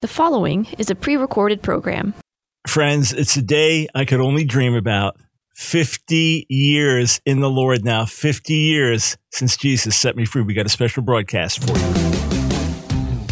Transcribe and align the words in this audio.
The 0.00 0.06
following 0.06 0.68
is 0.78 0.90
a 0.90 0.94
pre 0.94 1.16
recorded 1.16 1.60
program. 1.60 2.14
Friends, 2.68 3.12
it's 3.12 3.36
a 3.36 3.42
day 3.42 3.88
I 3.96 4.04
could 4.04 4.20
only 4.20 4.44
dream 4.44 4.74
about. 4.74 5.16
50 5.56 6.46
years 6.48 7.20
in 7.26 7.40
the 7.40 7.50
Lord 7.50 7.84
now, 7.84 8.04
50 8.04 8.54
years 8.54 9.16
since 9.32 9.56
Jesus 9.56 9.96
set 9.96 10.14
me 10.14 10.24
free. 10.24 10.42
We 10.42 10.54
got 10.54 10.66
a 10.66 10.68
special 10.68 11.02
broadcast 11.02 11.64
for 11.64 11.76
you. 11.76 12.17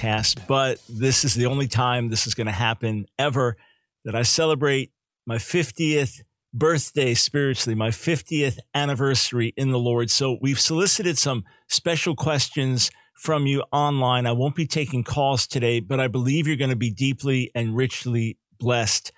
podcast, 0.00 0.46
but 0.46 0.80
this 0.88 1.24
is 1.24 1.34
the 1.34 1.46
only 1.46 1.68
time 1.68 2.08
this 2.08 2.26
is 2.26 2.34
going 2.34 2.46
to 2.46 2.52
happen 2.52 3.06
ever 3.18 3.56
that 4.04 4.14
I 4.14 4.22
celebrate 4.22 4.92
my 5.26 5.36
50th 5.36 6.20
birthday 6.52 7.14
spiritually, 7.14 7.74
my 7.74 7.90
50th 7.90 8.58
anniversary 8.74 9.52
in 9.56 9.70
the 9.70 9.78
Lord. 9.78 10.10
So 10.10 10.38
we've 10.40 10.60
solicited 10.60 11.18
some 11.18 11.44
special 11.68 12.16
questions 12.16 12.90
from 13.14 13.46
you 13.46 13.62
online. 13.72 14.26
I 14.26 14.32
won't 14.32 14.56
be 14.56 14.66
taking 14.66 15.04
calls 15.04 15.46
today, 15.46 15.80
but 15.80 16.00
I 16.00 16.08
believe 16.08 16.46
you're 16.46 16.56
going 16.56 16.70
to 16.70 16.76
be 16.76 16.90
deeply 16.90 17.50
and 17.54 17.76
richly 17.76 18.38
blessed 18.58 19.12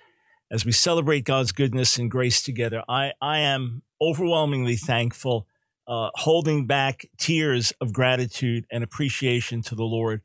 as 0.51 0.65
we 0.65 0.71
celebrate 0.71 1.25
God's 1.25 1.51
goodness 1.51 1.97
and 1.97 2.11
grace 2.11 2.43
together. 2.43 2.83
I, 2.87 3.13
I 3.21 3.39
am 3.39 3.81
overwhelmingly 4.01 4.75
thankful, 4.75 5.47
uh, 5.87 6.09
holding 6.15 6.67
back 6.67 7.05
tears 7.17 7.73
of 7.81 7.93
gratitude 7.93 8.65
and 8.69 8.83
appreciation 8.83 9.61
to 9.63 9.75
the 9.75 9.83
Lord 9.83 10.21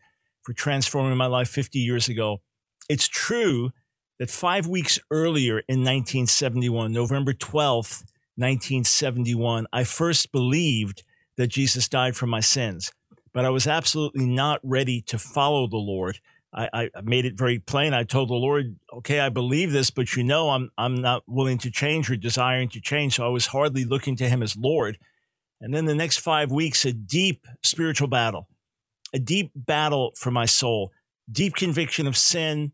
for 0.48 0.54
transforming 0.54 1.14
my 1.14 1.26
life 1.26 1.50
50 1.50 1.78
years 1.78 2.08
ago. 2.08 2.40
It's 2.88 3.06
true 3.06 3.68
that 4.18 4.30
five 4.30 4.66
weeks 4.66 4.98
earlier 5.10 5.58
in 5.68 5.80
1971, 5.80 6.90
November 6.90 7.34
12th, 7.34 8.02
1971, 8.36 9.66
I 9.74 9.84
first 9.84 10.32
believed 10.32 11.02
that 11.36 11.48
Jesus 11.48 11.86
died 11.86 12.16
for 12.16 12.26
my 12.26 12.40
sins, 12.40 12.90
but 13.34 13.44
I 13.44 13.50
was 13.50 13.66
absolutely 13.66 14.24
not 14.24 14.58
ready 14.62 15.02
to 15.02 15.18
follow 15.18 15.66
the 15.66 15.76
Lord. 15.76 16.18
I, 16.50 16.88
I, 16.96 17.00
made 17.02 17.26
it 17.26 17.36
very 17.36 17.58
plain. 17.58 17.92
I 17.92 18.04
told 18.04 18.30
the 18.30 18.34
Lord, 18.34 18.76
okay, 18.90 19.20
I 19.20 19.28
believe 19.28 19.70
this, 19.70 19.90
but 19.90 20.16
you 20.16 20.24
know, 20.24 20.48
I'm, 20.48 20.70
I'm 20.78 21.02
not 21.02 21.24
willing 21.26 21.58
to 21.58 21.70
change 21.70 22.10
or 22.10 22.16
desiring 22.16 22.70
to 22.70 22.80
change. 22.80 23.16
So 23.16 23.26
I 23.26 23.28
was 23.28 23.48
hardly 23.48 23.84
looking 23.84 24.16
to 24.16 24.30
him 24.30 24.42
as 24.42 24.56
Lord. 24.56 24.96
And 25.60 25.74
then 25.74 25.84
the 25.84 25.94
next 25.94 26.20
five 26.20 26.50
weeks, 26.50 26.86
a 26.86 26.94
deep 26.94 27.44
spiritual 27.62 28.08
battle 28.08 28.48
a 29.14 29.18
deep 29.18 29.50
battle 29.54 30.12
for 30.16 30.30
my 30.30 30.46
soul, 30.46 30.92
deep 31.30 31.54
conviction 31.54 32.06
of 32.06 32.16
sin, 32.16 32.72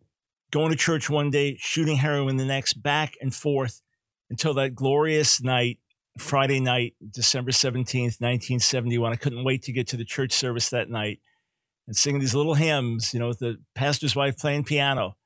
going 0.50 0.70
to 0.70 0.76
church 0.76 1.10
one 1.10 1.30
day, 1.30 1.56
shooting 1.58 1.96
heroin 1.96 2.36
the 2.36 2.44
next, 2.44 2.74
back 2.74 3.14
and 3.20 3.34
forth 3.34 3.82
until 4.30 4.54
that 4.54 4.74
glorious 4.74 5.42
night, 5.42 5.78
Friday 6.18 6.60
night, 6.60 6.94
December 7.10 7.50
17th, 7.50 8.20
1971. 8.20 9.12
I 9.12 9.16
couldn't 9.16 9.44
wait 9.44 9.62
to 9.62 9.72
get 9.72 9.88
to 9.88 9.96
the 9.96 10.04
church 10.04 10.32
service 10.32 10.70
that 10.70 10.88
night 10.88 11.20
and 11.86 11.96
sing 11.96 12.18
these 12.18 12.34
little 12.34 12.54
hymns, 12.54 13.12
you 13.12 13.20
know, 13.20 13.28
with 13.28 13.40
the 13.40 13.58
pastor's 13.74 14.16
wife 14.16 14.38
playing 14.38 14.64
piano. 14.64 15.16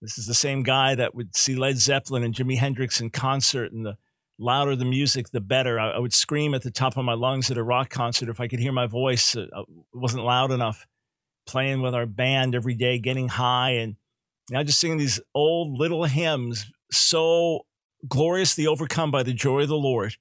This 0.00 0.16
is 0.16 0.26
the 0.26 0.34
same 0.34 0.62
guy 0.62 0.94
that 0.94 1.14
would 1.14 1.36
see 1.36 1.54
Led 1.54 1.76
Zeppelin 1.76 2.22
and 2.22 2.34
Jimi 2.34 2.56
Hendrix 2.56 3.00
in 3.00 3.10
concert 3.10 3.70
and 3.70 3.84
the 3.84 3.96
louder 4.40 4.74
the 4.74 4.84
music, 4.84 5.30
the 5.30 5.40
better. 5.40 5.78
I, 5.78 5.90
I, 5.90 5.98
would 5.98 6.12
scream 6.12 6.54
at 6.54 6.62
the 6.62 6.70
top 6.70 6.96
of 6.96 7.04
my 7.04 7.12
lungs 7.12 7.50
at 7.50 7.58
a 7.58 7.62
rock 7.62 7.90
concert 7.90 8.28
if 8.28 8.40
I 8.40 8.48
could 8.48 8.58
hear 8.58 8.72
my 8.72 8.86
voice. 8.86 9.36
Uh, 9.36 9.46
uh 9.54 9.62
wasn't 9.92 10.24
loud 10.24 10.50
enough. 10.50 10.86
Playing 11.46 11.82
with 11.82 11.94
our 11.94 12.06
band 12.06 12.54
every 12.54 12.74
day, 12.74 12.98
getting 12.98 13.28
high, 13.28 13.70
and 13.70 13.96
know, 14.50 14.64
just 14.64 14.80
singing 14.80 14.98
these 14.98 15.20
old 15.34 15.78
little 15.78 16.04
hymns, 16.04 16.70
so 16.90 17.66
gloriously 18.08 18.66
overcome 18.66 19.10
by 19.10 19.22
the 19.22 19.32
joy 19.32 19.62
of 19.62 19.68
the 19.68 19.76
Lord. 19.76 20.16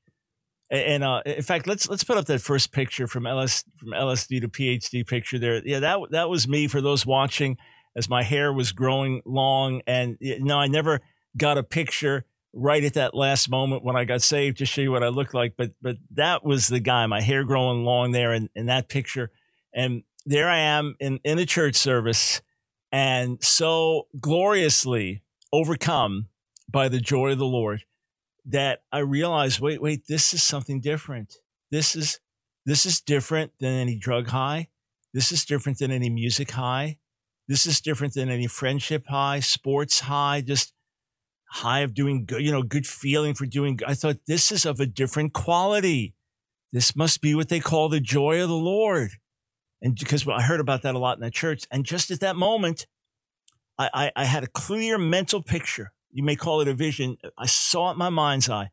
And, 0.70 0.82
and 0.82 1.04
uh, 1.04 1.22
in 1.26 1.42
fact, 1.42 1.68
let's 1.68 1.90
let's 1.90 2.04
put 2.04 2.18
up 2.18 2.26
that 2.26 2.42
first 2.42 2.72
picture 2.72 3.08
from 3.08 3.26
LS 3.26 3.64
from 3.78 3.90
LSD 3.90 4.42
to 4.42 4.48
PhD 4.48 5.06
picture 5.06 5.40
there. 5.40 5.62
Yeah, 5.66 5.80
that 5.80 6.00
that 6.12 6.30
was 6.30 6.48
me 6.48 6.68
for 6.68 6.82
those 6.82 7.06
watching 7.06 7.58
as 7.96 8.10
my 8.10 8.24
hair 8.24 8.54
was 8.54 8.72
growing 8.72 9.22
long, 9.26 9.82
and 9.88 10.18
you 10.20 10.44
know, 10.44 10.60
I 10.60 10.68
never 10.68 11.02
got 11.38 11.58
a 11.58 11.64
picture 11.64 12.26
right 12.54 12.84
at 12.84 12.94
that 12.96 13.14
last 13.14 13.50
moment 13.50 13.84
when 13.84 13.96
I 13.96 14.06
got 14.06 14.22
saved 14.22 14.58
to 14.58 14.66
show 14.66 14.82
you 14.82 14.92
what 14.92 15.04
I 15.04 15.10
looked 15.10 15.34
like. 15.34 15.54
But 15.58 15.72
but 15.82 15.98
that 16.12 16.44
was 16.44 16.68
the 16.68 16.80
guy, 16.80 17.06
my 17.06 17.22
hair 17.22 17.44
growing 17.44 17.84
long 17.84 18.12
there 18.12 18.34
in, 18.34 18.50
in 18.56 18.68
that 18.68 18.90
picture. 18.90 19.32
And 19.74 20.04
there 20.26 20.50
I 20.50 20.60
am 20.60 20.96
in, 21.00 21.20
in 21.24 21.40
a 21.40 21.46
church 21.46 21.76
service 21.76 22.42
and 22.92 23.44
so 23.44 24.08
gloriously 24.20 25.22
overcome 25.54 26.28
by 26.70 26.90
the 26.90 27.00
joy 27.00 27.32
of 27.32 27.38
the 27.38 27.46
Lord 27.46 27.84
that 28.46 28.82
I 28.92 29.00
realized, 29.00 29.60
wait, 29.60 29.82
wait, 29.82 30.08
this 30.08 30.34
is 30.34 30.44
something 30.44 30.80
different. 30.82 31.36
This 31.72 31.96
is 31.96 32.20
this 32.66 32.86
is 32.86 33.02
different 33.02 33.54
than 33.60 33.74
any 33.74 33.96
drug 33.96 34.28
high. 34.28 34.68
This 35.14 35.32
is 35.32 35.46
different 35.46 35.80
than 35.80 35.92
any 35.92 36.10
music 36.10 36.52
high. 36.52 36.98
This 37.48 37.66
is 37.66 37.82
different 37.82 38.14
than 38.14 38.30
any 38.30 38.46
friendship 38.46 39.08
high, 39.08 39.40
sports 39.40 40.02
high, 40.02 40.42
just 40.42 40.74
high 41.50 41.80
of 41.80 41.94
doing 41.94 42.26
good, 42.26 42.42
you 42.42 42.52
know, 42.52 42.64
good 42.64 42.88
feeling 42.88 43.34
for 43.34 43.46
doing. 43.46 43.80
I 43.86 43.96
thought 43.96 44.18
this 44.28 44.52
is 44.52 44.66
of 44.66 44.80
a 44.80 44.86
different 44.86 45.34
quality. 45.34 46.14
This 46.72 46.96
must 46.96 47.22
be 47.22 47.34
what 47.34 47.50
they 47.50 47.60
call 47.60 47.90
the 47.90 48.00
joy 48.00 48.42
of 48.42 48.50
the 48.50 48.56
Lord. 48.56 49.12
And 49.82 49.96
because 49.96 50.28
I 50.28 50.42
heard 50.42 50.60
about 50.60 50.84
that 50.84 50.96
a 50.96 51.00
lot 51.00 51.18
in 51.18 51.24
the 51.24 51.32
church. 51.32 51.64
And 51.72 51.86
just 51.86 52.12
at 52.12 52.20
that 52.20 52.36
moment, 52.36 52.86
I, 53.78 53.90
I, 53.94 54.12
I 54.16 54.26
had 54.26 54.44
a 54.44 54.48
clear 54.48 54.98
mental 54.98 55.42
picture. 55.42 55.92
You 56.12 56.24
may 56.24 56.36
call 56.36 56.62
it 56.62 56.68
a 56.68 56.74
vision. 56.74 57.18
I 57.38 57.48
saw 57.48 57.90
it 57.90 57.94
in 57.94 57.98
my 57.98 58.10
mind's 58.10 58.50
eye. 58.50 58.70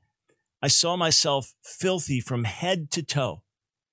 I 0.61 0.69
saw 0.69 0.97
myself 0.97 1.55
filthy 1.63 2.21
from 2.21 2.45
head 2.45 2.91
to 2.93 3.03
toe, 3.03 3.43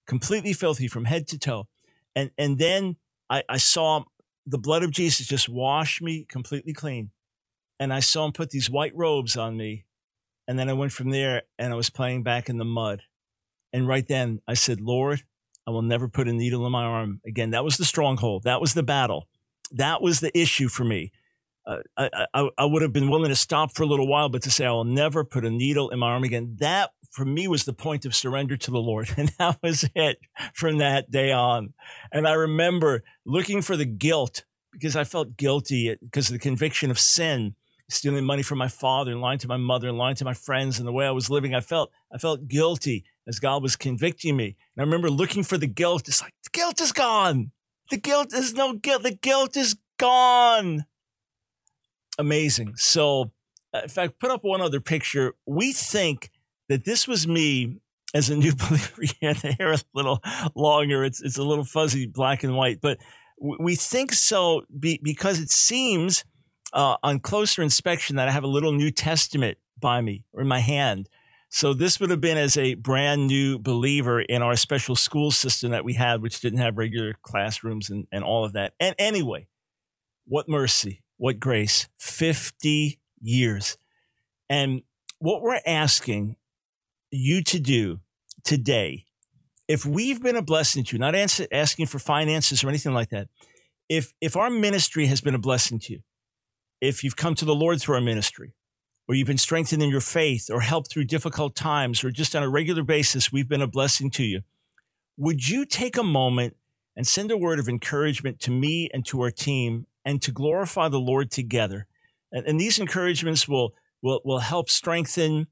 completely 0.08 0.54
filthy 0.54 0.88
from 0.88 1.06
head 1.06 1.28
to 1.28 1.38
toe. 1.38 1.68
And, 2.16 2.32
and 2.38 2.58
then 2.58 2.98
I, 3.30 3.44
I 3.48 3.58
saw 3.58 4.04
the 4.46 4.58
blood 4.58 4.84
of 4.84 4.92
Jesus 4.92 5.28
just 5.28 5.48
wash 5.48 6.02
me 6.02 6.26
completely 6.28 6.74
clean 6.74 7.12
and 7.80 7.94
I 7.94 8.00
saw 8.00 8.26
him 8.26 8.32
put 8.32 8.50
these 8.50 8.70
white 8.70 8.96
robes 8.96 9.36
on 9.38 9.58
me. 9.58 9.86
And 10.48 10.60
then 10.60 10.70
I 10.70 10.74
went 10.74 10.92
from 10.92 11.10
there 11.10 11.44
and 11.58 11.72
I 11.72 11.76
was 11.76 11.90
playing 11.90 12.24
back 12.24 12.50
in 12.50 12.58
the 12.58 12.66
mud. 12.66 13.04
And 13.72 13.88
right 13.88 14.08
then 14.08 14.42
I 14.48 14.54
said, 14.54 14.82
Lord, 14.82 15.24
I 15.66 15.72
will 15.72 15.82
never 15.82 16.08
put 16.08 16.28
a 16.28 16.34
needle 16.34 16.66
in 16.66 16.72
my 16.72 16.84
arm 16.84 17.22
again. 17.26 17.52
That 17.52 17.64
was 17.64 17.78
the 17.78 17.86
stronghold. 17.86 18.44
That 18.44 18.62
was 18.62 18.74
the 18.74 18.84
battle. 18.84 19.28
That 19.72 20.02
was 20.02 20.20
the 20.20 20.38
issue 20.38 20.68
for 20.68 20.84
me. 20.84 21.12
Uh, 21.66 21.78
I, 21.98 22.26
I, 22.34 22.50
I 22.58 22.66
would 22.66 22.82
have 22.82 22.92
been 22.92 23.10
willing 23.10 23.30
to 23.30 23.36
stop 23.36 23.74
for 23.74 23.84
a 23.84 23.88
little 23.88 24.08
while, 24.08 24.28
but 24.28 24.42
to 24.44 24.52
say 24.52 24.66
I 24.66 24.72
will 24.72 24.84
never 24.84 25.24
put 25.24 25.46
a 25.46 25.50
needle 25.50 25.90
in 25.90 26.00
my 26.00 26.12
arm 26.12 26.26
again, 26.26 26.58
that 26.60 26.92
for 27.10 27.24
me 27.24 27.48
was 27.48 27.64
the 27.64 27.74
point 27.74 28.06
of 28.06 28.14
surrender 28.14 28.58
to 28.58 28.72
the 28.72 28.80
Lord. 28.80 29.10
And 29.18 29.32
that 29.40 29.60
was 29.64 29.90
it 29.96 30.18
from 30.54 30.80
that 30.80 31.10
day 31.10 31.32
on. 31.32 31.74
And 32.12 32.28
I 32.28 32.34
remember 32.34 33.04
looking 33.26 33.62
for 33.62 33.78
the 33.78 33.86
guilt 33.86 34.44
because 34.74 34.96
I 34.96 35.06
felt 35.06 35.38
guilty 35.38 35.96
because 36.02 36.28
of 36.28 36.34
the 36.34 36.40
conviction 36.40 36.92
of 36.92 37.00
sin 37.00 37.56
stealing 37.94 38.26
money 38.26 38.44
from 38.44 38.58
my 38.58 38.68
father 38.68 39.12
and 39.12 39.22
lying 39.22 39.40
to 39.40 39.48
my 39.48 39.58
mother 39.58 39.88
and 39.88 39.98
lying 39.98 40.16
to 40.16 40.26
my 40.26 40.34
friends 40.34 40.80
and 40.80 40.88
the 40.88 40.92
way 40.92 41.06
I 41.06 41.12
was 41.12 41.30
living. 41.30 41.54
I 41.54 41.62
felt 41.62 41.92
I 42.14 42.18
felt 42.18 42.48
guilty 42.48 43.06
as 43.28 43.40
God 43.40 43.64
was 43.64 43.76
convicting 43.76 44.36
me. 44.36 44.58
And 44.76 44.82
I 44.82 44.84
remember 44.84 45.10
looking 45.10 45.44
for 45.44 45.58
the 45.58 45.68
guilt. 45.68 46.08
It's 46.08 46.22
like 46.22 46.34
the 46.44 46.50
guilt 46.52 46.82
is 46.82 46.92
gone. 46.92 47.52
The 47.90 47.98
guilt 47.98 48.34
is 48.34 48.54
no 48.54 48.74
guilt. 48.74 49.04
The 49.04 49.16
guilt 49.16 49.56
is 49.58 49.76
gone. 49.98 50.86
Amazing. 52.18 52.74
So, 52.76 53.32
uh, 53.74 53.82
in 53.84 53.90
fact, 53.90 54.20
put 54.20 54.32
up 54.32 54.44
one 54.44 54.62
other 54.62 54.80
picture. 54.80 55.34
We 55.46 55.74
think 55.74 56.30
that 56.70 56.86
this 56.86 57.08
was 57.08 57.28
me 57.28 57.80
as 58.14 58.30
a 58.30 58.36
new 58.36 58.56
believer. 58.56 59.04
yeah, 59.22 59.34
the 59.34 59.54
hair 59.54 59.72
a 59.72 59.80
little 59.94 60.22
longer. 60.56 61.04
It's 61.04 61.22
it's 61.22 61.38
a 61.38 61.44
little 61.44 61.66
fuzzy, 61.66 62.06
black 62.06 62.44
and 62.44 62.56
white. 62.56 62.82
But 62.82 63.00
we 63.40 63.76
think 63.76 64.14
so 64.14 64.64
be, 64.80 65.00
because 65.04 65.40
it 65.40 65.50
seems 65.50 66.24
uh, 66.74 66.98
on 67.04 67.20
closer 67.20 67.62
inspection 67.62 68.16
that 68.16 68.28
I 68.28 68.32
have 68.32 68.44
a 68.44 68.48
little 68.48 68.74
New 68.74 68.92
Testament 68.92 69.58
by 69.80 70.02
me 70.02 70.26
or 70.34 70.42
in 70.42 70.48
my 70.48 70.60
hand. 70.60 71.08
So 71.50 71.74
this 71.74 72.00
would 72.00 72.10
have 72.10 72.20
been 72.20 72.38
as 72.38 72.58
a 72.58 72.74
brand 72.74 73.28
new 73.28 73.60
believer 73.60 74.20
in 74.20 74.42
our 74.42 74.56
special 74.56 74.96
school 74.96 75.30
system 75.30 75.70
that 75.70 75.86
we 75.86 75.94
had, 75.94 76.22
which 76.22 76.42
didn't 76.42 76.60
have 76.60 76.80
regular 76.80 77.14
classrooms 77.22 77.92
and, 77.92 78.08
and 78.12 78.24
all 78.24 78.44
of 78.44 78.54
that. 78.54 78.74
And 78.80 78.96
anyway, 78.98 79.48
what 80.26 80.50
mercy, 80.50 81.04
what 81.18 81.40
grace, 81.40 81.88
50 81.98 83.00
years. 83.22 83.78
And 84.50 84.82
what 85.20 85.44
we're 85.44 85.62
asking 85.66 86.38
you 87.12 87.44
to 87.44 87.60
do 87.60 88.00
today, 88.44 89.06
if 89.68 89.86
we've 89.86 90.24
been 90.24 90.36
a 90.36 90.42
blessing 90.42 90.84
to 90.86 90.96
you, 90.96 91.00
not 91.00 91.14
asking 91.16 91.86
for 91.86 92.00
finances 92.00 92.64
or 92.64 92.70
anything 92.70 92.94
like 92.94 93.10
that, 93.10 93.28
if 93.90 94.12
if 94.22 94.36
our 94.36 94.50
ministry 94.50 95.06
has 95.06 95.22
been 95.22 95.36
a 95.36 95.40
blessing 95.40 95.78
to 95.78 95.94
you, 95.94 96.00
if 96.84 97.02
you've 97.02 97.16
come 97.16 97.34
to 97.34 97.46
the 97.46 97.56
Lord 97.56 97.80
through 97.80 97.96
our 97.96 98.02
ministry, 98.02 98.54
or 99.08 99.16
you've 99.16 99.28
been 99.28 99.38
strengthened 99.38 99.82
in 99.82 99.90
your 99.90 100.02
faith, 100.02 100.50
or 100.52 100.60
helped 100.60 100.92
through 100.92 101.06
difficult 101.06 101.56
times, 101.56 102.04
or 102.04 102.12
just 102.12 102.36
on 102.36 102.44
a 102.44 102.50
regular 102.50 102.84
basis, 102.84 103.32
we've 103.32 103.48
been 103.48 103.62
a 103.62 103.68
blessing 103.68 104.10
to 104.12 104.24
you. 104.24 104.42
Would 105.16 105.48
you 105.48 105.66
take 105.66 105.96
a 105.96 106.04
moment 106.04 106.58
and 106.98 107.08
send 107.08 107.32
a 107.32 107.38
word 107.38 107.58
of 107.60 107.70
encouragement 107.70 108.42
to 108.42 108.52
me 108.52 108.90
and 108.94 109.06
to 109.06 109.22
our 109.22 109.32
team 109.32 109.88
and 110.04 110.22
to 110.22 110.32
glorify 110.32 110.90
the 110.90 111.00
Lord 111.00 111.32
together? 111.32 111.88
And, 112.34 112.46
and 112.46 112.60
these 112.60 112.78
encouragements 112.80 113.48
will, 113.48 113.74
will, 114.02 114.20
will 114.26 114.40
help 114.40 114.70
strengthen 114.70 115.48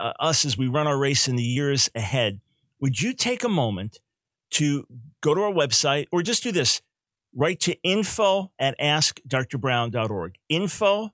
uh, 0.00 0.14
us 0.18 0.44
as 0.44 0.58
we 0.58 0.66
run 0.66 0.88
our 0.88 0.98
race 0.98 1.28
in 1.28 1.36
the 1.36 1.44
years 1.44 1.90
ahead. 1.94 2.40
Would 2.80 3.00
you 3.00 3.12
take 3.12 3.44
a 3.44 3.48
moment 3.48 4.00
to 4.50 4.84
go 5.20 5.32
to 5.32 5.42
our 5.42 5.52
website 5.52 6.06
or 6.10 6.22
just 6.22 6.42
do 6.42 6.50
this? 6.50 6.82
Write 7.34 7.60
to 7.60 7.80
info 7.82 8.52
at 8.58 8.78
askdrbrown.org. 8.78 10.34
Info 10.48 11.10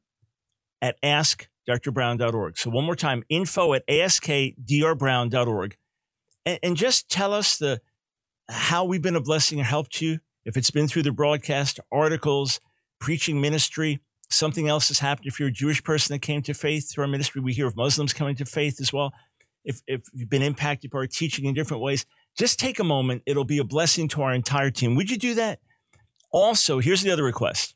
at 0.82 1.00
askdrbrown.org. 1.02 2.58
So 2.58 2.70
one 2.70 2.84
more 2.84 2.96
time, 2.96 3.22
info 3.28 3.74
at 3.74 3.86
askdrbrown.org. 3.86 5.76
And, 6.44 6.58
and 6.62 6.76
just 6.76 7.08
tell 7.08 7.32
us 7.32 7.56
the 7.56 7.80
how 8.50 8.84
we've 8.84 9.02
been 9.02 9.16
a 9.16 9.20
blessing 9.20 9.58
and 9.58 9.66
helped 9.66 10.00
you. 10.00 10.20
If 10.44 10.56
it's 10.56 10.70
been 10.70 10.88
through 10.88 11.02
the 11.02 11.12
broadcast, 11.12 11.78
articles, 11.92 12.60
preaching 12.98 13.40
ministry, 13.40 14.00
something 14.30 14.68
else 14.68 14.88
has 14.88 15.00
happened. 15.00 15.26
If 15.26 15.38
you're 15.38 15.50
a 15.50 15.52
Jewish 15.52 15.82
person 15.84 16.14
that 16.14 16.20
came 16.20 16.42
to 16.42 16.54
faith 16.54 16.90
through 16.90 17.04
our 17.04 17.08
ministry, 17.08 17.42
we 17.42 17.52
hear 17.52 17.66
of 17.66 17.76
Muslims 17.76 18.12
coming 18.12 18.34
to 18.36 18.44
faith 18.44 18.80
as 18.80 18.92
well. 18.92 19.12
If, 19.64 19.82
if 19.86 20.02
you've 20.14 20.30
been 20.30 20.42
impacted 20.42 20.90
by 20.90 21.00
our 21.00 21.06
teaching 21.06 21.44
in 21.44 21.54
different 21.54 21.82
ways, 21.82 22.06
just 22.36 22.58
take 22.58 22.78
a 22.78 22.84
moment. 22.84 23.22
It'll 23.26 23.44
be 23.44 23.58
a 23.58 23.64
blessing 23.64 24.08
to 24.08 24.22
our 24.22 24.32
entire 24.32 24.70
team. 24.70 24.94
Would 24.94 25.10
you 25.10 25.18
do 25.18 25.34
that? 25.34 25.60
Also, 26.30 26.78
here's 26.78 27.02
the 27.02 27.10
other 27.10 27.25
request. 27.25 27.75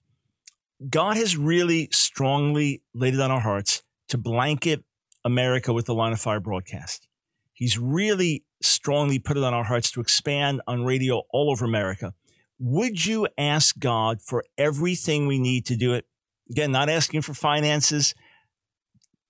God 0.88 1.16
has 1.16 1.36
really 1.36 1.88
strongly 1.92 2.82
laid 2.94 3.14
it 3.14 3.20
on 3.20 3.30
our 3.30 3.40
hearts 3.40 3.82
to 4.08 4.18
blanket 4.18 4.84
America 5.24 5.72
with 5.72 5.86
the 5.86 5.94
line 5.94 6.12
of 6.12 6.20
fire 6.20 6.40
broadcast. 6.40 7.06
He's 7.52 7.78
really 7.78 8.44
strongly 8.60 9.18
put 9.18 9.36
it 9.36 9.44
on 9.44 9.54
our 9.54 9.64
hearts 9.64 9.90
to 9.92 10.00
expand 10.00 10.60
on 10.66 10.84
radio 10.84 11.22
all 11.30 11.50
over 11.50 11.64
America. 11.64 12.14
Would 12.58 13.06
you 13.06 13.28
ask 13.38 13.78
God 13.78 14.20
for 14.20 14.44
everything 14.58 15.26
we 15.26 15.38
need 15.38 15.66
to 15.66 15.76
do 15.76 15.94
it? 15.94 16.06
Again, 16.50 16.72
not 16.72 16.88
asking 16.88 17.22
for 17.22 17.34
finances, 17.34 18.14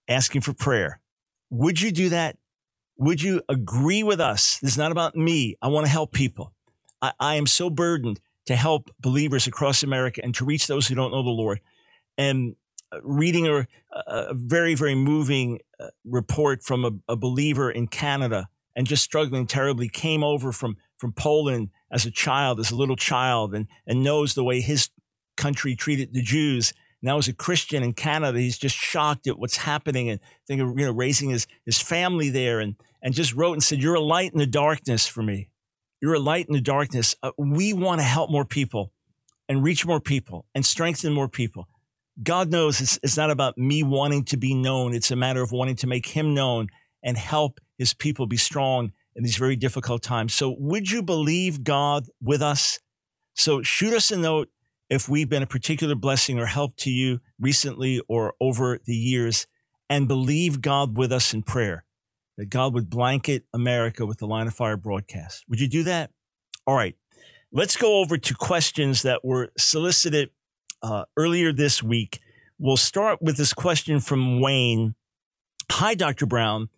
asking 0.08 0.40
for 0.40 0.52
prayer. 0.52 1.00
Would 1.50 1.80
you 1.80 1.92
do 1.92 2.08
that? 2.08 2.38
Would 2.96 3.22
you 3.22 3.42
agree 3.48 4.02
with 4.02 4.20
us? 4.20 4.58
This 4.60 4.72
is 4.72 4.78
not 4.78 4.92
about 4.92 5.16
me. 5.16 5.56
I 5.60 5.69
want 5.69 5.86
to 5.86 5.92
help 5.92 6.12
people. 6.12 6.52
I, 7.00 7.12
I 7.20 7.34
am 7.36 7.46
so 7.46 7.70
burdened 7.70 8.20
to 8.46 8.56
help 8.56 8.90
believers 9.00 9.46
across 9.46 9.82
America 9.82 10.20
and 10.22 10.34
to 10.34 10.44
reach 10.44 10.66
those 10.66 10.88
who 10.88 10.94
don't 10.94 11.12
know 11.12 11.22
the 11.22 11.30
Lord. 11.30 11.60
And 12.18 12.56
uh, 12.92 12.98
reading 13.02 13.46
a, 13.46 13.66
a 14.06 14.34
very, 14.34 14.74
very 14.74 14.94
moving 14.94 15.60
uh, 15.80 15.88
report 16.04 16.62
from 16.62 16.84
a, 16.84 17.12
a 17.12 17.16
believer 17.16 17.70
in 17.70 17.86
Canada 17.86 18.48
and 18.74 18.86
just 18.86 19.04
struggling 19.04 19.46
terribly, 19.46 19.88
came 19.88 20.24
over 20.24 20.52
from, 20.52 20.76
from 20.96 21.12
Poland 21.12 21.70
as 21.90 22.06
a 22.06 22.10
child, 22.10 22.58
as 22.58 22.70
a 22.70 22.76
little 22.76 22.96
child, 22.96 23.54
and, 23.54 23.66
and 23.86 24.02
knows 24.02 24.34
the 24.34 24.44
way 24.44 24.60
his 24.60 24.88
country 25.36 25.76
treated 25.76 26.12
the 26.12 26.22
Jews. 26.22 26.72
Now, 27.02 27.18
as 27.18 27.28
a 27.28 27.32
Christian 27.32 27.82
in 27.82 27.92
Canada, 27.92 28.38
he's 28.38 28.58
just 28.58 28.76
shocked 28.76 29.26
at 29.26 29.38
what's 29.38 29.58
happening 29.58 30.08
and 30.08 30.20
think 30.46 30.62
of 30.62 30.78
you 30.78 30.86
know 30.86 30.92
raising 30.92 31.30
his, 31.30 31.46
his 31.66 31.80
family 31.80 32.30
there, 32.30 32.60
and 32.60 32.76
and 33.02 33.12
just 33.12 33.34
wrote 33.34 33.54
and 33.54 33.62
said, 33.62 33.80
"You're 33.80 33.96
a 33.96 34.00
light 34.00 34.32
in 34.32 34.38
the 34.38 34.46
darkness 34.46 35.06
for 35.06 35.22
me. 35.22 35.48
You're 36.02 36.14
a 36.14 36.19
light 36.19 36.46
in 36.46 36.52
the 36.52 36.60
darkness. 36.60 37.14
Uh, 37.22 37.31
we 37.38 37.72
want 37.72 38.00
to 38.00 38.04
help 38.04 38.31
more 38.31 38.44
people, 38.44 38.93
and 39.49 39.62
reach 39.62 39.87
more 39.87 40.00
people, 40.00 40.44
and 40.54 40.66
strengthen 40.66 41.14
more 41.14 41.28
people. 41.28 41.69
God 42.22 42.50
knows 42.50 42.81
it's, 42.82 42.99
it's 43.02 43.16
not 43.16 43.31
about 43.31 43.56
me 43.56 43.82
wanting 43.82 44.25
to 44.26 44.37
be 44.37 44.52
known. 44.52 44.93
It's 44.93 45.10
a 45.10 45.16
matter 45.16 45.43
of 45.43 45.50
wanting 45.50 45.76
to 45.76 45.87
make 45.87 46.08
Him 46.08 46.34
known 46.34 46.69
and 47.02 47.16
help 47.16 47.60
his 47.82 47.94
people 47.94 48.26
be 48.26 48.37
strong 48.37 48.93
in 49.16 49.25
these 49.25 49.37
very 49.37 49.56
difficult 49.56 50.02
times. 50.02 50.34
So 50.34 50.54
would 50.58 50.90
you 50.90 51.02
believe 51.02 51.64
God 51.64 52.06
with 52.22 52.43
us? 52.43 52.78
So 53.34 53.62
shoot 53.62 53.93
us 53.93 54.10
a 54.10 54.16
note 54.16 54.48
if 54.88 55.08
we've 55.08 55.28
been 55.28 55.43
a 55.43 55.48
particular 55.48 55.94
blessing 55.94 56.38
or 56.38 56.46
help 56.46 56.76
to 56.76 56.90
you 56.90 57.20
recently 57.40 58.00
or 58.08 58.34
over 58.40 58.78
the 58.84 58.94
years 58.94 59.46
and 59.90 60.08
believe 60.08 60.60
God 60.60 60.96
with 60.96 61.12
us 61.12 61.34
in 61.34 61.43
prayer 61.43 61.84
that 62.37 62.46
God 62.46 62.75
would 62.75 62.88
blanket 62.88 63.44
America 63.52 64.06
with 64.06 64.19
the 64.19 64.26
line 64.26 64.46
of 64.46 64.55
fire 64.55 64.76
broadcast. 64.76 65.44
Would 65.49 65.61
you 65.61 65.69
do 65.69 65.82
that? 65.84 66.11
All 66.67 66.75
right. 66.75 66.96
Let's 67.52 67.76
go 67.76 67.99
over 68.00 68.17
to 68.17 68.34
questions 68.34 69.02
that 69.02 69.25
were 69.25 69.50
solicited 69.58 70.31
uh, 70.82 71.05
earlier 71.17 71.52
this 71.52 71.82
week. 71.82 72.20
We'll 72.58 72.76
start 72.76 73.20
with 73.20 73.37
this 73.37 73.52
question 73.52 74.00
from 74.00 74.40
Wayne. 74.40 74.94
Hi, 75.70 75.94
Dr. 75.94 76.26
Brown. 76.26 76.69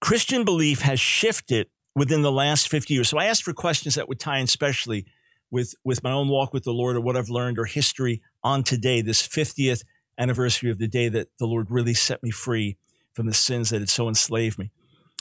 Christian 0.00 0.44
belief 0.44 0.82
has 0.82 1.00
shifted 1.00 1.68
within 1.94 2.22
the 2.22 2.32
last 2.32 2.68
50 2.68 2.94
years. 2.94 3.08
So 3.08 3.18
I 3.18 3.24
asked 3.24 3.42
for 3.42 3.52
questions 3.52 3.94
that 3.94 4.08
would 4.08 4.20
tie 4.20 4.38
in 4.38 4.44
especially 4.44 5.06
with, 5.50 5.74
with 5.84 6.02
my 6.02 6.12
own 6.12 6.28
walk 6.28 6.52
with 6.52 6.64
the 6.64 6.72
Lord 6.72 6.96
or 6.96 7.00
what 7.00 7.16
I've 7.16 7.30
learned 7.30 7.58
or 7.58 7.64
history 7.64 8.20
on 8.44 8.62
today, 8.62 9.00
this 9.00 9.26
50th 9.26 9.82
anniversary 10.18 10.70
of 10.70 10.78
the 10.78 10.88
day 10.88 11.08
that 11.08 11.28
the 11.38 11.46
Lord 11.46 11.70
really 11.70 11.94
set 11.94 12.22
me 12.22 12.30
free 12.30 12.76
from 13.12 13.26
the 13.26 13.34
sins 13.34 13.70
that 13.70 13.80
had 13.80 13.88
so 13.88 14.08
enslaved 14.08 14.58
me. 14.58 14.70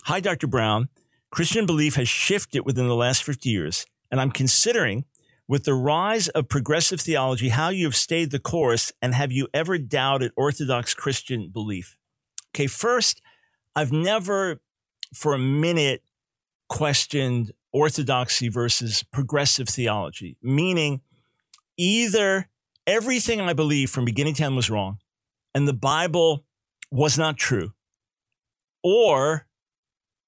Hi, 0.07 0.21
Dr. 0.21 0.48
Brown. 0.48 0.88
Christian 1.31 1.65
belief 1.65 1.95
has 1.95 2.07
shifted 2.07 2.62
within 2.62 2.88
the 2.88 2.95
last 2.95 3.24
50 3.24 3.50
years, 3.50 3.86
and 4.09 4.21
I'm 4.21 4.31
considering 4.31 5.04
with 5.50 5.65
the 5.65 5.74
rise 5.74 6.30
of 6.30 6.48
progressive 6.48 7.01
theology 7.01 7.50
how 7.50 7.68
you 7.68 7.83
have 7.83 7.95
stayed 7.95 8.31
the 8.31 8.39
course 8.39 8.94
and 9.01 9.13
have 9.13 9.33
you 9.33 9.50
ever 9.54 9.77
doubted 9.77 10.31
Orthodox 10.38 10.94
Christian 10.94 11.50
belief? 11.50 11.98
Okay, 12.56 12.68
first, 12.68 13.21
I've 13.75 13.92
never 13.92 14.62
for 15.13 15.33
a 15.33 15.38
minute 15.38 16.04
questioned 16.69 17.51
orthodoxy 17.74 18.48
versus 18.48 19.03
progressive 19.12 19.68
theology, 19.68 20.38
meaning 20.42 21.01
either 21.75 22.48
everything 22.88 23.42
I 23.42 23.51
believe 23.51 23.89
from 23.89 24.06
beginning 24.06 24.36
to 24.36 24.45
end 24.45 24.56
was 24.56 24.69
wrong 24.69 25.00
and 25.53 25.68
the 25.68 25.74
Bible 25.74 26.45
was 26.89 27.18
not 27.18 27.36
true, 27.36 27.74
or 28.81 29.46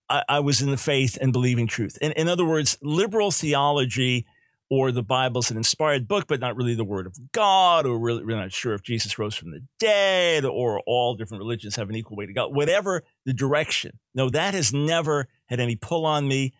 I, 0.10 0.24
I 0.28 0.40
was 0.40 0.62
in 0.62 0.72
the 0.72 0.78
faith 0.78 1.18
and 1.22 1.32
believing 1.32 1.68
truth. 1.68 1.98
In, 2.02 2.12
in 2.14 2.28
other 2.28 2.46
words, 2.46 2.78
liberal 2.82 3.32
theology 3.32 4.26
or 4.70 4.92
the 4.92 5.04
Bible's 5.04 5.50
an 5.50 5.58
inspired 5.58 6.08
book, 6.08 6.28
but 6.28 6.40
not 6.40 6.56
really 6.56 6.76
the 6.76 6.84
word 6.84 7.08
of 7.08 7.32
God, 7.32 7.88
or 7.88 7.98
really, 7.98 8.24
we're 8.24 8.38
not 8.38 8.54
sure 8.54 8.74
if 8.74 8.84
Jesus 8.84 9.18
rose 9.18 9.36
from 9.36 9.52
the 9.52 9.64
dead, 9.80 10.46
or 10.46 10.82
all 10.86 11.16
different 11.16 11.42
religions 11.42 11.75
have 11.75 11.89
an 11.89 11.96
equal 11.96 12.16
way 12.16 12.28
to 12.28 12.34
God, 12.34 12.54
whatever 12.54 13.04
the 13.25 13.34
direction. 13.34 13.98
No, 14.13 14.30
that 14.30 14.54
has 14.54 14.72
never 14.72 15.28
had 15.48 15.60
any 15.60 15.75
pull 15.75 16.06
on 16.06 16.28
me. 16.28 16.54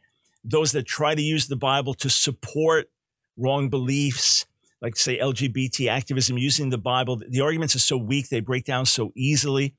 Those 0.44 0.72
that 0.72 0.88
try 0.88 1.13
to 1.13 1.22
use 1.22 1.48
the 1.48 1.56
Bible 1.56 1.94
to 1.96 2.10
support 2.10 2.89
wrong 3.38 3.70
beliefs, 3.70 4.48
like 4.82 4.96
say 4.96 5.20
LGBT 5.20 5.88
activism 5.88 6.38
using 6.38 6.72
the 6.72 6.77
Bible, 6.79 7.22
the 7.27 7.41
arguments 7.41 7.75
are 7.75 7.79
so 7.79 7.98
weak, 7.98 8.29
they 8.29 8.39
break 8.39 8.65
down 8.65 8.88
so 8.88 9.12
easily 9.15 9.75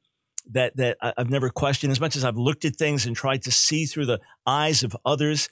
that, 0.51 0.77
that 0.77 0.97
I've 1.01 1.31
never 1.31 1.51
questioned 1.51 1.93
as 1.93 2.01
much 2.01 2.17
as 2.17 2.25
I've 2.25 2.37
looked 2.37 2.65
at 2.65 2.77
things 2.77 3.07
and 3.07 3.15
tried 3.15 3.43
to 3.43 3.51
see 3.51 3.87
through 3.87 4.07
the 4.07 4.21
eyes 4.47 4.83
of 4.83 4.97
others 5.05 5.49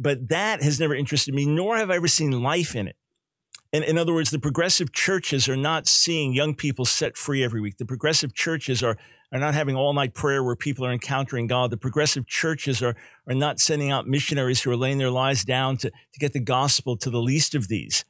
but 0.00 0.28
that 0.28 0.62
has 0.62 0.80
never 0.80 0.94
interested 0.94 1.34
me, 1.34 1.44
nor 1.44 1.76
have 1.76 1.90
I 1.90 1.96
ever 1.96 2.08
seen 2.08 2.30
life 2.30 2.74
in 2.74 2.88
it. 2.88 2.96
And 3.72 3.84
in 3.84 3.98
other 3.98 4.14
words, 4.14 4.30
the 4.30 4.38
progressive 4.38 4.92
churches 4.92 5.48
are 5.48 5.56
not 5.56 5.86
seeing 5.86 6.32
young 6.32 6.54
people 6.54 6.84
set 6.84 7.16
free 7.16 7.44
every 7.44 7.60
week. 7.60 7.76
The 7.76 7.84
progressive 7.84 8.34
churches 8.34 8.82
are, 8.82 8.96
are 9.30 9.38
not 9.38 9.54
having 9.54 9.76
all 9.76 9.92
night 9.92 10.14
prayer 10.14 10.42
where 10.42 10.56
people 10.56 10.84
are 10.84 10.92
encountering 10.92 11.46
God. 11.46 11.70
The 11.70 11.76
progressive 11.76 12.26
churches 12.26 12.82
are, 12.82 12.96
are 13.28 13.34
not 13.34 13.60
sending 13.60 13.90
out 13.90 14.08
missionaries 14.08 14.62
who 14.62 14.70
are 14.70 14.76
laying 14.76 14.98
their 14.98 15.10
lives 15.10 15.44
down 15.44 15.76
to, 15.78 15.90
to 15.90 16.18
get 16.18 16.32
the 16.32 16.40
gospel 16.40 16.96
to 16.96 17.10
the 17.10 17.20
least 17.20 17.54
of 17.54 17.68
these. 17.68 18.04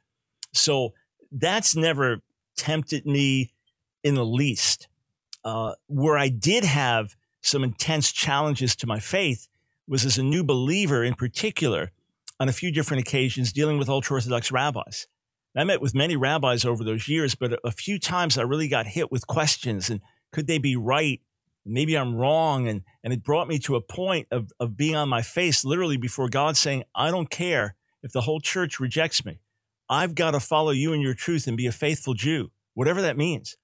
So 0.53 0.93
that's 1.31 1.75
never 1.75 2.21
tempted 2.55 3.05
me 3.05 3.51
in 4.03 4.15
the 4.15 4.25
least. 4.25 4.87
Uh, 5.43 5.73
where 5.87 6.17
I 6.17 6.29
did 6.29 6.63
have 6.63 7.15
some 7.41 7.63
intense 7.63 8.11
challenges 8.11 8.75
to 8.77 8.87
my 8.87 8.99
faith 8.99 9.47
was 9.87 10.05
as 10.05 10.17
a 10.17 10.23
new 10.23 10.43
believer 10.43 11.03
in 11.03 11.15
particular 11.15 11.91
on 12.39 12.47
a 12.47 12.53
few 12.53 12.71
different 12.71 13.01
occasions 13.01 13.51
dealing 13.51 13.77
with 13.77 13.89
ultra 13.89 14.15
Orthodox 14.15 14.51
rabbis. 14.51 15.07
I 15.55 15.63
met 15.63 15.81
with 15.81 15.93
many 15.93 16.15
rabbis 16.15 16.63
over 16.63 16.83
those 16.83 17.07
years, 17.07 17.35
but 17.35 17.59
a 17.63 17.71
few 17.71 17.99
times 17.99 18.37
I 18.37 18.43
really 18.43 18.67
got 18.67 18.87
hit 18.87 19.11
with 19.11 19.27
questions 19.27 19.89
and 19.89 19.99
could 20.31 20.47
they 20.47 20.57
be 20.57 20.75
right? 20.75 21.21
Maybe 21.65 21.95
I'm 21.95 22.15
wrong. 22.15 22.67
And, 22.67 22.83
and 23.03 23.11
it 23.11 23.23
brought 23.23 23.47
me 23.47 23.59
to 23.59 23.75
a 23.75 23.81
point 23.81 24.27
of, 24.31 24.51
of 24.59 24.77
being 24.77 24.95
on 24.95 25.09
my 25.09 25.21
face 25.21 25.65
literally 25.65 25.97
before 25.97 26.29
God 26.29 26.55
saying, 26.55 26.83
I 26.95 27.11
don't 27.11 27.29
care 27.29 27.75
if 28.01 28.11
the 28.11 28.21
whole 28.21 28.39
church 28.39 28.79
rejects 28.79 29.25
me. 29.25 29.39
I've 29.89 30.15
got 30.15 30.31
to 30.31 30.39
follow 30.39 30.71
you 30.71 30.93
and 30.93 31.01
your 31.01 31.13
truth 31.13 31.47
and 31.47 31.57
be 31.57 31.67
a 31.67 31.71
faithful 31.71 32.13
Jew, 32.13 32.51
whatever 32.73 33.01
that 33.01 33.17
means. 33.17 33.57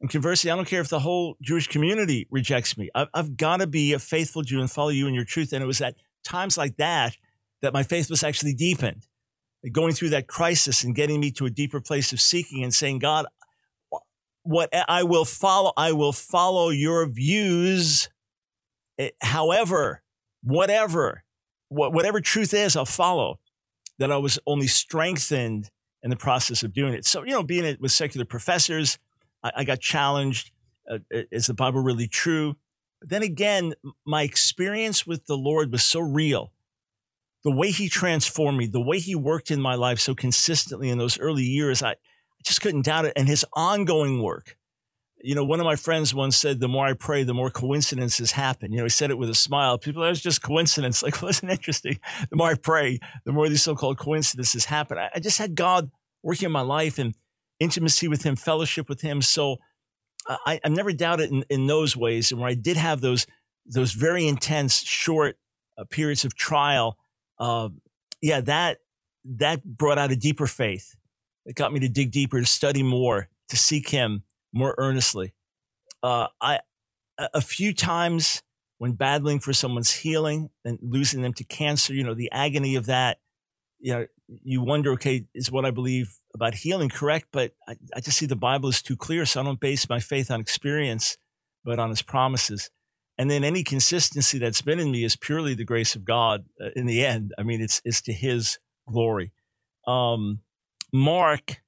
And 0.00 0.08
conversely, 0.08 0.50
I 0.50 0.56
don't 0.56 0.68
care 0.68 0.80
if 0.80 0.88
the 0.88 1.00
whole 1.00 1.36
Jewish 1.42 1.66
community 1.66 2.26
rejects 2.30 2.78
me. 2.78 2.88
I've, 2.94 3.08
I've 3.12 3.36
got 3.36 3.58
to 3.58 3.66
be 3.66 3.92
a 3.92 3.98
faithful 3.98 4.42
Jew 4.42 4.60
and 4.60 4.70
follow 4.70 4.88
you 4.88 5.06
in 5.06 5.14
your 5.14 5.24
truth. 5.24 5.52
And 5.52 5.62
it 5.62 5.66
was 5.66 5.80
at 5.82 5.96
times 6.24 6.56
like 6.56 6.76
that 6.76 7.16
that 7.62 7.74
my 7.74 7.82
faith 7.82 8.08
was 8.08 8.22
actually 8.22 8.54
deepened. 8.54 9.06
going 9.72 9.92
through 9.92 10.08
that 10.10 10.26
crisis 10.26 10.82
and 10.82 10.94
getting 10.94 11.20
me 11.20 11.30
to 11.32 11.44
a 11.44 11.50
deeper 11.50 11.80
place 11.80 12.12
of 12.12 12.20
seeking 12.20 12.62
and 12.62 12.72
saying, 12.72 13.00
God, 13.00 13.26
what 14.42 14.70
I 14.88 15.02
will 15.02 15.26
follow, 15.26 15.72
I 15.76 15.92
will 15.92 16.12
follow 16.12 16.70
your 16.70 17.06
views. 17.06 18.08
Eh, 18.98 19.10
however, 19.20 20.02
whatever, 20.42 21.24
whatever 21.68 22.22
truth 22.22 22.54
is, 22.54 22.74
I'll 22.74 22.86
follow. 22.86 23.38
That 23.98 24.10
I 24.10 24.16
was 24.16 24.38
only 24.46 24.66
strengthened 24.66 25.68
in 26.02 26.08
the 26.08 26.16
process 26.16 26.62
of 26.62 26.72
doing 26.72 26.94
it. 26.94 27.04
So, 27.04 27.22
you 27.22 27.32
know, 27.32 27.42
being 27.42 27.66
it 27.66 27.82
with 27.82 27.92
secular 27.92 28.24
professors, 28.24 28.98
I, 29.42 29.52
I 29.56 29.64
got 29.64 29.80
challenged. 29.80 30.50
Uh, 30.90 30.98
is 31.10 31.46
the 31.46 31.54
Bible 31.54 31.80
really 31.80 32.08
true? 32.08 32.56
But 33.00 33.10
then 33.10 33.22
again, 33.22 33.74
my 34.06 34.22
experience 34.22 35.06
with 35.06 35.26
the 35.26 35.36
Lord 35.36 35.72
was 35.72 35.84
so 35.84 36.00
real. 36.00 36.52
The 37.42 37.50
way 37.50 37.70
he 37.70 37.88
transformed 37.88 38.58
me, 38.58 38.66
the 38.66 38.80
way 38.80 38.98
he 38.98 39.14
worked 39.14 39.50
in 39.50 39.60
my 39.60 39.74
life 39.74 39.98
so 39.98 40.14
consistently 40.14 40.90
in 40.90 40.98
those 40.98 41.18
early 41.18 41.44
years, 41.44 41.82
I, 41.82 41.92
I 41.92 41.96
just 42.44 42.60
couldn't 42.60 42.84
doubt 42.84 43.06
it. 43.06 43.14
And 43.16 43.28
his 43.28 43.46
ongoing 43.54 44.22
work. 44.22 44.56
You 45.22 45.34
know, 45.34 45.44
one 45.44 45.60
of 45.60 45.64
my 45.66 45.76
friends 45.76 46.14
once 46.14 46.36
said, 46.36 46.60
the 46.60 46.68
more 46.68 46.86
I 46.86 46.94
pray, 46.94 47.24
the 47.24 47.34
more 47.34 47.50
coincidences 47.50 48.32
happen. 48.32 48.72
You 48.72 48.78
know, 48.78 48.84
he 48.84 48.90
said 48.90 49.10
it 49.10 49.18
with 49.18 49.28
a 49.28 49.34
smile. 49.34 49.76
People, 49.76 50.02
that 50.02 50.08
was 50.08 50.20
just 50.20 50.42
coincidence. 50.42 51.02
Like, 51.02 51.20
wasn't 51.20 51.52
interesting. 51.52 51.98
The 52.30 52.36
more 52.36 52.48
I 52.48 52.54
pray, 52.54 53.00
the 53.24 53.32
more 53.32 53.48
these 53.48 53.62
so-called 53.62 53.98
coincidences 53.98 54.66
happen. 54.66 54.98
I, 54.98 55.10
I 55.14 55.20
just 55.20 55.38
had 55.38 55.54
God 55.54 55.90
working 56.22 56.46
in 56.46 56.52
my 56.52 56.62
life 56.62 56.98
and 56.98 57.14
intimacy 57.60 58.08
with 58.08 58.24
him, 58.24 58.34
fellowship 58.34 58.88
with 58.88 59.02
him. 59.02 59.22
So 59.22 59.58
I, 60.28 60.60
I've 60.64 60.72
never 60.72 60.92
doubted 60.92 61.30
in, 61.30 61.44
in 61.48 61.66
those 61.66 61.96
ways. 61.96 62.32
And 62.32 62.40
where 62.40 62.50
I 62.50 62.54
did 62.54 62.76
have 62.76 63.00
those, 63.00 63.26
those 63.66 63.92
very 63.92 64.26
intense, 64.26 64.80
short 64.80 65.38
uh, 65.78 65.84
periods 65.88 66.24
of 66.24 66.34
trial, 66.34 66.98
uh, 67.38 67.68
yeah, 68.20 68.40
that, 68.40 68.78
that 69.24 69.64
brought 69.64 69.98
out 69.98 70.10
a 70.10 70.16
deeper 70.16 70.46
faith. 70.46 70.96
It 71.46 71.54
got 71.54 71.72
me 71.72 71.80
to 71.80 71.88
dig 71.88 72.10
deeper, 72.10 72.40
to 72.40 72.46
study 72.46 72.82
more, 72.82 73.28
to 73.48 73.56
seek 73.56 73.88
him 73.88 74.24
more 74.52 74.74
earnestly. 74.78 75.34
Uh, 76.02 76.28
I, 76.40 76.60
a 77.18 77.40
few 77.40 77.74
times 77.74 78.42
when 78.78 78.92
battling 78.92 79.40
for 79.40 79.52
someone's 79.52 79.92
healing 79.92 80.48
and 80.64 80.78
losing 80.80 81.20
them 81.20 81.34
to 81.34 81.44
cancer, 81.44 81.92
you 81.92 82.02
know, 82.02 82.14
the 82.14 82.30
agony 82.32 82.76
of 82.76 82.86
that, 82.86 83.18
you 83.78 83.92
know, 83.92 84.06
you 84.42 84.62
wonder, 84.62 84.92
okay, 84.92 85.26
is 85.34 85.50
what 85.50 85.64
I 85.64 85.70
believe 85.70 86.18
about 86.34 86.54
healing 86.54 86.88
correct? 86.88 87.26
But 87.32 87.52
I, 87.68 87.76
I, 87.94 88.00
just 88.00 88.18
see 88.18 88.26
the 88.26 88.36
Bible 88.36 88.68
is 88.68 88.82
too 88.82 88.96
clear. 88.96 89.26
So 89.26 89.40
I 89.40 89.44
don't 89.44 89.60
base 89.60 89.88
my 89.88 90.00
faith 90.00 90.30
on 90.30 90.40
experience, 90.40 91.16
but 91.64 91.78
on 91.78 91.90
his 91.90 92.02
promises. 92.02 92.70
And 93.18 93.30
then 93.30 93.44
any 93.44 93.62
consistency 93.62 94.38
that's 94.38 94.62
been 94.62 94.80
in 94.80 94.90
me 94.90 95.04
is 95.04 95.16
purely 95.16 95.54
the 95.54 95.64
grace 95.64 95.94
of 95.94 96.04
God 96.04 96.44
uh, 96.60 96.70
in 96.76 96.86
the 96.86 97.04
end. 97.04 97.32
I 97.38 97.42
mean, 97.42 97.60
it's, 97.60 97.82
it's 97.84 98.00
to 98.02 98.12
his 98.12 98.58
glory. 98.88 99.32
Um, 99.86 100.40
Mark 100.92 101.60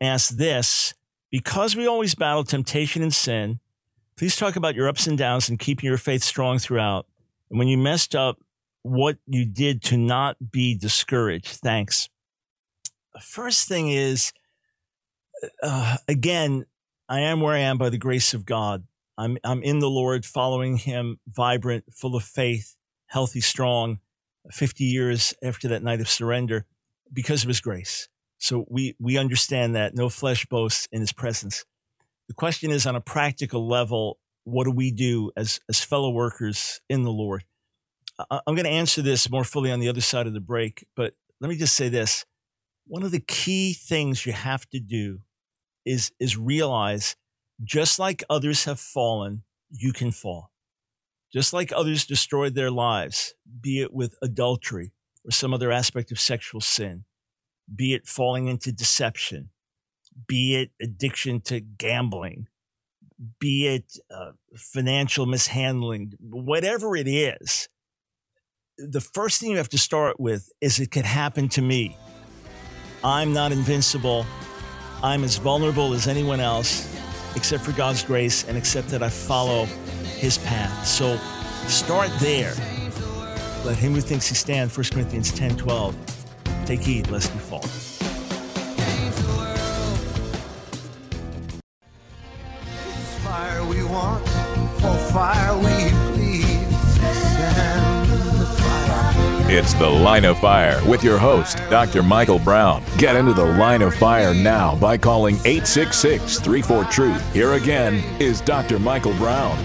asked 0.00 0.38
this 0.38 0.94
because 1.30 1.76
we 1.76 1.86
always 1.86 2.14
battle 2.14 2.44
temptation 2.44 3.02
and 3.02 3.14
sin, 3.14 3.60
please 4.16 4.36
talk 4.36 4.56
about 4.56 4.74
your 4.74 4.88
ups 4.88 5.06
and 5.06 5.18
downs 5.18 5.48
and 5.48 5.58
keeping 5.58 5.86
your 5.86 5.98
faith 5.98 6.22
strong 6.22 6.58
throughout. 6.58 7.06
And 7.50 7.58
when 7.58 7.68
you 7.68 7.78
messed 7.78 8.14
up, 8.14 8.38
what 8.86 9.18
you 9.26 9.44
did 9.44 9.82
to 9.82 9.96
not 9.96 10.36
be 10.52 10.76
discouraged. 10.76 11.58
Thanks. 11.62 12.08
The 13.14 13.20
first 13.20 13.68
thing 13.68 13.90
is, 13.90 14.32
uh, 15.62 15.96
again, 16.06 16.66
I 17.08 17.20
am 17.20 17.40
where 17.40 17.54
I 17.54 17.60
am 17.60 17.78
by 17.78 17.90
the 17.90 17.98
grace 17.98 18.32
of 18.32 18.46
God. 18.46 18.84
I'm, 19.18 19.38
I'm 19.42 19.62
in 19.62 19.80
the 19.80 19.90
Lord, 19.90 20.24
following 20.24 20.76
him, 20.76 21.18
vibrant, 21.26 21.84
full 21.92 22.14
of 22.14 22.22
faith, 22.22 22.76
healthy, 23.06 23.40
strong, 23.40 23.98
50 24.52 24.84
years 24.84 25.34
after 25.42 25.66
that 25.68 25.82
night 25.82 26.00
of 26.00 26.08
surrender 26.08 26.66
because 27.12 27.42
of 27.42 27.48
his 27.48 27.60
grace. 27.60 28.08
So 28.38 28.66
we, 28.68 28.94
we 29.00 29.18
understand 29.18 29.74
that 29.74 29.94
no 29.94 30.08
flesh 30.08 30.46
boasts 30.46 30.86
in 30.92 31.00
his 31.00 31.12
presence. 31.12 31.64
The 32.28 32.34
question 32.34 32.70
is 32.70 32.86
on 32.86 32.94
a 32.94 33.00
practical 33.00 33.66
level, 33.66 34.18
what 34.44 34.64
do 34.64 34.70
we 34.70 34.92
do 34.92 35.32
as, 35.36 35.58
as 35.68 35.82
fellow 35.82 36.10
workers 36.10 36.80
in 36.88 37.02
the 37.02 37.10
Lord? 37.10 37.44
I'm 38.18 38.54
going 38.54 38.64
to 38.64 38.70
answer 38.70 39.02
this 39.02 39.30
more 39.30 39.44
fully 39.44 39.70
on 39.70 39.80
the 39.80 39.88
other 39.88 40.00
side 40.00 40.26
of 40.26 40.32
the 40.32 40.40
break, 40.40 40.86
but 40.96 41.14
let 41.40 41.48
me 41.48 41.56
just 41.56 41.76
say 41.76 41.88
this. 41.88 42.24
One 42.86 43.02
of 43.02 43.10
the 43.10 43.20
key 43.20 43.72
things 43.74 44.24
you 44.24 44.32
have 44.32 44.68
to 44.70 44.80
do 44.80 45.20
is, 45.84 46.12
is 46.18 46.36
realize 46.36 47.16
just 47.62 47.98
like 47.98 48.24
others 48.30 48.64
have 48.64 48.80
fallen, 48.80 49.42
you 49.70 49.92
can 49.92 50.12
fall. 50.12 50.50
Just 51.32 51.52
like 51.52 51.72
others 51.72 52.06
destroyed 52.06 52.54
their 52.54 52.70
lives, 52.70 53.34
be 53.60 53.82
it 53.82 53.92
with 53.92 54.16
adultery 54.22 54.92
or 55.24 55.32
some 55.32 55.52
other 55.52 55.72
aspect 55.72 56.10
of 56.12 56.20
sexual 56.20 56.60
sin, 56.60 57.04
be 57.74 57.94
it 57.94 58.06
falling 58.06 58.46
into 58.46 58.72
deception, 58.72 59.50
be 60.26 60.56
it 60.56 60.70
addiction 60.80 61.40
to 61.42 61.60
gambling, 61.60 62.46
be 63.38 63.66
it 63.66 63.98
uh, 64.10 64.32
financial 64.54 65.26
mishandling, 65.26 66.12
whatever 66.20 66.96
it 66.96 67.08
is, 67.08 67.68
the 68.78 69.00
first 69.00 69.40
thing 69.40 69.50
you 69.50 69.56
have 69.56 69.68
to 69.70 69.78
start 69.78 70.20
with 70.20 70.52
is 70.60 70.78
it 70.78 70.90
could 70.90 71.06
happen 71.06 71.48
to 71.50 71.62
me. 71.62 71.96
I'm 73.02 73.32
not 73.32 73.52
invincible. 73.52 74.26
I'm 75.02 75.24
as 75.24 75.38
vulnerable 75.38 75.94
as 75.94 76.06
anyone 76.06 76.40
else, 76.40 76.94
except 77.36 77.64
for 77.64 77.72
God's 77.72 78.02
grace 78.02 78.44
and 78.44 78.56
except 78.56 78.88
that 78.88 79.02
I 79.02 79.08
follow 79.08 79.64
his 80.18 80.38
path. 80.38 80.86
So 80.86 81.16
start 81.68 82.10
there. 82.20 82.54
Let 83.64 83.76
him 83.76 83.94
who 83.94 84.00
thinks 84.00 84.28
he 84.28 84.34
stands, 84.34 84.76
1 84.76 84.86
Corinthians 84.92 85.32
10 85.32 85.56
12. 85.56 85.96
Take 86.66 86.80
heed 86.80 87.08
lest 87.08 87.32
you 87.32 87.40
fall. 87.40 87.62
Fire 93.22 93.64
we 93.64 93.82
want, 93.84 94.26
for 94.80 94.96
fire 95.12 95.58
we 95.58 96.15
It's 99.48 99.74
The 99.74 99.88
Line 99.88 100.24
of 100.24 100.40
Fire 100.40 100.84
with 100.84 101.04
your 101.04 101.18
host, 101.18 101.58
Dr. 101.70 102.02
Michael 102.02 102.40
Brown. 102.40 102.82
Get 102.98 103.14
into 103.14 103.32
the 103.32 103.44
line 103.44 103.80
of 103.80 103.94
fire 103.94 104.34
now 104.34 104.74
by 104.74 104.98
calling 104.98 105.36
866 105.44 106.40
34 106.40 106.84
Truth. 106.86 107.32
Here 107.32 107.52
again 107.52 107.94
is 108.20 108.40
Dr. 108.40 108.80
Michael 108.80 109.14
Brown. 109.14 109.56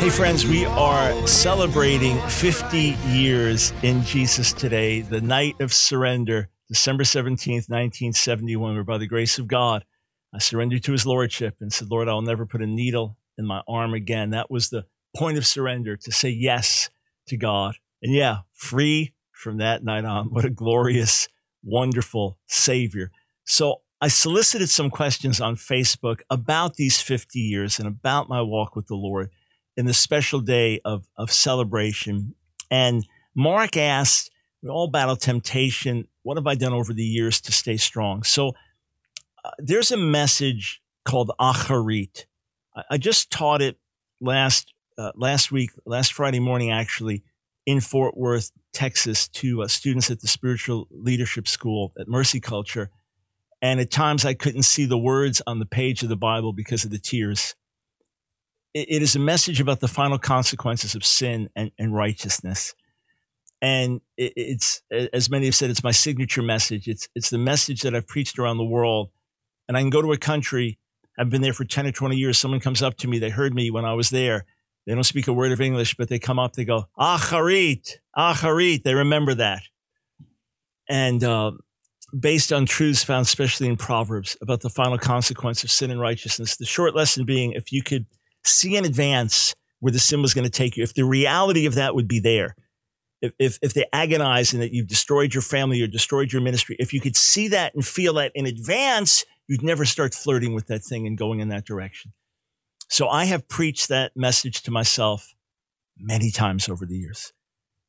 Hey, 0.00 0.10
friends, 0.10 0.46
we 0.46 0.66
are 0.66 1.26
celebrating 1.26 2.20
50 2.28 2.94
years 3.06 3.72
in 3.82 4.02
Jesus 4.02 4.52
today, 4.52 5.00
the 5.00 5.22
night 5.22 5.58
of 5.62 5.72
surrender, 5.72 6.50
December 6.68 7.04
17th, 7.04 7.70
1971, 7.70 8.74
where 8.74 8.84
by 8.84 8.98
the 8.98 9.06
grace 9.06 9.38
of 9.38 9.48
God, 9.48 9.86
I 10.34 10.40
surrendered 10.40 10.84
to 10.84 10.92
his 10.92 11.06
lordship 11.06 11.56
and 11.58 11.72
said, 11.72 11.88
Lord, 11.90 12.06
I'll 12.06 12.20
never 12.20 12.44
put 12.44 12.60
a 12.60 12.66
needle 12.66 13.16
in 13.38 13.46
my 13.46 13.62
arm 13.66 13.94
again. 13.94 14.28
That 14.28 14.50
was 14.50 14.68
the 14.68 14.84
point 15.16 15.38
of 15.38 15.46
surrender 15.46 15.96
to 15.96 16.12
say 16.12 16.28
yes 16.28 16.90
to 17.28 17.38
God. 17.38 17.76
And 18.02 18.12
yeah, 18.12 18.40
free 18.52 19.14
from 19.42 19.58
that 19.58 19.84
night 19.84 20.04
on. 20.04 20.26
What 20.26 20.44
a 20.44 20.50
glorious, 20.50 21.28
wonderful 21.62 22.38
Savior. 22.46 23.10
So 23.44 23.82
I 24.00 24.08
solicited 24.08 24.70
some 24.70 24.90
questions 24.90 25.40
on 25.40 25.56
Facebook 25.56 26.20
about 26.30 26.74
these 26.74 27.00
50 27.00 27.38
years 27.38 27.78
and 27.78 27.86
about 27.86 28.28
my 28.28 28.40
walk 28.40 28.74
with 28.74 28.86
the 28.86 28.96
Lord 28.96 29.30
in 29.76 29.86
the 29.86 29.94
special 29.94 30.40
day 30.40 30.80
of, 30.84 31.06
of 31.16 31.30
celebration. 31.30 32.34
And 32.70 33.06
Mark 33.34 33.76
asked, 33.76 34.30
we 34.62 34.68
all 34.68 34.88
battle 34.88 35.16
temptation. 35.16 36.06
What 36.22 36.36
have 36.36 36.46
I 36.46 36.54
done 36.54 36.72
over 36.72 36.92
the 36.92 37.04
years 37.04 37.40
to 37.42 37.52
stay 37.52 37.76
strong? 37.76 38.22
So 38.22 38.52
uh, 39.44 39.50
there's 39.58 39.90
a 39.90 39.96
message 39.96 40.80
called 41.04 41.32
Acharit. 41.40 42.26
I, 42.76 42.82
I 42.92 42.98
just 42.98 43.30
taught 43.30 43.60
it 43.60 43.78
last 44.20 44.72
uh, 44.98 45.12
last 45.16 45.50
week, 45.50 45.70
last 45.86 46.12
Friday 46.12 46.38
morning, 46.38 46.70
actually, 46.70 47.24
in 47.66 47.80
Fort 47.80 48.16
Worth, 48.16 48.50
Texas, 48.72 49.28
to 49.28 49.62
uh, 49.62 49.68
students 49.68 50.10
at 50.10 50.20
the 50.20 50.28
Spiritual 50.28 50.88
Leadership 50.90 51.46
School 51.46 51.92
at 51.98 52.08
Mercy 52.08 52.40
Culture. 52.40 52.90
And 53.60 53.78
at 53.80 53.90
times 53.90 54.24
I 54.24 54.34
couldn't 54.34 54.64
see 54.64 54.86
the 54.86 54.98
words 54.98 55.40
on 55.46 55.58
the 55.60 55.66
page 55.66 56.02
of 56.02 56.08
the 56.08 56.16
Bible 56.16 56.52
because 56.52 56.84
of 56.84 56.90
the 56.90 56.98
tears. 56.98 57.54
it, 58.74 58.86
it 58.88 59.02
is 59.02 59.14
a 59.14 59.20
message 59.20 59.60
about 59.60 59.80
the 59.80 59.88
final 59.88 60.18
consequences 60.18 60.94
of 60.94 61.04
sin 61.04 61.48
and, 61.54 61.70
and 61.78 61.94
righteousness. 61.94 62.74
And 63.60 64.00
it, 64.16 64.32
it's, 64.34 64.82
as 64.90 65.30
many 65.30 65.46
have 65.46 65.54
said, 65.54 65.70
it's 65.70 65.84
my 65.84 65.92
signature 65.92 66.42
message. 66.42 66.88
It's, 66.88 67.08
it's 67.14 67.30
the 67.30 67.38
message 67.38 67.82
that 67.82 67.94
I've 67.94 68.08
preached 68.08 68.38
around 68.38 68.56
the 68.56 68.64
world. 68.64 69.10
And 69.68 69.76
I 69.76 69.80
can 69.80 69.90
go 69.90 70.02
to 70.02 70.12
a 70.12 70.18
country, 70.18 70.80
I've 71.16 71.30
been 71.30 71.42
there 71.42 71.52
for 71.52 71.64
10 71.64 71.86
or 71.86 71.92
20 71.92 72.16
years. 72.16 72.38
Someone 72.38 72.58
comes 72.58 72.82
up 72.82 72.96
to 72.98 73.08
me, 73.08 73.20
they 73.20 73.30
heard 73.30 73.54
me 73.54 73.70
when 73.70 73.84
I 73.84 73.94
was 73.94 74.10
there 74.10 74.46
they 74.86 74.94
don't 74.94 75.04
speak 75.04 75.28
a 75.28 75.32
word 75.32 75.52
of 75.52 75.60
English, 75.60 75.94
but 75.96 76.08
they 76.08 76.18
come 76.18 76.38
up, 76.38 76.54
they 76.54 76.64
go, 76.64 76.86
Acharit, 76.98 77.98
Acharit. 78.16 78.82
They 78.82 78.94
remember 78.94 79.34
that. 79.34 79.62
And 80.88 81.22
uh, 81.22 81.52
based 82.18 82.52
on 82.52 82.66
truths 82.66 83.04
found 83.04 83.22
especially 83.22 83.68
in 83.68 83.76
Proverbs 83.76 84.36
about 84.42 84.60
the 84.60 84.70
final 84.70 84.98
consequence 84.98 85.62
of 85.62 85.70
sin 85.70 85.90
and 85.90 86.00
righteousness, 86.00 86.56
the 86.56 86.66
short 86.66 86.94
lesson 86.94 87.24
being 87.24 87.52
if 87.52 87.72
you 87.72 87.82
could 87.82 88.06
see 88.44 88.76
in 88.76 88.84
advance 88.84 89.54
where 89.80 89.92
the 89.92 89.98
sin 89.98 90.20
was 90.20 90.34
going 90.34 90.44
to 90.44 90.50
take 90.50 90.76
you, 90.76 90.82
if 90.82 90.94
the 90.94 91.04
reality 91.04 91.66
of 91.66 91.74
that 91.74 91.94
would 91.94 92.08
be 92.08 92.20
there, 92.20 92.56
if, 93.20 93.32
if, 93.38 93.58
if 93.62 93.74
they 93.74 93.86
agonize 93.92 94.52
and 94.52 94.60
that 94.62 94.72
you've 94.72 94.88
destroyed 94.88 95.32
your 95.32 95.42
family 95.42 95.80
or 95.80 95.86
destroyed 95.86 96.32
your 96.32 96.42
ministry, 96.42 96.76
if 96.78 96.92
you 96.92 97.00
could 97.00 97.16
see 97.16 97.48
that 97.48 97.74
and 97.74 97.86
feel 97.86 98.14
that 98.14 98.32
in 98.34 98.46
advance, 98.46 99.24
you'd 99.46 99.62
never 99.62 99.84
start 99.84 100.12
flirting 100.12 100.54
with 100.54 100.66
that 100.66 100.82
thing 100.82 101.06
and 101.06 101.16
going 101.16 101.38
in 101.40 101.48
that 101.48 101.64
direction. 101.64 102.12
So 102.92 103.08
I 103.08 103.24
have 103.24 103.48
preached 103.48 103.88
that 103.88 104.12
message 104.14 104.60
to 104.64 104.70
myself 104.70 105.32
many 105.96 106.30
times 106.30 106.68
over 106.68 106.84
the 106.84 106.98
years. 106.98 107.32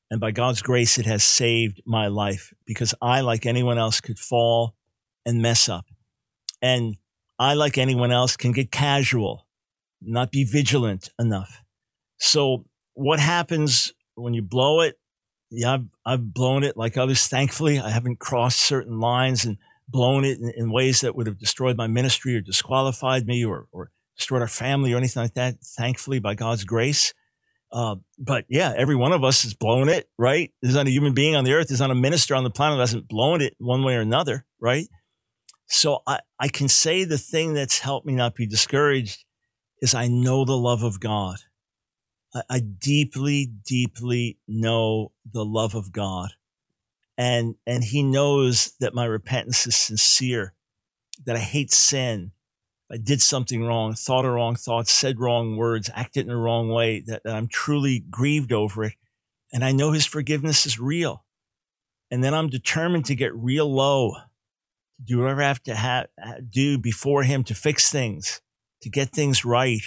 And 0.10 0.22
by 0.22 0.32
God's 0.32 0.62
grace, 0.62 0.98
it 0.98 1.06
has 1.06 1.26
saved 1.26 1.82
my 1.86 2.08
life 2.08 2.54
because 2.66 2.96
I, 3.02 3.20
like 3.20 3.46
anyone 3.46 3.78
else, 3.78 4.00
could 4.00 4.18
fall 4.18 4.76
and 5.26 5.42
mess 5.42 5.68
up. 5.68 5.88
And 6.62 6.96
I, 7.38 7.54
like 7.54 7.78
anyone 7.78 8.14
else, 8.14 8.38
can 8.38 8.54
get 8.54 8.72
casual, 8.72 9.46
not 10.02 10.32
be 10.32 10.46
vigilant 10.46 11.10
enough. 11.20 11.62
So 12.18 12.64
what 12.94 13.20
happens 13.20 13.92
when 14.16 14.34
you 14.34 14.42
blow 14.42 14.80
it? 14.80 14.98
Yeah, 15.52 15.74
I've, 15.74 15.86
I've 16.06 16.34
blown 16.34 16.64
it 16.64 16.78
like 16.78 16.96
others. 16.96 17.28
Thankfully, 17.28 17.78
I 17.78 17.90
haven't 17.90 18.20
crossed 18.20 18.60
certain 18.60 19.02
lines 19.02 19.44
and 19.44 19.58
blown 19.86 20.24
it 20.24 20.40
in, 20.40 20.54
in 20.56 20.72
ways 20.72 21.02
that 21.02 21.14
would 21.14 21.28
have 21.28 21.40
destroyed 21.40 21.76
my 21.76 21.88
ministry 21.88 22.38
or 22.38 22.42
disqualified 22.42 23.28
me 23.28 23.44
or, 23.44 23.68
or 23.74 23.92
destroyed 24.18 24.42
our 24.42 24.48
family 24.48 24.94
or 24.94 24.98
anything 24.98 25.24
like 25.24 25.34
that. 25.34 25.56
Thankfully, 25.62 26.20
by 26.20 26.36
God's 26.36 26.64
grace. 26.64 27.14
Uh, 27.72 27.96
but 28.20 28.46
yeah, 28.50 28.74
every 28.78 28.96
one 28.96 29.12
of 29.12 29.24
us 29.24 29.42
has 29.42 29.56
blown 29.56 29.90
it, 29.90 30.08
right? 30.18 30.52
There's 30.62 30.76
not 30.76 30.86
a 30.86 30.92
human 30.92 31.14
being 31.14 31.36
on 31.36 31.44
the 31.44 31.54
earth, 31.54 31.70
there's 31.70 31.80
not 31.80 31.90
a 31.90 31.96
minister 31.96 32.36
on 32.36 32.44
the 32.44 32.52
planet 32.52 32.78
that 32.78 32.84
hasn't 32.84 33.08
blown 33.08 33.42
it 33.42 33.56
one 33.58 33.84
way 33.84 33.96
or 33.96 34.02
another, 34.02 34.46
right? 34.62 34.88
So 35.66 36.04
I, 36.06 36.20
I 36.40 36.50
can 36.50 36.68
say 36.68 37.04
the 37.04 37.18
thing 37.18 37.56
that's 37.56 37.80
helped 37.80 38.06
me 38.06 38.14
not 38.14 38.36
be 38.36 38.46
discouraged 38.46 39.26
is 39.82 39.96
I 39.96 40.08
know 40.08 40.46
the 40.46 40.58
love 40.58 40.84
of 40.84 41.00
God. 41.00 41.38
I, 42.50 42.60
deeply, 42.60 43.46
deeply 43.46 44.40
know 44.48 45.12
the 45.32 45.46
love 45.46 45.76
of 45.76 45.92
God. 45.92 46.32
And, 47.18 47.56
and 47.68 47.84
he 47.84 48.02
knows 48.02 48.74
that 48.80 48.96
my 48.96 49.06
repentance 49.06 49.68
is 49.68 49.76
sincere, 49.76 50.54
that 51.26 51.36
I 51.36 51.40
hate 51.40 51.72
sin. 51.72 52.32
I 52.94 52.98
did 52.98 53.24
something 53.24 53.64
wrong, 53.64 53.96
thought 53.96 54.24
a 54.24 54.30
wrong 54.30 54.56
thought, 54.56 54.88
said 54.88 55.20
wrong 55.20 55.58
words, 55.58 55.90
acted 55.96 56.22
in 56.22 56.28
the 56.28 56.36
wrong 56.36 56.70
way, 56.70 57.00
that, 57.08 57.24
that 57.24 57.36
I'm 57.36 57.48
truly 57.48 58.04
grieved 58.08 58.54
over 58.54 58.84
it. 58.84 58.94
And 59.52 59.66
I 59.66 59.72
know 59.72 59.94
his 59.94 60.06
forgiveness 60.06 60.68
is 60.68 60.80
real. 60.80 61.26
And 62.12 62.24
then 62.24 62.36
I'm 62.36 62.50
determined 62.50 63.06
to 63.06 63.16
get 63.16 63.34
real 63.34 63.74
low, 63.74 64.12
to 64.98 65.02
do 65.04 65.18
whatever 65.18 65.42
I 65.42 65.48
have 65.48 65.64
to 65.64 66.08
do 66.48 66.78
before 66.78 67.24
him 67.24 67.44
to 67.46 67.56
fix 67.56 67.90
things, 67.90 68.42
to 68.84 68.92
get 68.92 69.10
things 69.10 69.44
right 69.44 69.82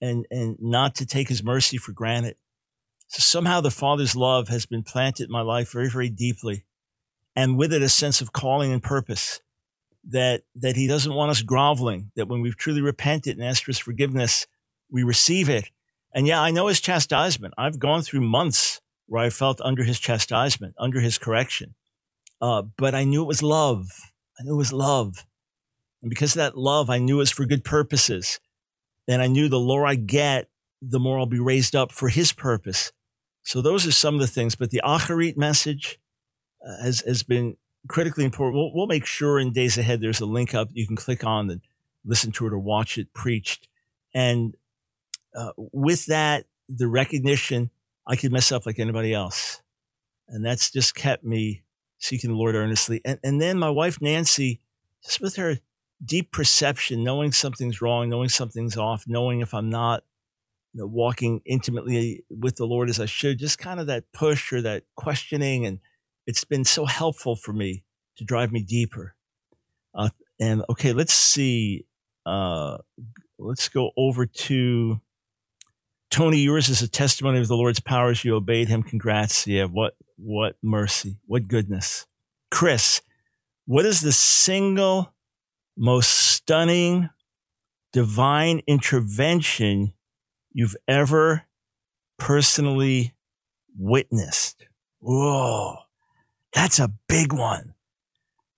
and, 0.00 0.26
and 0.30 0.56
not 0.58 0.94
to 0.96 1.06
take 1.06 1.28
his 1.28 1.42
mercy 1.42 1.76
for 1.76 1.92
granted. 1.92 2.36
So 3.08 3.20
somehow 3.20 3.60
the 3.60 3.70
Father's 3.70 4.16
love 4.16 4.48
has 4.48 4.64
been 4.64 4.84
planted 4.84 5.24
in 5.24 5.30
my 5.30 5.42
life 5.42 5.72
very, 5.72 5.90
very 5.90 6.08
deeply. 6.08 6.64
And 7.36 7.58
with 7.58 7.74
it, 7.74 7.82
a 7.82 7.90
sense 7.90 8.22
of 8.22 8.32
calling 8.32 8.72
and 8.72 8.82
purpose 8.82 9.42
that, 10.08 10.42
that 10.56 10.76
he 10.76 10.86
doesn't 10.86 11.14
want 11.14 11.30
us 11.30 11.42
groveling, 11.42 12.10
that 12.16 12.28
when 12.28 12.40
we've 12.40 12.56
truly 12.56 12.80
repented 12.80 13.36
and 13.36 13.46
asked 13.46 13.64
for 13.64 13.70
his 13.70 13.78
forgiveness, 13.78 14.46
we 14.90 15.02
receive 15.02 15.48
it. 15.48 15.70
And 16.14 16.26
yeah, 16.26 16.40
I 16.40 16.50
know 16.50 16.66
his 16.66 16.80
chastisement. 16.80 17.54
I've 17.56 17.78
gone 17.78 18.02
through 18.02 18.20
months 18.22 18.80
where 19.06 19.22
I 19.22 19.30
felt 19.30 19.60
under 19.62 19.84
his 19.84 19.98
chastisement, 19.98 20.74
under 20.78 21.00
his 21.00 21.18
correction. 21.18 21.74
Uh, 22.40 22.62
but 22.76 22.94
I 22.94 23.04
knew 23.04 23.22
it 23.22 23.28
was 23.28 23.42
love. 23.42 23.88
I 24.38 24.42
knew 24.42 24.54
it 24.54 24.58
was 24.58 24.72
love. 24.72 25.24
And 26.02 26.10
because 26.10 26.32
of 26.32 26.38
that 26.38 26.58
love, 26.58 26.90
I 26.90 26.98
knew 26.98 27.16
it 27.16 27.18
was 27.18 27.30
for 27.30 27.46
good 27.46 27.64
purposes. 27.64 28.40
And 29.08 29.22
I 29.22 29.28
knew 29.28 29.48
the 29.48 29.58
lower 29.58 29.86
I 29.86 29.94
get, 29.94 30.48
the 30.80 30.98
more 30.98 31.18
I'll 31.18 31.26
be 31.26 31.38
raised 31.38 31.76
up 31.76 31.92
for 31.92 32.08
his 32.08 32.32
purpose. 32.32 32.92
So 33.44 33.62
those 33.62 33.86
are 33.86 33.92
some 33.92 34.14
of 34.14 34.20
the 34.20 34.26
things. 34.26 34.54
But 34.54 34.70
the 34.70 34.82
Acharit 34.84 35.36
message 35.36 35.98
uh, 36.66 36.82
has, 36.82 37.00
has 37.00 37.22
been 37.22 37.56
critically 37.88 38.24
important. 38.24 38.56
We'll, 38.56 38.72
we'll 38.74 38.86
make 38.86 39.06
sure 39.06 39.38
in 39.38 39.52
days 39.52 39.78
ahead 39.78 40.00
there's 40.00 40.20
a 40.20 40.26
link 40.26 40.54
up 40.54 40.70
you 40.72 40.86
can 40.86 40.96
click 40.96 41.24
on 41.24 41.50
and 41.50 41.60
listen 42.04 42.32
to 42.32 42.46
it 42.46 42.52
or 42.52 42.58
watch 42.58 42.98
it 42.98 43.12
preached. 43.12 43.68
And 44.14 44.54
uh, 45.34 45.52
with 45.56 46.06
that, 46.06 46.46
the 46.68 46.88
recognition 46.88 47.70
I 48.06 48.16
could 48.16 48.32
mess 48.32 48.52
up 48.52 48.66
like 48.66 48.78
anybody 48.78 49.12
else. 49.12 49.62
And 50.28 50.44
that's 50.44 50.70
just 50.70 50.94
kept 50.94 51.24
me 51.24 51.62
seeking 51.98 52.30
the 52.30 52.36
Lord 52.36 52.54
earnestly. 52.54 53.00
And, 53.04 53.18
and 53.22 53.40
then 53.40 53.58
my 53.58 53.70
wife, 53.70 54.00
Nancy, 54.00 54.60
just 55.04 55.20
with 55.20 55.36
her 55.36 55.58
deep 56.04 56.32
perception, 56.32 57.04
knowing 57.04 57.32
something's 57.32 57.80
wrong, 57.80 58.08
knowing 58.08 58.28
something's 58.28 58.76
off, 58.76 59.04
knowing 59.06 59.40
if 59.40 59.54
I'm 59.54 59.70
not 59.70 60.02
you 60.72 60.80
know, 60.80 60.86
walking 60.86 61.42
intimately 61.44 62.24
with 62.30 62.56
the 62.56 62.66
Lord 62.66 62.88
as 62.88 62.98
I 62.98 63.06
should, 63.06 63.38
just 63.38 63.58
kind 63.58 63.78
of 63.78 63.86
that 63.86 64.12
push 64.12 64.52
or 64.52 64.62
that 64.62 64.84
questioning. 64.96 65.66
And 65.66 65.80
it's 66.26 66.44
been 66.44 66.64
so 66.64 66.84
helpful 66.84 67.36
for 67.36 67.52
me 67.52 67.84
to 68.16 68.24
drive 68.24 68.52
me 68.52 68.62
deeper. 68.62 69.14
Uh, 69.94 70.10
and 70.40 70.62
okay, 70.70 70.92
let's 70.92 71.12
see. 71.12 71.86
Uh, 72.24 72.78
let's 73.38 73.68
go 73.68 73.90
over 73.96 74.26
to 74.26 75.00
Tony. 76.10 76.38
Yours 76.38 76.68
is 76.68 76.82
a 76.82 76.88
testimony 76.88 77.40
of 77.40 77.48
the 77.48 77.56
Lord's 77.56 77.80
powers. 77.80 78.24
You 78.24 78.36
obeyed 78.36 78.68
him. 78.68 78.82
Congrats. 78.82 79.46
Yeah. 79.46 79.64
What, 79.64 79.94
what 80.16 80.56
mercy. 80.62 81.18
What 81.26 81.48
goodness. 81.48 82.06
Chris, 82.50 83.00
what 83.66 83.86
is 83.86 84.00
the 84.00 84.12
single 84.12 85.14
most 85.76 86.10
stunning 86.10 87.08
divine 87.92 88.62
intervention 88.66 89.92
you've 90.52 90.76
ever 90.86 91.44
personally 92.18 93.14
witnessed? 93.76 94.66
Whoa, 95.00 95.78
that's 96.52 96.78
a 96.78 96.92
big 97.08 97.32
one. 97.32 97.74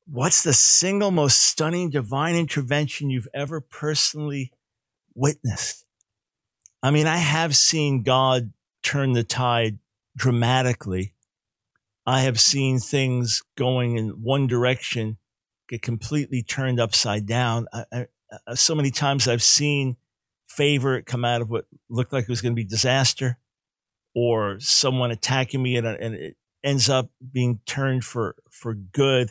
What's 0.07 0.43
the 0.43 0.53
single 0.53 1.11
most 1.11 1.41
stunning 1.41 1.91
divine 1.91 2.35
intervention 2.35 3.11
you've 3.11 3.29
ever 3.33 3.61
personally 3.61 4.53
witnessed? 5.15 5.85
I 6.83 6.91
mean, 6.91 7.07
I 7.07 7.17
have 7.17 7.57
seen 7.57 8.03
God 8.03 8.53
turn 8.83 9.13
the 9.13 9.25
tide 9.25 9.79
dramatically. 10.17 11.15
I 12.07 12.21
have 12.23 12.39
seen 12.39 12.79
things 12.79 13.43
going 13.57 13.97
in 13.97 14.23
one 14.23 14.47
direction 14.47 15.17
get 15.69 15.81
completely 15.81 16.43
turned 16.43 16.79
upside 16.79 17.25
down. 17.27 17.67
I, 17.73 17.85
I, 17.91 18.07
uh, 18.47 18.55
so 18.55 18.75
many 18.75 18.91
times 18.91 19.27
I've 19.27 19.43
seen 19.43 19.97
favor 20.45 21.01
come 21.01 21.25
out 21.25 21.41
of 21.41 21.51
what 21.51 21.67
looked 21.89 22.13
like 22.13 22.25
it 22.25 22.29
was 22.29 22.43
going 22.43 22.53
to 22.53 22.61
be 22.61 22.65
disaster 22.65 23.39
or 24.15 24.61
someone 24.61 25.11
attacking 25.11 25.63
me 25.63 25.77
and, 25.77 25.87
and 25.87 26.15
it 26.15 26.37
ends 26.65 26.89
up 26.89 27.11
being 27.33 27.61
turned 27.67 28.05
for, 28.05 28.35
for 28.51 28.75
good. 28.75 29.31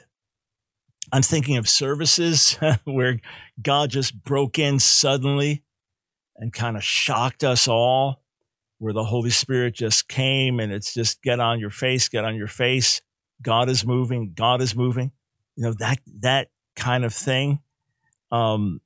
I'm 1.11 1.23
thinking 1.23 1.57
of 1.57 1.67
services 1.67 2.57
where 2.85 3.19
God 3.61 3.89
just 3.89 4.23
broke 4.23 4.57
in 4.57 4.79
suddenly 4.79 5.63
and 6.37 6.53
kind 6.53 6.77
of 6.77 6.83
shocked 6.83 7.43
us 7.43 7.67
all, 7.67 8.23
where 8.77 8.93
the 8.93 9.05
Holy 9.05 9.29
Spirit 9.29 9.75
just 9.75 10.07
came 10.07 10.59
and 10.59 10.71
it's 10.71 10.93
just 10.93 11.21
get 11.21 11.39
on 11.39 11.59
your 11.59 11.69
face, 11.69 12.07
get 12.07 12.23
on 12.23 12.35
your 12.35 12.47
face. 12.47 13.01
God 13.41 13.67
is 13.69 13.85
moving. 13.85 14.31
God 14.33 14.61
is 14.61 14.75
moving 14.75 15.11
you 15.55 15.63
know, 15.63 15.73
that, 15.79 15.99
that 16.19 16.49
kind 16.75 17.05
of 17.05 17.13
thing. 17.13 17.59
Um, 18.31 18.81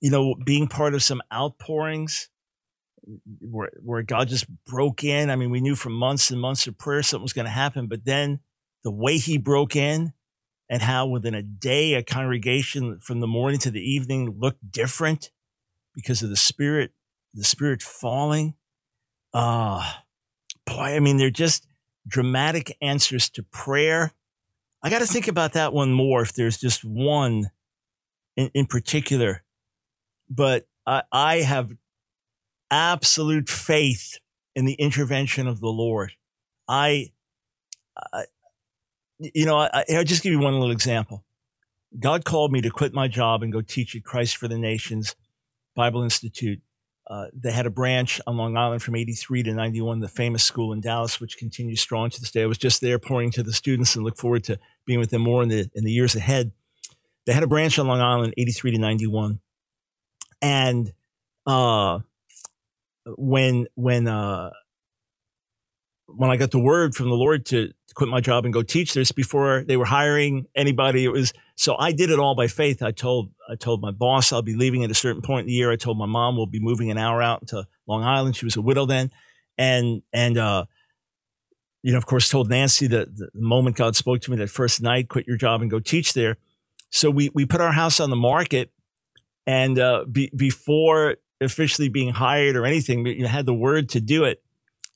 you 0.00 0.10
know, 0.10 0.34
being 0.44 0.68
part 0.68 0.94
of 0.94 1.02
some 1.02 1.22
outpourings 1.32 2.28
where, 3.40 3.70
where 3.82 4.02
God 4.02 4.28
just 4.28 4.46
broke 4.64 5.04
in. 5.04 5.30
I 5.30 5.36
mean, 5.36 5.50
we 5.50 5.60
knew 5.60 5.74
from 5.74 5.92
months 5.92 6.30
and 6.30 6.40
months 6.40 6.66
of 6.66 6.78
prayer 6.78 7.02
something 7.02 7.22
was 7.22 7.32
going 7.32 7.46
to 7.46 7.50
happen, 7.50 7.86
but 7.86 8.04
then 8.04 8.40
the 8.84 8.90
way 8.90 9.18
he 9.18 9.38
broke 9.38 9.76
in 9.76 10.12
and 10.68 10.82
how 10.82 11.06
within 11.06 11.34
a 11.34 11.42
day, 11.42 11.94
a 11.94 12.02
congregation 12.02 12.98
from 12.98 13.20
the 13.20 13.26
morning 13.26 13.60
to 13.60 13.70
the 13.70 13.80
evening 13.80 14.36
looked 14.38 14.70
different 14.70 15.30
because 15.94 16.22
of 16.22 16.30
the 16.30 16.36
spirit, 16.36 16.92
the 17.34 17.44
spirit 17.44 17.82
falling. 17.82 18.54
Ah, 19.32 20.02
uh, 20.66 20.72
boy, 20.72 20.96
I 20.96 21.00
mean, 21.00 21.16
they're 21.16 21.30
just 21.30 21.66
dramatic 22.08 22.76
answers 22.80 23.28
to 23.30 23.42
prayer 23.42 24.12
I 24.86 24.88
got 24.88 25.00
to 25.00 25.06
think 25.06 25.26
about 25.26 25.54
that 25.54 25.72
one 25.72 25.92
more 25.92 26.22
if 26.22 26.34
there's 26.34 26.58
just 26.58 26.84
one 26.84 27.50
in, 28.36 28.52
in 28.54 28.66
particular. 28.66 29.42
But 30.30 30.68
I, 30.86 31.02
I 31.10 31.36
have 31.38 31.72
absolute 32.70 33.48
faith 33.48 34.18
in 34.54 34.64
the 34.64 34.74
intervention 34.74 35.46
of 35.46 35.60
the 35.60 35.68
Lord. 35.68 36.12
I, 36.68 37.12
I 38.12 38.24
you 39.18 39.46
know, 39.46 39.58
I, 39.58 39.84
I'll 39.90 40.04
just 40.04 40.22
give 40.22 40.32
you 40.32 40.40
one 40.40 40.54
little 40.54 40.70
example. 40.70 41.24
God 41.98 42.24
called 42.24 42.52
me 42.52 42.60
to 42.60 42.70
quit 42.70 42.92
my 42.92 43.08
job 43.08 43.42
and 43.42 43.52
go 43.52 43.62
teach 43.62 43.94
at 43.94 44.04
Christ 44.04 44.36
for 44.36 44.48
the 44.48 44.58
Nations 44.58 45.14
Bible 45.74 46.02
Institute. 46.02 46.60
Uh, 47.08 47.26
they 47.32 47.52
had 47.52 47.66
a 47.66 47.70
branch 47.70 48.20
on 48.26 48.36
Long 48.36 48.56
Island 48.56 48.82
from 48.82 48.96
83 48.96 49.44
to 49.44 49.54
91, 49.54 50.00
the 50.00 50.08
famous 50.08 50.44
school 50.44 50.72
in 50.72 50.80
Dallas, 50.80 51.20
which 51.20 51.38
continues 51.38 51.80
strong 51.80 52.10
to 52.10 52.20
this 52.20 52.32
day. 52.32 52.42
I 52.42 52.46
was 52.46 52.58
just 52.58 52.80
there 52.80 52.98
pouring 52.98 53.30
to 53.32 53.44
the 53.44 53.52
students 53.52 53.94
and 53.94 54.04
look 54.04 54.16
forward 54.16 54.42
to 54.44 54.58
being 54.86 54.98
with 54.98 55.10
them 55.10 55.22
more 55.22 55.42
in 55.42 55.48
the, 55.48 55.70
in 55.74 55.84
the 55.84 55.92
years 55.92 56.16
ahead. 56.16 56.50
They 57.24 57.32
had 57.32 57.44
a 57.44 57.48
branch 57.48 57.78
on 57.78 57.86
Long 57.86 58.00
Island, 58.00 58.34
83 58.36 58.72
to 58.72 58.78
91. 58.78 59.40
And, 60.42 60.92
uh, 61.46 62.00
when, 63.16 63.66
when, 63.74 64.08
uh, 64.08 64.50
when 66.06 66.30
I 66.30 66.36
got 66.36 66.50
the 66.50 66.58
word 66.58 66.94
from 66.94 67.08
the 67.08 67.14
Lord 67.14 67.46
to 67.46 67.72
quit 67.94 68.08
my 68.08 68.20
job 68.20 68.44
and 68.44 68.54
go 68.54 68.62
teach 68.62 68.94
this 68.94 69.10
before 69.12 69.64
they 69.66 69.76
were 69.76 69.86
hiring 69.86 70.46
anybody, 70.54 71.04
it 71.04 71.12
was 71.12 71.32
so 71.56 71.76
I 71.78 71.92
did 71.92 72.10
it 72.10 72.18
all 72.18 72.34
by 72.34 72.46
faith. 72.46 72.82
I 72.82 72.92
told 72.92 73.30
I 73.48 73.56
told 73.56 73.80
my 73.80 73.90
boss 73.90 74.32
I'll 74.32 74.42
be 74.42 74.54
leaving 74.54 74.84
at 74.84 74.90
a 74.90 74.94
certain 74.94 75.22
point 75.22 75.40
in 75.40 75.46
the 75.46 75.52
year. 75.52 75.72
I 75.72 75.76
told 75.76 75.98
my 75.98 76.06
mom 76.06 76.36
we'll 76.36 76.46
be 76.46 76.60
moving 76.60 76.90
an 76.90 76.98
hour 76.98 77.22
out 77.22 77.48
to 77.48 77.66
Long 77.86 78.04
Island. 78.04 78.36
She 78.36 78.44
was 78.44 78.56
a 78.56 78.62
widow 78.62 78.86
then, 78.86 79.10
and 79.58 80.02
and 80.12 80.38
uh, 80.38 80.66
you 81.82 81.92
know, 81.92 81.98
of 81.98 82.06
course, 82.06 82.28
told 82.28 82.50
Nancy 82.50 82.86
that 82.88 83.16
the 83.16 83.30
moment 83.34 83.76
God 83.76 83.96
spoke 83.96 84.20
to 84.22 84.30
me 84.30 84.36
that 84.38 84.50
first 84.50 84.82
night, 84.82 85.08
quit 85.08 85.26
your 85.26 85.36
job 85.36 85.62
and 85.62 85.70
go 85.70 85.80
teach 85.80 86.12
there. 86.12 86.36
So 86.90 87.10
we 87.10 87.30
we 87.34 87.46
put 87.46 87.60
our 87.60 87.72
house 87.72 87.98
on 87.98 88.10
the 88.10 88.16
market, 88.16 88.70
and 89.46 89.78
uh, 89.78 90.04
be, 90.10 90.30
before 90.36 91.16
officially 91.40 91.88
being 91.88 92.14
hired 92.14 92.56
or 92.56 92.64
anything, 92.64 93.02
we 93.02 93.20
had 93.22 93.46
the 93.46 93.54
word 93.54 93.88
to 93.90 94.00
do 94.00 94.24
it 94.24 94.42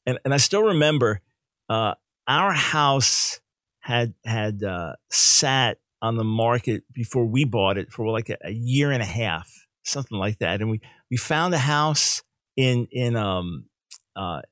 and 0.07 0.18
and 0.24 0.35
I 0.35 0.38
still 0.38 0.62
remember 0.62 1.20
uh, 1.68 1.94
our 2.26 2.53
house 2.53 3.40
had 3.81 4.14
had 4.24 4.62
uh, 4.62 4.94
sat 5.11 5.79
on 6.03 6.16
the 6.16 6.24
market 6.24 6.83
before 6.92 7.26
we 7.26 7.44
bought 7.44 7.76
it 7.76 7.90
for 7.92 8.11
like 8.11 8.31
a, 8.31 8.37
a, 8.44 8.50
year 8.50 8.90
and 8.90 9.03
a 9.03 9.07
half, 9.07 9.66
something 9.85 10.18
like 10.18 10.38
that, 10.38 10.61
and 10.61 10.70
we 10.70 10.81
we 11.11 11.16
found 11.16 11.55
a 11.55 11.59
house 11.59 12.22
in 12.57 12.87
in 12.90 13.16
um 13.16 13.66
uh, 14.16 14.42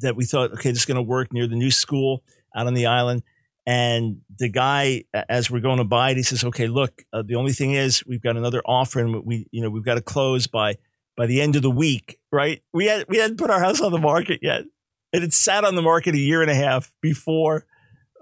that 0.00 0.16
we 0.16 0.24
thought 0.24 0.52
okay 0.52 0.70
this 0.70 0.80
is 0.80 0.86
going 0.86 0.96
to 0.96 1.02
work 1.02 1.32
near 1.32 1.46
the 1.46 1.56
new 1.56 1.70
school 1.70 2.22
out 2.54 2.66
on 2.66 2.74
the 2.74 2.86
island. 2.86 3.22
And 3.64 4.22
the 4.40 4.48
guy, 4.48 5.04
as 5.28 5.48
we're 5.48 5.60
going 5.60 5.78
to 5.78 5.84
buy 5.84 6.10
it, 6.10 6.16
he 6.16 6.24
says, 6.24 6.42
"Okay, 6.42 6.66
look. 6.66 7.04
Uh, 7.12 7.22
the 7.24 7.36
only 7.36 7.52
thing 7.52 7.70
is, 7.70 8.04
we've 8.04 8.20
got 8.20 8.36
another 8.36 8.60
offer, 8.66 8.98
and 8.98 9.24
we, 9.24 9.46
you 9.52 9.62
know, 9.62 9.70
we've 9.70 9.84
got 9.84 9.94
to 9.94 10.00
close 10.00 10.48
by 10.48 10.78
by 11.16 11.26
the 11.26 11.40
end 11.40 11.56
of 11.56 11.62
the 11.62 11.70
week, 11.70 12.18
right? 12.30 12.62
We 12.72 12.86
had 12.86 13.06
we 13.08 13.18
hadn't 13.18 13.38
put 13.38 13.50
our 13.50 13.60
house 13.60 13.80
on 13.80 13.92
the 13.92 13.98
market 13.98 14.40
yet. 14.42 14.64
It 15.12 15.22
had 15.22 15.32
sat 15.32 15.64
on 15.64 15.74
the 15.74 15.82
market 15.82 16.14
a 16.14 16.18
year 16.18 16.40
and 16.40 16.50
a 16.50 16.54
half 16.54 16.92
before 17.00 17.66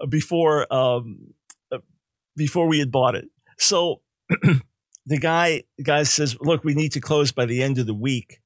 before 0.09 0.71
um, 0.73 1.33
before 2.35 2.67
we 2.67 2.79
had 2.79 2.91
bought 2.91 3.15
it. 3.15 3.25
So 3.57 4.01
the 5.05 5.17
guy 5.19 5.63
the 5.77 5.83
guy 5.83 6.03
says, 6.03 6.37
"Look, 6.39 6.63
we 6.63 6.73
need 6.73 6.91
to 6.93 7.01
close 7.01 7.31
by 7.31 7.45
the 7.45 7.61
end 7.61 7.77
of 7.77 7.85
the 7.85 7.93
week, 7.93 8.41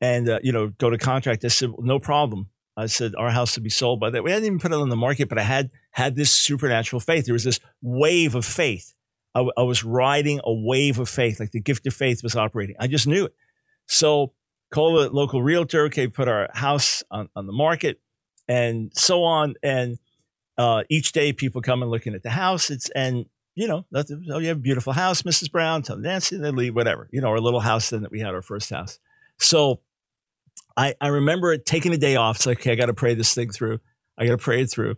and 0.00 0.28
uh, 0.28 0.38
you 0.42 0.52
know, 0.52 0.68
go 0.68 0.90
to 0.90 0.98
contract." 0.98 1.44
I 1.44 1.48
said, 1.48 1.70
well, 1.70 1.86
"No 1.86 1.98
problem." 1.98 2.48
I 2.76 2.86
said, 2.86 3.14
"Our 3.16 3.30
house 3.30 3.56
would 3.56 3.64
be 3.64 3.70
sold 3.70 4.00
by 4.00 4.10
that." 4.10 4.22
We 4.22 4.30
hadn't 4.30 4.46
even 4.46 4.58
put 4.58 4.72
it 4.72 4.78
on 4.78 4.88
the 4.88 4.96
market, 4.96 5.28
but 5.28 5.38
I 5.38 5.42
had 5.42 5.70
had 5.92 6.16
this 6.16 6.30
supernatural 6.30 7.00
faith. 7.00 7.26
There 7.26 7.32
was 7.32 7.44
this 7.44 7.60
wave 7.82 8.34
of 8.34 8.44
faith. 8.44 8.94
I, 9.34 9.46
I 9.56 9.62
was 9.62 9.84
riding 9.84 10.40
a 10.44 10.52
wave 10.52 10.98
of 10.98 11.08
faith, 11.08 11.38
like 11.40 11.50
the 11.50 11.60
gift 11.60 11.86
of 11.86 11.94
faith 11.94 12.22
was 12.22 12.36
operating. 12.36 12.76
I 12.78 12.86
just 12.86 13.06
knew 13.06 13.26
it. 13.26 13.34
So 13.88 14.32
call 14.72 15.00
the 15.00 15.10
local 15.10 15.42
realtor. 15.42 15.84
Okay, 15.86 16.06
put 16.06 16.28
our 16.28 16.48
house 16.54 17.02
on, 17.10 17.28
on 17.34 17.46
the 17.46 17.52
market 17.52 18.00
and 18.46 18.90
so 18.94 19.24
on. 19.24 19.54
And 19.62 19.98
uh, 20.56 20.84
each 20.88 21.12
day 21.12 21.32
people 21.32 21.62
come 21.62 21.82
and 21.82 21.90
looking 21.90 22.14
at 22.14 22.22
the 22.22 22.30
house. 22.30 22.70
It's, 22.70 22.88
and, 22.90 23.26
you 23.54 23.68
know, 23.68 23.86
oh, 23.94 24.38
you 24.38 24.48
have 24.48 24.58
a 24.58 24.60
beautiful 24.60 24.92
house, 24.92 25.22
Mrs. 25.22 25.50
Brown, 25.50 25.82
tell 25.82 25.96
Nancy, 25.96 26.36
they 26.36 26.50
leave, 26.50 26.74
whatever, 26.74 27.08
you 27.12 27.20
know, 27.20 27.28
our 27.28 27.40
little 27.40 27.60
house 27.60 27.90
then 27.90 28.02
that 28.02 28.10
we 28.10 28.20
had 28.20 28.34
our 28.34 28.42
first 28.42 28.70
house. 28.70 28.98
So 29.38 29.80
I, 30.76 30.94
I 31.00 31.08
remember 31.08 31.56
taking 31.58 31.92
a 31.92 31.98
day 31.98 32.16
off. 32.16 32.36
It's 32.36 32.46
like, 32.46 32.60
okay, 32.60 32.72
I 32.72 32.74
got 32.76 32.86
to 32.86 32.94
pray 32.94 33.14
this 33.14 33.34
thing 33.34 33.50
through. 33.50 33.80
I 34.16 34.24
got 34.24 34.32
to 34.32 34.38
pray 34.38 34.62
it 34.62 34.70
through. 34.70 34.96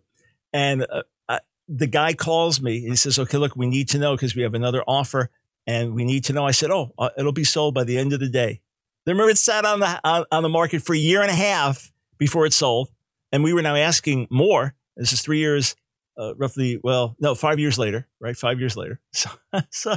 And 0.53 0.87
uh, 0.91 1.03
I, 1.29 1.41
the 1.69 1.87
guy 1.87 2.15
calls 2.15 2.61
me. 2.61 2.81
He 2.81 2.97
says, 2.97 3.19
okay, 3.19 3.39
look, 3.39 3.57
we 3.57 3.67
need 3.67 3.89
to 3.91 3.99
know 3.99 4.15
because 4.15 4.35
we 4.35 4.43
have 4.43 4.55
another 4.55 4.83
offer 4.87 5.31
and 5.67 5.95
we 5.95 6.05
need 6.05 6.25
to 6.25 6.33
know. 6.33 6.47
I 6.47 6.51
said, 6.51 6.71
oh, 6.71 6.93
uh, 6.99 7.11
it'll 7.17 7.33
be 7.33 7.45
sold 7.45 7.75
by 7.75 7.85
the 7.85 7.99
end 7.99 8.13
of 8.13 8.21
the 8.21 8.29
day. 8.29 8.61
Remember, 9.07 9.31
it 9.31 9.39
sat 9.39 9.65
on 9.65 9.81
the 9.81 10.01
on, 10.05 10.25
on, 10.31 10.43
the 10.43 10.49
market 10.49 10.83
for 10.83 10.95
a 10.95 10.99
year 10.99 11.23
and 11.23 11.31
a 11.31 11.35
half 11.35 11.91
before 12.19 12.47
it 12.47 12.53
sold, 12.53 12.91
and 13.33 13.43
we 13.43 13.53
were 13.53 13.63
now 13.63 13.75
asking 13.75 14.29
more. 14.31 14.75
This 14.97 15.13
is 15.13 15.23
three 15.23 15.39
years, 15.39 15.75
uh, 16.19 16.35
roughly. 16.37 16.79
Well, 16.83 17.17
no, 17.19 17.35
five 17.35 17.59
years 17.59 17.79
later, 17.79 18.07
right? 18.21 18.37
Five 18.37 18.61
years 18.61 18.77
later. 18.77 19.01
So, 19.13 19.31
so 19.71 19.97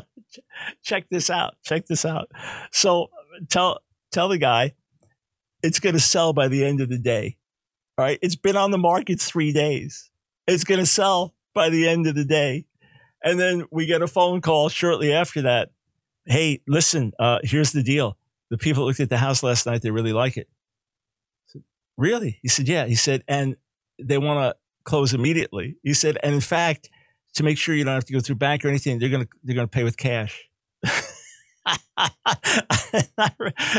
check 0.84 1.06
this 1.10 1.30
out. 1.30 1.56
Check 1.64 1.86
this 1.86 2.06
out. 2.06 2.32
So 2.72 3.10
tell 3.50 3.80
tell 4.12 4.30
the 4.30 4.38
guy 4.38 4.74
it's 5.62 5.80
going 5.80 5.94
to 5.94 6.02
sell 6.02 6.34
by 6.34 6.48
the 6.48 6.64
end 6.64 6.82
of 6.82 6.90
the 6.90 6.98
day. 6.98 7.38
All 7.98 8.06
right, 8.06 8.20
it's 8.22 8.36
been 8.36 8.58
on 8.58 8.72
the 8.72 8.78
market 8.78 9.22
three 9.22 9.52
days. 9.52 10.10
It's 10.48 10.64
going 10.64 10.80
to 10.80 10.86
sell 10.86 11.36
by 11.54 11.70
the 11.70 11.88
end 11.88 12.08
of 12.08 12.16
the 12.16 12.26
day, 12.26 12.66
and 13.24 13.40
then 13.40 13.66
we 13.70 13.86
get 13.86 14.02
a 14.02 14.08
phone 14.08 14.42
call 14.42 14.70
shortly 14.70 15.14
after 15.14 15.44
that. 15.44 15.72
Hey, 16.26 16.62
listen, 16.68 17.12
uh, 17.20 17.40
here's 17.44 17.74
the 17.74 17.84
deal 17.84 18.18
the 18.54 18.58
people 18.60 18.86
looked 18.86 19.00
at 19.00 19.10
the 19.10 19.18
house 19.18 19.42
last 19.42 19.66
night, 19.66 19.82
they 19.82 19.90
really 19.90 20.14
like 20.14 20.38
it. 20.38 20.48
Said, 21.48 21.64
really? 21.98 22.38
He 22.44 22.48
said, 22.48 22.68
yeah. 22.68 22.86
He 22.86 22.94
said, 22.94 23.24
and 23.28 23.56
they 24.00 24.20
want 24.20 24.42
to 24.42 24.56
close 24.84 25.12
immediately. 25.12 25.78
He 25.82 25.96
said, 25.96 26.20
and 26.22 26.36
in 26.36 26.40
fact, 26.40 26.88
to 27.34 27.42
make 27.42 27.58
sure 27.58 27.74
you 27.74 27.84
don't 27.84 27.96
have 27.96 28.06
to 28.06 28.14
go 28.14 28.20
through 28.20 28.36
bank 28.36 28.64
or 28.64 28.68
anything, 28.68 29.00
they're 29.00 29.10
going 29.10 29.24
to, 29.24 29.30
they're 29.44 29.56
going 29.56 29.68
to 29.68 29.72
pay 29.72 29.84
with 29.84 29.98
cash. 29.98 30.48
it 30.84 31.04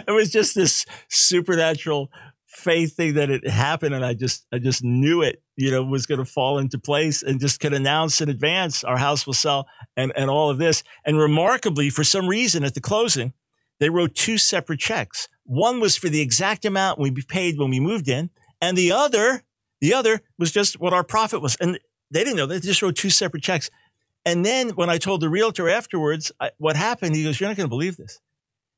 was 0.08 0.32
just 0.32 0.56
this 0.56 0.87
supernatural 1.08 2.10
faith 2.48 2.96
thing 2.96 3.14
that 3.14 3.30
it 3.30 3.48
happened. 3.48 3.94
And 3.94 4.04
I 4.04 4.14
just, 4.14 4.44
I 4.52 4.58
just 4.58 4.82
knew 4.82 5.22
it, 5.22 5.40
you 5.54 5.70
know, 5.70 5.84
was 5.84 6.06
to 6.06 6.24
fall 6.24 6.58
into 6.58 6.80
place 6.80 7.22
and 7.22 7.38
just 7.38 7.60
could 7.60 7.74
announce 7.74 8.20
in 8.20 8.28
advance 8.28 8.82
our 8.82 8.96
house 8.96 9.24
will 9.24 9.34
sell 9.34 9.68
and, 9.96 10.12
and 10.16 10.30
all 10.30 10.50
of 10.50 10.58
this. 10.58 10.82
And 11.04 11.16
remarkably, 11.16 11.90
for 11.90 12.02
some 12.02 12.26
reason 12.26 12.64
at 12.64 12.74
the 12.74 12.80
closing, 12.80 13.34
they 13.80 13.90
wrote 13.90 14.14
two 14.14 14.38
separate 14.38 14.80
checks. 14.80 15.28
One 15.44 15.80
was 15.80 15.96
for 15.96 16.08
the 16.08 16.20
exact 16.20 16.64
amount 16.64 16.98
we 16.98 17.10
paid 17.10 17.58
when 17.58 17.70
we 17.70 17.80
moved 17.80 18.08
in, 18.08 18.30
and 18.60 18.78
the 18.78 18.92
other, 18.92 19.42
the 19.80 19.92
other 19.92 20.22
was 20.38 20.52
just 20.52 20.80
what 20.80 20.92
our 20.92 21.04
profit 21.04 21.42
was. 21.42 21.56
And 21.56 21.78
they 22.10 22.24
didn't 22.24 22.37
know. 22.37 22.46
They 22.46 22.60
just 22.60 22.80
wrote 22.80 22.96
two 22.96 23.10
separate 23.10 23.42
checks. 23.42 23.70
And 24.24 24.44
then 24.44 24.70
when 24.70 24.88
I 24.88 24.98
told 24.98 25.20
the 25.20 25.28
realtor 25.28 25.68
afterwards 25.68 26.32
I, 26.40 26.50
what 26.58 26.76
happened, 26.76 27.14
he 27.14 27.24
goes, 27.24 27.38
"You're 27.38 27.50
not 27.50 27.56
going 27.56 27.66
to 27.66 27.76
believe 27.76 27.96
this." 27.96 28.20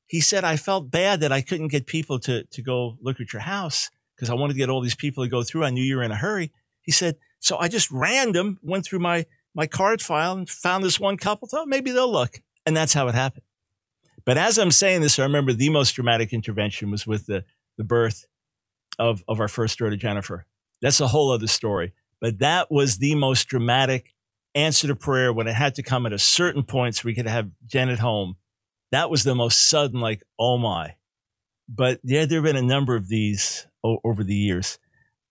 He 0.07 0.21
said, 0.21 0.45
"I 0.45 0.57
felt 0.57 0.91
bad 0.91 1.21
that 1.21 1.33
I 1.33 1.41
couldn't 1.41 1.69
get 1.69 1.87
people 1.87 2.19
to 2.21 2.45
to 2.45 2.63
go 2.63 2.97
look 3.01 3.21
at 3.21 3.33
your 3.33 3.43
house 3.43 3.91
because 4.17 4.31
I 4.31 4.35
wanted 4.35 4.55
to 4.55 4.59
get 4.59 4.71
all 4.71 4.81
these 4.81 4.97
people 4.97 5.25
to 5.25 5.31
go 5.31 5.43
through. 5.45 5.65
I 5.65 5.71
knew 5.71 5.85
you 5.85 5.97
were 5.97 6.03
in 6.03 6.11
a 6.11 6.17
hurry." 6.17 6.51
He 6.83 6.91
said, 6.91 7.17
"So 7.39 7.59
I 7.59 7.69
just 7.69 7.91
random 7.91 8.59
went 8.63 8.85
through 8.85 9.01
my 9.01 9.27
my 9.55 9.67
card 9.67 10.03
file 10.03 10.33
and 10.33 10.51
found 10.51 10.83
this 10.83 10.99
one 10.99 11.17
couple. 11.17 11.47
Thought 11.47 11.69
maybe 11.69 11.93
they'll 11.93 12.11
look, 12.11 12.41
and 12.65 12.77
that's 12.77 12.95
how 12.95 13.07
it 13.07 13.15
happened." 13.15 13.46
But 14.27 14.37
as 14.37 14.59
I'm 14.59 14.73
saying 14.73 15.01
this, 15.01 15.19
I 15.19 15.23
remember 15.23 15.53
the 15.53 15.71
most 15.71 15.93
dramatic 15.93 16.33
intervention 16.33 16.91
was 16.91 17.07
with 17.07 17.27
the, 17.27 17.45
the 17.79 17.85
birth 17.85 18.27
of, 18.99 19.25
of 19.29 19.41
our 19.41 19.49
first 19.49 19.79
daughter, 19.79 19.97
Jennifer. 19.97 20.47
That's 20.83 21.01
a 21.01 21.07
whole 21.07 21.31
other 21.31 21.47
story. 21.47 21.93
But 22.21 22.41
that 22.41 22.71
was 22.71 22.99
the 22.99 23.15
most 23.15 23.47
dramatic 23.47 24.15
answer 24.55 24.89
to 24.89 24.97
prayer 24.97 25.33
when 25.33 25.47
it 25.47 25.55
had 25.55 25.75
to 25.77 25.83
come 25.83 26.07
at 26.07 26.13
a 26.13 26.19
certain 26.19 26.65
point 26.65 26.97
so 26.97 27.03
we 27.05 27.15
could 27.15 27.27
have 27.27 27.51
Jen 27.67 27.89
at 27.89 28.01
home. 28.01 28.37
That 28.91 29.11
was 29.11 29.23
the 29.23 29.35
most 29.35 29.69
sudden, 29.69 30.01
like, 30.01 30.23
oh 30.39 30.59
my. 30.59 30.97
But 31.69 32.01
yeah, 32.03 32.25
there 32.25 32.39
have 32.39 32.45
been 32.45 32.57
a 32.57 32.67
number 32.67 32.97
of 32.97 33.09
these 33.09 33.67
o- 33.85 33.99
over 34.03 34.25
the 34.25 34.35
years. 34.35 34.79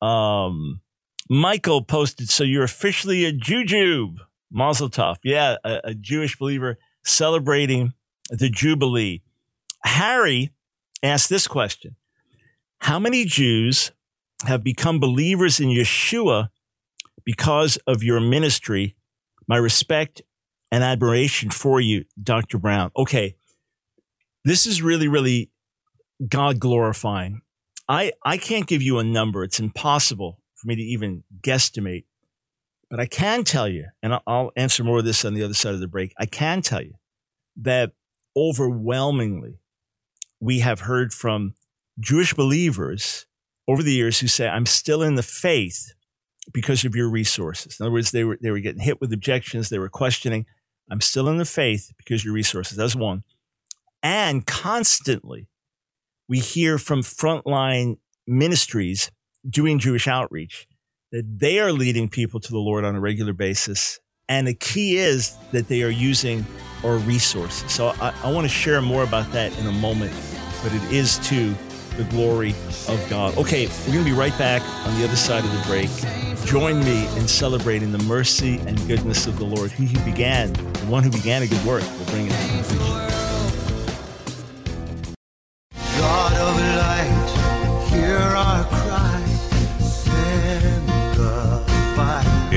Um, 0.02 0.82
Michael 1.30 1.84
posted, 1.84 2.30
so 2.30 2.44
you're 2.44 2.64
officially 2.64 3.26
a 3.26 3.34
Jujube. 3.34 4.18
Mazel 4.52 4.90
tov. 4.90 5.18
Yeah, 5.24 5.56
a, 5.66 5.82
a 5.86 5.94
Jewish 5.96 6.38
believer 6.38 6.78
celebrating 7.04 7.94
the 8.30 8.50
Jubilee. 8.50 9.22
Harry 9.84 10.52
asked 11.04 11.30
this 11.30 11.48
question 11.48 11.96
How 12.80 13.00
many 13.00 13.26
Jews 13.26 13.92
have 14.46 14.64
become 14.64 15.00
believers 15.00 15.60
in 15.60 15.70
Yeshua 15.70 16.50
because 17.24 17.78
of 17.88 18.04
your 18.04 18.20
ministry? 18.20 18.96
My 19.48 19.58
respect 19.58 20.22
and 20.72 20.84
admiration 20.84 21.52
for 21.52 21.80
you, 21.80 22.06
Dr. 22.22 22.58
Brown. 22.58 22.92
Okay, 22.98 23.36
this 24.44 24.66
is 24.66 24.82
really, 24.82 25.08
really 25.08 25.52
God 26.28 26.60
glorifying. 26.60 27.42
I, 27.88 28.14
I 28.24 28.38
can't 28.38 28.68
give 28.68 28.82
you 28.82 28.98
a 28.98 29.04
number. 29.04 29.44
It's 29.44 29.60
impossible 29.60 30.40
for 30.56 30.68
me 30.68 30.76
to 30.76 30.82
even 30.82 31.24
guesstimate. 31.42 32.06
But 32.90 33.00
I 33.00 33.06
can 33.06 33.44
tell 33.44 33.68
you, 33.68 33.86
and 34.02 34.20
I'll 34.26 34.52
answer 34.56 34.84
more 34.84 35.00
of 35.00 35.06
this 35.06 35.26
on 35.26 35.34
the 35.34 35.44
other 35.44 35.54
side 35.54 35.74
of 35.74 35.80
the 35.80 35.88
break. 35.88 36.14
I 36.20 36.26
can 36.26 36.62
tell 36.62 36.82
you 36.82 36.94
that 37.58 37.92
overwhelmingly, 38.36 39.60
we 40.40 40.60
have 40.60 40.82
heard 40.82 41.14
from 41.14 41.56
Jewish 42.00 42.34
believers 42.34 43.26
over 43.68 43.82
the 43.82 43.94
years 43.94 44.20
who 44.20 44.28
say, 44.28 44.48
I'm 44.48 44.66
still 44.66 45.02
in 45.02 45.16
the 45.16 45.24
faith 45.24 45.94
because 46.54 46.86
of 46.86 46.96
your 46.96 47.10
resources. 47.10 47.80
In 47.80 47.86
other 47.86 47.94
words, 47.94 48.12
they 48.12 48.24
were, 48.24 48.38
they 48.42 48.52
were 48.52 48.60
getting 48.60 48.82
hit 48.82 49.02
with 49.02 49.12
objections. 49.12 49.70
They 49.70 49.80
were 49.80 49.90
questioning, 49.90 50.46
I'm 50.90 51.02
still 51.02 51.28
in 51.28 51.38
the 51.38 51.46
faith 51.46 51.92
because 51.98 52.24
your 52.24 52.34
resources. 52.34 52.78
That's 52.78 52.96
one. 52.96 53.24
And 54.04 54.46
constantly, 54.46 55.48
we 56.28 56.40
hear 56.40 56.78
from 56.78 57.02
frontline 57.02 57.98
ministries 58.28 59.12
doing 59.48 59.80
Jewish 59.80 60.08
outreach 60.08 60.68
that 61.12 61.40
they 61.40 61.60
are 61.60 61.72
leading 61.72 62.10
people 62.10 62.40
to 62.40 62.52
the 62.52 62.60
Lord 62.60 62.84
on 62.84 62.96
a 62.96 63.00
regular 63.00 63.34
basis 63.34 64.00
and 64.30 64.48
the 64.48 64.54
key 64.54 64.98
is 64.98 65.36
that 65.52 65.68
they 65.68 65.84
are 65.84 65.90
using 65.90 66.46
our 66.84 66.98
resources. 66.98 67.72
So 67.72 67.88
I, 68.00 68.14
I 68.24 68.32
want 68.32 68.46
to 68.46 68.54
share 68.54 68.82
more 68.82 69.04
about 69.04 69.32
that 69.32 69.58
in 69.60 69.68
a 69.68 69.72
moment, 69.72 70.14
but 70.64 70.74
it 70.74 70.84
is 70.92 71.18
to 71.30 71.54
the 71.98 72.04
glory 72.06 72.52
of 72.88 73.06
God. 73.10 73.38
Okay, 73.38 73.68
we're 73.86 73.94
going 73.94 74.06
to 74.06 74.12
be 74.12 74.18
right 74.18 74.38
back 74.38 74.62
on 74.88 74.98
the 75.00 75.06
other 75.06 75.16
side 75.16 75.44
of 75.44 75.52
the 75.52 75.64
break. 75.68 75.90
Join 76.46 76.84
me 76.84 77.08
in 77.18 77.28
celebrating 77.28 77.92
the 77.92 78.00
mercy 78.00 78.60
and 78.68 78.78
goodness 78.88 79.28
of 79.28 79.38
the 79.38 79.46
Lord. 79.46 79.72
He 79.72 79.86
who 79.86 80.04
began, 80.06 80.54
the 80.54 80.86
one 80.88 81.04
who 81.04 81.10
began 81.10 81.42
a 81.42 81.48
good 81.48 81.64
work, 81.66 81.84
will 81.98 82.06
bring 82.06 82.28
it 82.28 82.32
to 82.32 82.48
completion. 82.50 83.05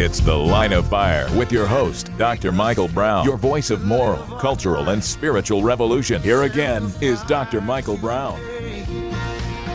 It's 0.08 0.20
The 0.20 0.34
Line 0.34 0.72
of 0.72 0.88
Fire 0.88 1.28
with 1.36 1.52
your 1.52 1.66
host, 1.66 2.10
Dr. 2.16 2.50
Michael 2.50 2.88
Brown, 2.88 3.26
your 3.26 3.36
voice 3.36 3.68
of 3.68 3.84
moral, 3.84 4.22
cultural, 4.38 4.88
and 4.88 5.04
spiritual 5.04 5.62
revolution. 5.62 6.22
Here 6.22 6.44
again 6.44 6.90
is 7.02 7.22
Dr. 7.24 7.60
Michael 7.60 7.98
Brown. 7.98 8.40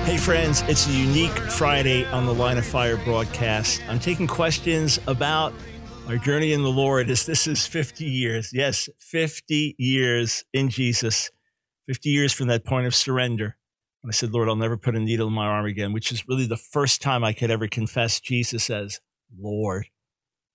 Hey, 0.05 0.17
friends, 0.17 0.63
it's 0.63 0.87
a 0.87 0.91
unique 0.91 1.37
Friday 1.51 2.05
on 2.05 2.25
the 2.25 2.33
Line 2.33 2.57
of 2.57 2.65
Fire 2.65 2.97
broadcast. 2.97 3.83
I'm 3.87 3.99
taking 3.99 4.25
questions 4.25 4.99
about 5.05 5.53
our 6.07 6.17
journey 6.17 6.51
in 6.51 6.63
the 6.63 6.71
Lord 6.71 7.11
as 7.11 7.27
this 7.27 7.45
is 7.45 7.67
50 7.67 8.03
years. 8.03 8.49
Yes, 8.51 8.89
50 8.97 9.75
years 9.77 10.43
in 10.51 10.69
Jesus, 10.69 11.29
50 11.85 12.09
years 12.09 12.33
from 12.33 12.47
that 12.47 12.65
point 12.65 12.87
of 12.87 12.95
surrender. 12.95 13.55
I 14.03 14.09
said, 14.09 14.31
Lord, 14.31 14.49
I'll 14.49 14.55
never 14.55 14.77
put 14.77 14.95
a 14.95 14.99
needle 14.99 15.27
in 15.27 15.33
my 15.35 15.45
arm 15.45 15.67
again, 15.67 15.93
which 15.93 16.11
is 16.11 16.27
really 16.27 16.47
the 16.47 16.57
first 16.57 17.03
time 17.03 17.23
I 17.23 17.33
could 17.33 17.51
ever 17.51 17.67
confess 17.67 18.19
Jesus 18.19 18.71
as 18.71 18.99
Lord. 19.39 19.89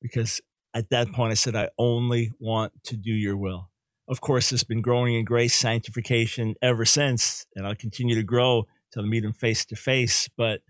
Because 0.00 0.40
at 0.74 0.90
that 0.90 1.12
point, 1.12 1.32
I 1.32 1.34
said, 1.34 1.56
I 1.56 1.70
only 1.78 2.32
want 2.38 2.72
to 2.84 2.96
do 2.96 3.12
your 3.12 3.36
will. 3.36 3.70
Of 4.06 4.20
course, 4.20 4.52
it's 4.52 4.64
been 4.64 4.80
growing 4.80 5.14
in 5.14 5.24
grace, 5.24 5.54
sanctification 5.54 6.54
ever 6.62 6.84
since, 6.84 7.46
and 7.54 7.66
I'll 7.66 7.74
continue 7.74 8.14
to 8.14 8.22
grow 8.22 8.66
till 8.92 9.04
I 9.04 9.06
meet 9.06 9.24
him 9.24 9.32
face 9.32 9.64
to 9.66 9.76
face. 9.76 10.28
But 10.36 10.62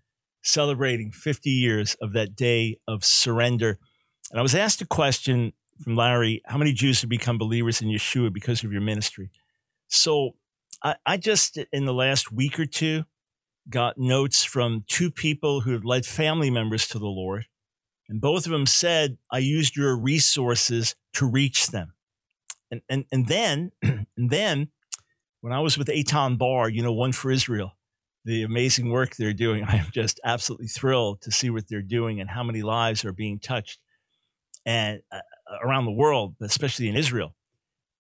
celebrating 0.43 1.11
50 1.11 1.51
years 1.51 1.97
of 2.01 2.12
that 2.12 2.35
day 2.35 2.79
of 2.87 3.05
surrender. 3.05 3.79
And 4.31 4.38
I 4.38 4.43
was 4.43 4.55
asked 4.55 4.81
a 4.83 4.87
question 4.87 5.53
from 5.83 5.97
Larry 5.97 6.43
how 6.47 6.59
many 6.59 6.73
Jews 6.73 7.01
have 7.03 7.11
become 7.11 7.38
believers 7.38 7.81
in 7.81 7.88
Yeshua 7.88 8.33
because 8.33 8.64
of 8.64 8.73
your 8.73 8.81
ministry? 8.81 9.31
So 9.88 10.33
I, 10.83 10.97
I 11.07 11.17
just, 11.17 11.59
in 11.73 11.85
the 11.85 11.95
last 11.95 12.33
week 12.33 12.59
or 12.59 12.67
two, 12.67 13.05
got 13.71 13.99
notes 13.99 14.45
from 14.45 14.85
two 14.88 15.11
people 15.11 15.62
who 15.62 15.73
have 15.73 15.85
led 15.85 16.07
family 16.07 16.51
members 16.51 16.87
to 16.88 16.99
the 16.99 17.07
Lord. 17.07 17.47
And 18.09 18.21
both 18.21 18.47
of 18.47 18.53
them 18.53 18.66
said, 18.66 19.18
I 19.31 19.38
used 19.38 19.77
your 19.77 19.97
resources 19.97 20.94
to 21.14 21.27
reach 21.27 21.68
them. 21.68 21.92
And, 22.71 22.81
and, 22.88 23.05
and 23.12 23.27
then, 23.27 23.73
and 23.83 24.07
then 24.16 24.68
when 25.40 25.53
I 25.53 25.61
was 25.61 25.77
with 25.77 25.88
Eitan 25.88 26.38
Bar, 26.38 26.68
you 26.68 26.83
know, 26.83 26.92
one 26.92 27.12
for 27.12 27.31
Israel, 27.31 27.73
the 28.25 28.42
amazing 28.42 28.90
work 28.90 29.16
they're 29.16 29.33
doing. 29.33 29.64
I 29.68 29.77
am 29.77 29.88
just 29.92 30.21
absolutely 30.25 30.68
thrilled 30.68 31.23
to 31.23 31.31
see 31.31 31.51
what 31.51 31.68
they're 31.68 31.83
doing 31.83 32.21
and 32.21 32.31
how 32.31 32.42
many 32.42 32.62
lives 32.62 33.05
are 33.05 33.12
being 33.12 33.38
touched 33.38 33.81
and 34.66 35.03
uh, 35.12 35.21
around 35.62 35.85
the 35.85 35.92
world, 35.92 36.35
especially 36.40 36.88
in 36.88 36.97
Israel. 36.97 37.35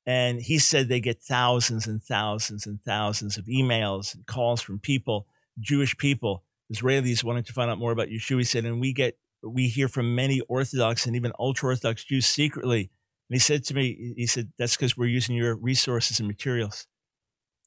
And 0.06 0.40
he 0.40 0.58
said 0.58 0.88
they 0.88 1.00
get 1.00 1.20
thousands 1.20 1.86
and 1.86 2.02
thousands 2.02 2.66
and 2.66 2.80
thousands 2.82 3.36
of 3.36 3.44
emails 3.44 4.14
and 4.14 4.26
calls 4.26 4.62
from 4.62 4.78
people, 4.78 5.26
Jewish 5.60 5.96
people, 5.98 6.44
Israelis 6.72 7.22
wanting 7.22 7.44
to 7.44 7.52
find 7.52 7.70
out 7.70 7.78
more 7.78 7.92
about 7.92 8.08
Yeshua. 8.08 8.38
He 8.38 8.44
said, 8.44 8.64
and 8.64 8.80
we 8.80 8.92
get, 8.94 9.18
we 9.42 9.68
hear 9.68 9.88
from 9.88 10.14
many 10.14 10.40
Orthodox 10.42 11.06
and 11.06 11.14
even 11.14 11.32
ultra 11.38 11.70
Orthodox 11.70 12.04
Jews 12.04 12.26
secretly. 12.26 12.90
And 13.28 13.34
he 13.34 13.38
said 13.38 13.64
to 13.64 13.74
me, 13.74 14.14
he 14.16 14.26
said, 14.26 14.52
that's 14.58 14.76
because 14.76 14.96
we're 14.96 15.06
using 15.06 15.36
your 15.36 15.54
resources 15.54 16.18
and 16.18 16.26
materials. 16.26 16.86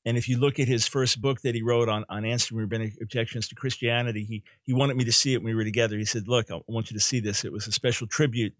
And 0.03 0.17
if 0.17 0.27
you 0.27 0.39
look 0.39 0.59
at 0.59 0.67
his 0.67 0.87
first 0.87 1.21
book 1.21 1.41
that 1.41 1.53
he 1.53 1.61
wrote 1.61 1.87
on, 1.87 2.05
on 2.09 2.25
answering 2.25 2.59
rabbinic 2.59 2.93
objections 3.01 3.47
to 3.47 3.55
Christianity, 3.55 4.23
he, 4.23 4.43
he 4.63 4.73
wanted 4.73 4.97
me 4.97 5.03
to 5.03 5.11
see 5.11 5.33
it 5.33 5.37
when 5.37 5.51
we 5.51 5.55
were 5.55 5.63
together. 5.63 5.95
He 5.97 6.05
said, 6.05 6.27
Look, 6.27 6.49
I 6.49 6.59
want 6.67 6.89
you 6.89 6.97
to 6.97 7.03
see 7.03 7.19
this. 7.19 7.45
It 7.45 7.51
was 7.51 7.67
a 7.67 7.71
special 7.71 8.07
tribute 8.07 8.55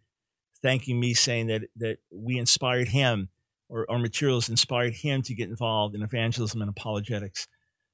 thanking 0.62 1.00
me, 1.00 1.16
saying 1.16 1.48
that, 1.48 1.64
that 1.78 1.98
we 2.12 2.38
inspired 2.38 2.90
him 2.90 3.30
or 3.70 3.90
our 3.90 3.98
materials 3.98 4.50
inspired 4.50 4.94
him 4.94 5.24
to 5.24 5.34
get 5.34 5.50
involved 5.50 5.96
in 5.96 6.04
evangelism 6.04 6.62
and 6.62 6.70
apologetics. 6.70 7.48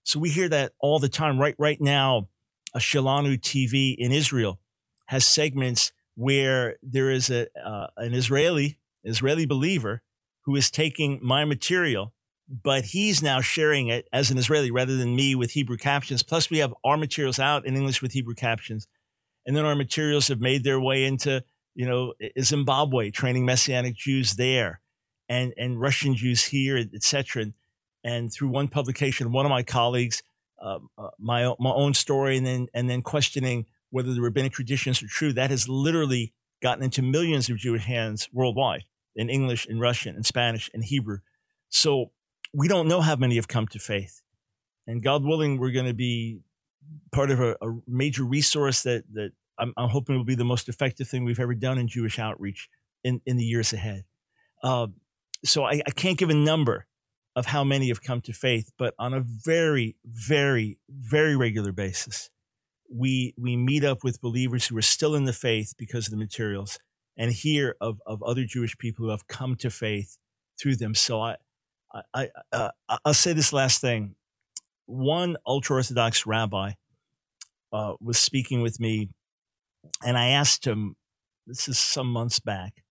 So 0.04 0.20
we 0.20 0.30
hear 0.30 0.50
that 0.50 0.74
all 0.80 1.00
the 1.00 1.08
time. 1.08 1.40
Right, 1.40 1.56
right 1.58 1.80
now, 1.80 2.28
a 2.74 2.80
Shelanu 2.80 3.40
TV 3.40 3.96
in 3.98 4.12
Israel 4.12 4.60
has 5.08 5.26
segments 5.26 5.92
where 6.16 6.78
there 6.82 7.10
is 7.10 7.30
a, 7.30 7.48
uh, 7.60 7.88
an 7.98 8.14
Israeli, 8.14 8.80
Israeli 9.04 9.46
believer 9.46 10.02
who 10.42 10.56
is 10.56 10.72
taking 10.72 11.20
my 11.22 11.46
material 11.46 12.14
but 12.48 12.86
he's 12.86 13.22
now 13.22 13.42
sharing 13.42 13.88
it 13.90 14.08
as 14.14 14.32
an 14.32 14.38
Israeli 14.38 14.72
rather 14.72 14.96
than 14.96 15.16
me 15.16 15.36
with 15.36 15.52
Hebrew 15.52 15.78
captions. 15.78 16.24
Plus, 16.24 16.50
we 16.50 16.60
have 16.60 16.74
our 16.84 16.98
materials 16.98 17.40
out 17.40 17.66
in 17.66 17.76
English 17.76 18.02
with 18.02 18.14
Hebrew 18.14 18.36
captions. 18.36 18.88
And 19.46 19.56
then 19.56 19.66
our 19.66 19.76
materials 19.76 20.30
have 20.30 20.40
made 20.40 20.64
their 20.64 20.80
way 20.80 21.04
into, 21.04 21.44
you 21.76 21.86
know, 21.86 22.14
Zimbabwe, 22.42 23.12
training 23.12 23.46
Messianic 23.46 23.96
Jews 23.96 24.34
there 24.34 24.80
and, 25.28 25.54
and 25.58 25.80
Russian 25.80 26.16
Jews 26.16 26.46
here, 26.46 26.78
etc. 26.78 27.48
And, 28.04 28.32
through 28.32 28.50
one 28.50 28.70
publication, 28.70 29.34
one 29.34 29.46
of 29.46 29.50
my 29.50 29.64
colleagues, 29.64 30.24
uh, 30.62 30.80
uh, 30.98 31.10
my, 31.20 31.54
my 31.60 31.72
own 31.72 31.94
story, 31.94 32.38
and 32.38 32.48
then, 32.48 32.68
and 32.74 32.90
then 32.90 33.02
questioning 33.02 33.66
whether 33.90 34.14
the 34.14 34.22
rabbinic 34.22 34.54
traditions 34.54 35.02
are 35.02 35.08
true, 35.08 35.34
that 35.34 35.50
has 35.50 35.70
literally 35.70 36.34
gotten 36.62 36.84
into 36.84 37.02
millions 37.02 37.50
of 37.50 37.58
Jewish 37.58 37.86
hands 37.86 38.30
worldwide 38.34 38.84
in 39.16 39.30
English, 39.30 39.66
in 39.66 39.80
Russian, 39.80 40.16
in 40.16 40.24
Spanish, 40.24 40.70
and 40.74 40.84
Hebrew. 40.84 41.20
So 41.70 42.12
we 42.54 42.68
don't 42.68 42.88
know 42.88 43.02
how 43.02 43.16
many 43.16 43.36
have 43.36 43.48
come 43.48 43.68
to 43.68 43.80
faith. 43.80 44.22
And 44.86 45.04
God 45.04 45.24
willing, 45.24 45.60
we're 45.60 45.72
going 45.72 45.88
to 45.88 45.94
be 45.94 46.42
part 47.12 47.32
of 47.32 47.40
a, 47.40 47.58
a 47.62 47.80
major 47.88 48.24
resource 48.24 48.84
that, 48.84 49.04
that 49.14 49.32
I'm, 49.58 49.74
I'm, 49.76 49.90
hoping 49.90 50.16
will 50.16 50.24
be 50.24 50.36
the 50.36 50.46
most 50.46 50.70
effective 50.70 51.08
thing 51.08 51.26
we've 51.26 51.40
ever 51.40 51.56
done 51.56 51.78
in 51.78 51.88
Jewish 51.88 52.20
outreach 52.20 52.70
in, 53.04 53.22
in 53.26 53.38
the 53.38 53.44
years 53.44 53.74
ahead. 53.74 54.06
Uh, 54.64 54.88
so 55.44 55.66
I, 55.66 55.82
I 55.86 55.92
can't 55.92 56.18
give 56.18 56.30
a 56.30 56.36
number 56.36 56.88
of 57.36 57.46
how 57.46 57.64
many 57.64 57.90
have 57.90 58.02
come 58.02 58.22
to 58.22 58.34
faith, 58.34 58.72
but 58.78 58.94
on 58.98 59.14
a 59.14 59.20
very, 59.20 59.96
very, 60.06 60.80
very 60.90 61.36
regular 61.36 61.72
basis, 61.72 62.30
we 62.90 63.34
we 63.38 63.56
meet 63.56 63.84
up 63.84 64.04
with 64.04 64.22
believers 64.22 64.68
who 64.68 64.78
are 64.78 64.82
still 64.82 65.16
in 65.16 65.26
the 65.26 65.34
faith 65.34 65.74
because 65.78 66.08
of 66.08 66.12
the 66.12 66.18
materials, 66.18 66.80
and 67.18 67.32
hear 67.32 67.76
of 67.82 68.02
of 68.06 68.22
other 68.24 68.46
Jewish 68.46 68.78
people 68.78 69.06
who 69.06 69.12
have 69.12 69.28
come 69.28 69.56
to 69.58 69.70
faith 69.70 70.18
through 70.60 70.78
them. 70.78 70.96
So 70.96 71.22
I 71.22 71.36
I, 72.14 72.30
uh, 72.52 72.70
I'll 73.06 73.14
say 73.14 73.34
this 73.34 73.54
last 73.54 73.82
thing. 73.82 74.16
One 74.86 75.38
ultra 75.46 75.78
Orthodox 75.78 76.26
rabbi 76.26 76.74
uh, 77.72 77.94
was 78.00 78.18
speaking 78.18 78.62
with 78.62 78.80
me, 78.80 79.10
and 80.06 80.18
I 80.18 80.30
asked 80.30 80.66
him, 80.66 80.96
this 81.46 81.68
is 81.68 81.80
some 81.80 82.08
months 82.08 82.40
back, 82.40 82.84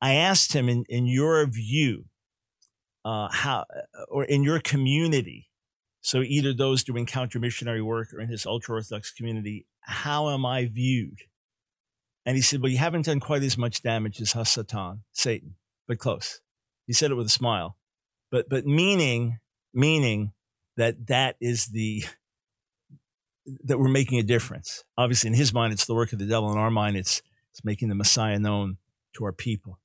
I 0.00 0.14
asked 0.14 0.52
him, 0.52 0.68
in, 0.68 0.84
in 0.88 1.06
your 1.06 1.44
view, 1.46 2.06
uh, 3.04 3.28
how, 3.30 3.64
uh, 3.74 4.04
or 4.08 4.24
in 4.24 4.42
your 4.42 4.60
community, 4.60 5.48
so 6.08 6.22
either 6.22 6.54
those 6.54 6.84
doing 6.84 7.04
counter 7.04 7.38
missionary 7.38 7.82
work 7.82 8.14
or 8.14 8.20
in 8.20 8.30
his 8.30 8.46
ultra 8.46 8.76
Orthodox 8.76 9.12
community, 9.12 9.66
how 9.80 10.30
am 10.30 10.46
I 10.46 10.64
viewed? 10.64 11.18
And 12.24 12.36
he 12.36 12.42
said, 12.42 12.62
Well, 12.62 12.72
you 12.72 12.78
haven't 12.78 13.04
done 13.04 13.20
quite 13.20 13.42
as 13.42 13.58
much 13.58 13.82
damage 13.82 14.20
as 14.20 14.32
Hasatan, 14.32 15.00
Satan, 15.12 15.56
but 15.86 15.98
close. 15.98 16.40
He 16.86 16.92
said 16.92 17.10
it 17.10 17.14
with 17.14 17.26
a 17.26 17.30
smile 17.30 17.76
but 18.30 18.48
but 18.48 18.66
meaning 18.66 19.38
meaning 19.72 20.32
that 20.76 21.06
that 21.08 21.36
is 21.40 21.66
the 21.66 22.04
that 23.64 23.78
we're 23.78 23.88
making 23.88 24.18
a 24.18 24.22
difference. 24.22 24.84
Obviously, 24.96 25.28
in 25.28 25.34
his 25.34 25.52
mind, 25.52 25.72
it's 25.72 25.86
the 25.86 25.94
work 25.94 26.12
of 26.12 26.18
the 26.18 26.26
devil. 26.26 26.52
In 26.52 26.58
our 26.58 26.70
mind, 26.70 26.96
it's 26.96 27.22
it's 27.52 27.64
making 27.64 27.88
the 27.88 27.94
Messiah 27.94 28.38
known 28.38 28.78
to 29.16 29.24
our 29.24 29.32
people. 29.32 29.78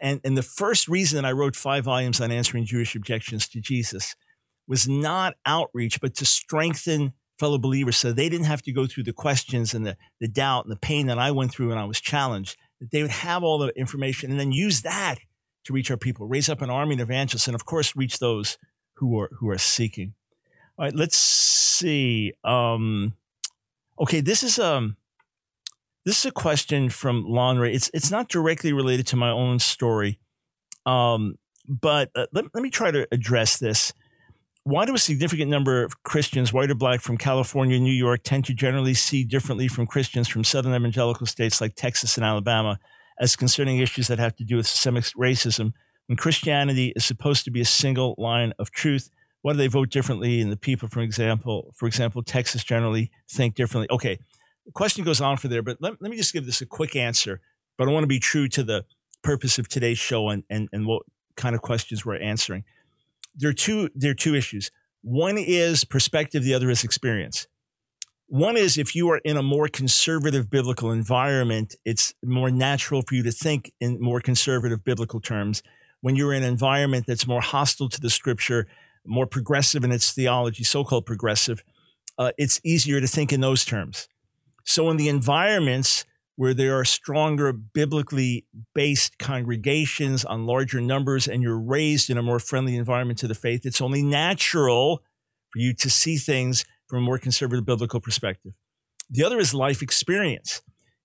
And 0.00 0.20
and 0.24 0.36
the 0.36 0.42
first 0.42 0.88
reason 0.88 1.16
that 1.16 1.28
I 1.28 1.32
wrote 1.32 1.56
five 1.56 1.84
volumes 1.84 2.20
on 2.20 2.30
answering 2.30 2.66
Jewish 2.66 2.94
objections 2.94 3.48
to 3.48 3.60
Jesus 3.60 4.14
was 4.68 4.86
not 4.86 5.34
outreach, 5.44 6.00
but 6.00 6.14
to 6.16 6.24
strengthen 6.24 7.14
fellow 7.38 7.58
believers 7.58 7.96
so 7.96 8.12
they 8.12 8.28
didn't 8.28 8.46
have 8.46 8.62
to 8.62 8.72
go 8.72 8.86
through 8.86 9.04
the 9.04 9.12
questions 9.12 9.72
and 9.72 9.86
the, 9.86 9.96
the 10.20 10.28
doubt 10.28 10.64
and 10.64 10.72
the 10.72 10.78
pain 10.78 11.06
that 11.06 11.18
I 11.18 11.30
went 11.30 11.52
through 11.52 11.70
when 11.70 11.78
I 11.78 11.84
was 11.84 12.00
challenged, 12.00 12.56
that 12.80 12.90
they 12.90 13.02
would 13.02 13.10
have 13.10 13.42
all 13.42 13.58
the 13.58 13.68
information 13.68 14.30
and 14.30 14.38
then 14.38 14.52
use 14.52 14.82
that 14.82 15.16
to 15.64 15.72
reach 15.72 15.90
our 15.90 15.96
people, 15.96 16.26
raise 16.26 16.48
up 16.48 16.62
an 16.62 16.70
army 16.70 16.94
of 16.94 17.00
evangelists, 17.00 17.46
and 17.46 17.54
of 17.54 17.64
course, 17.64 17.96
reach 17.96 18.18
those 18.18 18.58
who 18.94 19.18
are 19.18 19.30
who 19.38 19.48
are 19.50 19.58
seeking. 19.58 20.14
All 20.76 20.84
right, 20.84 20.94
let's 20.94 21.16
see. 21.16 22.32
Um, 22.44 23.14
okay, 24.00 24.20
this 24.20 24.42
is 24.42 24.58
um, 24.58 24.96
this 26.04 26.20
is 26.20 26.26
a 26.26 26.30
question 26.30 26.88
from 26.88 27.24
Lon. 27.26 27.62
It's 27.64 27.90
it's 27.92 28.10
not 28.10 28.28
directly 28.28 28.72
related 28.72 29.06
to 29.08 29.16
my 29.16 29.30
own 29.30 29.58
story, 29.58 30.18
um, 30.86 31.36
but 31.68 32.10
uh, 32.14 32.26
let, 32.32 32.46
let 32.54 32.62
me 32.62 32.70
try 32.70 32.90
to 32.90 33.06
address 33.12 33.58
this. 33.58 33.92
Why 34.68 34.84
do 34.84 34.94
a 34.94 34.98
significant 34.98 35.50
number 35.50 35.82
of 35.82 36.02
Christians, 36.02 36.52
white 36.52 36.70
or 36.70 36.74
black, 36.74 37.00
from 37.00 37.16
California 37.16 37.76
and 37.76 37.84
New 37.84 37.90
York 37.90 38.20
tend 38.22 38.44
to 38.44 38.54
generally 38.54 38.92
see 38.92 39.24
differently 39.24 39.66
from 39.66 39.86
Christians 39.86 40.28
from 40.28 40.44
Southern 40.44 40.74
evangelical 40.74 41.26
states 41.26 41.60
like 41.60 41.74
Texas 41.74 42.16
and 42.16 42.24
Alabama? 42.24 42.78
as 43.18 43.36
concerning 43.36 43.78
issues 43.78 44.08
that 44.08 44.18
have 44.18 44.36
to 44.36 44.44
do 44.44 44.56
with 44.56 44.66
systemic 44.66 45.04
racism 45.16 45.72
when 46.06 46.16
Christianity 46.16 46.92
is 46.96 47.04
supposed 47.04 47.44
to 47.44 47.50
be 47.50 47.60
a 47.60 47.66
single 47.66 48.14
line 48.18 48.52
of 48.58 48.70
truth. 48.70 49.10
Why 49.42 49.52
do 49.52 49.58
they 49.58 49.66
vote 49.66 49.90
differently? 49.90 50.40
And 50.40 50.50
the 50.50 50.56
people, 50.56 50.88
for 50.88 51.00
example, 51.00 51.72
for 51.76 51.86
example, 51.86 52.22
Texas 52.22 52.64
generally 52.64 53.10
think 53.30 53.54
differently. 53.54 53.88
Okay, 53.90 54.18
the 54.66 54.72
question 54.72 55.04
goes 55.04 55.20
on 55.20 55.36
for 55.36 55.48
there, 55.48 55.62
but 55.62 55.78
let, 55.80 56.00
let 56.00 56.10
me 56.10 56.16
just 56.16 56.32
give 56.32 56.46
this 56.46 56.60
a 56.60 56.66
quick 56.66 56.96
answer. 56.96 57.40
But 57.76 57.88
I 57.88 57.92
want 57.92 58.04
to 58.04 58.08
be 58.08 58.18
true 58.18 58.48
to 58.48 58.62
the 58.62 58.84
purpose 59.22 59.58
of 59.58 59.68
today's 59.68 59.98
show 59.98 60.28
and, 60.28 60.44
and, 60.50 60.68
and 60.72 60.86
what 60.86 61.02
kind 61.36 61.54
of 61.54 61.62
questions 61.62 62.04
we're 62.04 62.20
answering. 62.20 62.64
There 63.38 63.50
are 63.50 63.54
two 63.54 63.88
there 63.94 64.10
are 64.10 64.14
two 64.14 64.34
issues. 64.34 64.70
One 65.02 65.38
is 65.38 65.84
perspective, 65.84 66.42
the 66.42 66.54
other 66.54 66.70
is 66.70 66.84
experience. 66.84 67.46
One 68.26 68.58
is 68.58 68.76
if 68.76 68.94
you 68.94 69.08
are 69.10 69.18
in 69.24 69.38
a 69.38 69.42
more 69.42 69.68
conservative 69.68 70.50
biblical 70.50 70.90
environment, 70.90 71.76
it's 71.84 72.12
more 72.22 72.50
natural 72.50 73.00
for 73.00 73.14
you 73.14 73.22
to 73.22 73.32
think 73.32 73.72
in 73.80 74.00
more 74.00 74.20
conservative 74.20 74.84
biblical 74.84 75.20
terms. 75.20 75.62
When 76.02 76.14
you're 76.14 76.34
in 76.34 76.42
an 76.42 76.48
environment 76.48 77.06
that's 77.06 77.26
more 77.26 77.40
hostile 77.40 77.88
to 77.88 78.00
the 78.00 78.10
scripture, 78.10 78.66
more 79.06 79.26
progressive 79.26 79.82
in 79.82 79.92
its 79.92 80.12
theology, 80.12 80.62
so 80.62 80.84
called 80.84 81.06
progressive, 81.06 81.64
uh, 82.18 82.32
it's 82.36 82.60
easier 82.64 83.00
to 83.00 83.06
think 83.06 83.32
in 83.32 83.40
those 83.40 83.64
terms. 83.64 84.08
So, 84.64 84.90
in 84.90 84.98
the 84.98 85.08
environments 85.08 86.04
where 86.38 86.54
there 86.54 86.78
are 86.78 86.84
stronger 86.84 87.52
biblically 87.52 88.46
based 88.72 89.18
congregations 89.18 90.24
on 90.24 90.46
larger 90.46 90.80
numbers 90.80 91.26
and 91.26 91.42
you're 91.42 91.58
raised 91.58 92.08
in 92.10 92.16
a 92.16 92.22
more 92.22 92.38
friendly 92.38 92.76
environment 92.76 93.18
to 93.18 93.26
the 93.26 93.34
faith, 93.34 93.66
it's 93.66 93.80
only 93.80 94.02
natural 94.02 95.02
for 95.50 95.58
you 95.58 95.74
to 95.74 95.90
see 95.90 96.16
things 96.16 96.64
from 96.86 97.00
a 97.00 97.02
more 97.02 97.18
conservative 97.18 97.66
biblical 97.66 98.00
perspective. 98.00 98.52
The 99.10 99.24
other 99.24 99.40
is 99.40 99.52
life 99.52 99.82
experience. 99.82 100.62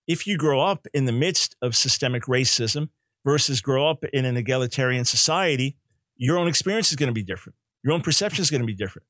If 0.07 0.27
you 0.27 0.37
grow 0.37 0.61
up 0.61 0.85
in 0.93 1.05
the 1.05 1.11
midst 1.11 1.55
of 1.63 1.75
systemic 1.75 2.25
racism 2.25 2.89
versus 3.25 3.59
grow 3.59 3.89
up 3.89 4.03
in 4.13 4.25
an 4.25 4.37
egalitarian 4.37 5.03
society, 5.03 5.77
your 6.15 6.37
own 6.37 6.47
experience 6.47 6.91
is 6.91 6.95
going 6.95 7.07
to 7.07 7.11
be 7.13 7.23
different. 7.23 7.55
Your 7.83 7.93
own 7.93 8.01
perception 8.01 8.43
is 8.43 8.51
going 8.51 8.61
to 8.61 8.67
be 8.67 8.75
different. 8.75 9.07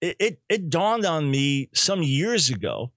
It, 0.00 0.16
it, 0.20 0.40
it 0.48 0.70
dawned 0.70 1.04
on 1.04 1.28
me 1.28 1.70
some 1.74 2.04
years 2.04 2.50
ago 2.50 2.92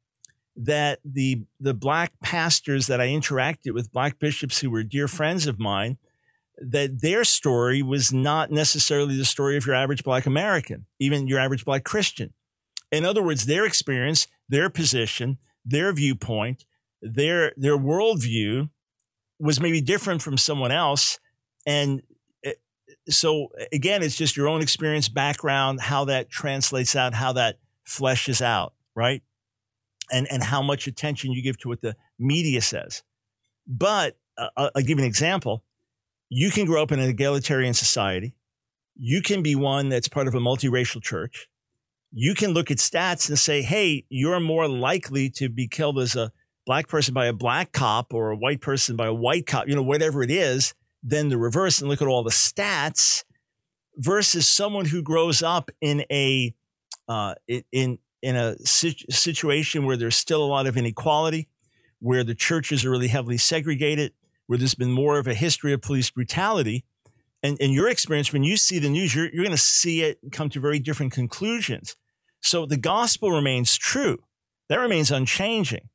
that 0.62 1.00
the 1.06 1.44
the 1.60 1.74
black 1.74 2.12
pastors 2.22 2.88
that 2.88 3.00
I 3.00 3.08
interacted 3.08 3.74
with, 3.74 3.94
black 3.94 4.20
bishops 4.20 4.60
who 4.60 4.70
were 4.70 4.84
dear 4.84 5.08
friends 5.08 5.48
of 5.48 5.58
mine, 5.58 5.98
that 6.58 7.02
their 7.02 7.24
story 7.24 7.82
was 7.82 8.12
not 8.12 8.52
necessarily 8.52 9.16
the 9.18 9.24
story 9.24 9.56
of 9.56 9.66
your 9.66 9.76
average 9.76 10.04
black 10.04 10.26
American, 10.26 10.86
even 11.00 11.28
your 11.28 11.40
average 11.40 11.64
black 11.64 11.86
Christian. 11.86 12.34
In 12.92 13.06
other 13.06 13.24
words, 13.24 13.46
their 13.46 13.66
experience, 13.66 14.28
their 14.50 14.70
position, 14.70 15.38
their 15.64 15.94
viewpoint, 15.94 16.66
their 17.02 17.54
their 17.56 17.78
worldview 17.78 18.70
was 19.40 19.62
maybe 19.62 19.80
different 19.80 20.22
from 20.22 20.38
someone 20.38 20.74
else. 20.74 21.20
And 21.66 22.02
eh, 22.44 22.54
so 23.08 23.48
again, 23.72 24.04
it's 24.04 24.18
just 24.18 24.36
your 24.36 24.50
own 24.50 24.62
experience, 24.62 25.08
background, 25.08 25.80
how 25.80 26.04
that 26.06 26.30
translates 26.30 26.98
out, 26.98 27.14
how 27.14 27.32
that 27.34 27.60
fleshes 27.88 28.42
out, 28.42 28.74
right? 28.94 29.24
And, 30.12 30.28
and 30.32 30.44
how 30.44 30.62
much 30.62 30.88
attention 30.88 31.32
you 31.32 31.42
give 31.42 31.58
to 31.60 31.68
what 31.68 31.82
the 31.82 31.96
media 32.18 32.62
says. 32.62 33.04
But 33.68 34.18
uh, 34.38 34.50
I'll 34.58 34.82
give 34.82 34.98
you 34.98 35.04
an 35.04 35.04
example. 35.04 35.64
You 36.30 36.52
can 36.52 36.66
grow 36.66 36.82
up 36.82 36.92
in 36.92 37.00
an 37.00 37.10
egalitarian 37.10 37.74
society. 37.74 38.36
You 38.96 39.22
can 39.22 39.42
be 39.42 39.56
one 39.56 39.90
that's 39.90 40.08
part 40.08 40.28
of 40.28 40.36
a 40.36 40.40
multiracial 40.40 41.02
church. 41.02 41.48
You 42.12 42.34
can 42.34 42.52
look 42.52 42.72
at 42.72 42.78
stats 42.78 43.30
and 43.30 43.38
say, 43.38 43.62
hey, 43.62 44.06
you're 44.10 44.40
more 44.40 44.68
likely 44.68 45.30
to 45.32 45.50
be 45.50 45.68
killed 45.68 46.00
as 46.00 46.16
a 46.16 46.32
black 46.66 46.88
person 46.88 47.14
by 47.14 47.28
a 47.28 47.34
black 47.34 47.72
cop 47.72 48.14
or 48.14 48.32
a 48.32 48.38
white 48.38 48.62
person 48.62 48.96
by 48.96 49.08
a 49.08 49.14
white 49.14 49.46
cop, 49.46 49.68
you 49.68 49.76
know, 49.76 49.84
whatever 49.84 50.22
it 50.24 50.32
is, 50.32 50.74
than 51.04 51.30
the 51.30 51.38
reverse 51.38 51.80
and 51.80 51.90
look 51.90 52.02
at 52.02 52.08
all 52.08 52.24
the 52.24 52.30
stats 52.30 53.24
versus 53.98 54.48
someone 54.48 54.86
who 54.86 55.02
grows 55.02 55.42
up 55.42 55.72
in 55.82 56.04
a 56.12 56.54
uh, 57.08 57.36
in 57.72 57.98
in 58.22 58.36
a 58.36 58.56
situation 58.66 59.86
where 59.86 59.98
there's 59.98 60.16
still 60.16 60.44
a 60.44 60.46
lot 60.46 60.68
of 60.68 60.78
inequality, 60.78 61.48
where 62.00 62.24
the 62.24 62.36
churches 62.36 62.84
are 62.86 62.90
really 62.90 63.08
heavily 63.08 63.38
segregated, 63.38 64.14
where 64.48 64.58
there's 64.58 64.76
been 64.76 64.92
more 64.92 65.20
of 65.20 65.28
a 65.28 65.34
history 65.34 65.74
of 65.74 65.82
police 65.82 66.10
brutality. 66.10 66.84
And 67.42 67.58
in 67.60 67.72
your 67.72 67.88
experience, 67.90 68.34
when 68.34 68.44
you 68.44 68.58
see 68.58 68.80
the 68.80 68.90
news, 68.90 69.16
you're, 69.16 69.30
you're 69.30 69.44
going 69.44 69.56
to 69.56 69.58
see 69.58 70.02
it 70.02 70.20
come 70.32 70.50
to 70.50 70.60
very 70.60 70.80
different 70.80 71.14
conclusions. 71.14 71.96
So 72.42 72.66
the 72.66 72.78
gospel 72.78 73.32
remains 73.32 73.78
true. 73.78 74.20
That 74.68 74.80
remains 74.80 75.12
unchanging. 75.12 75.90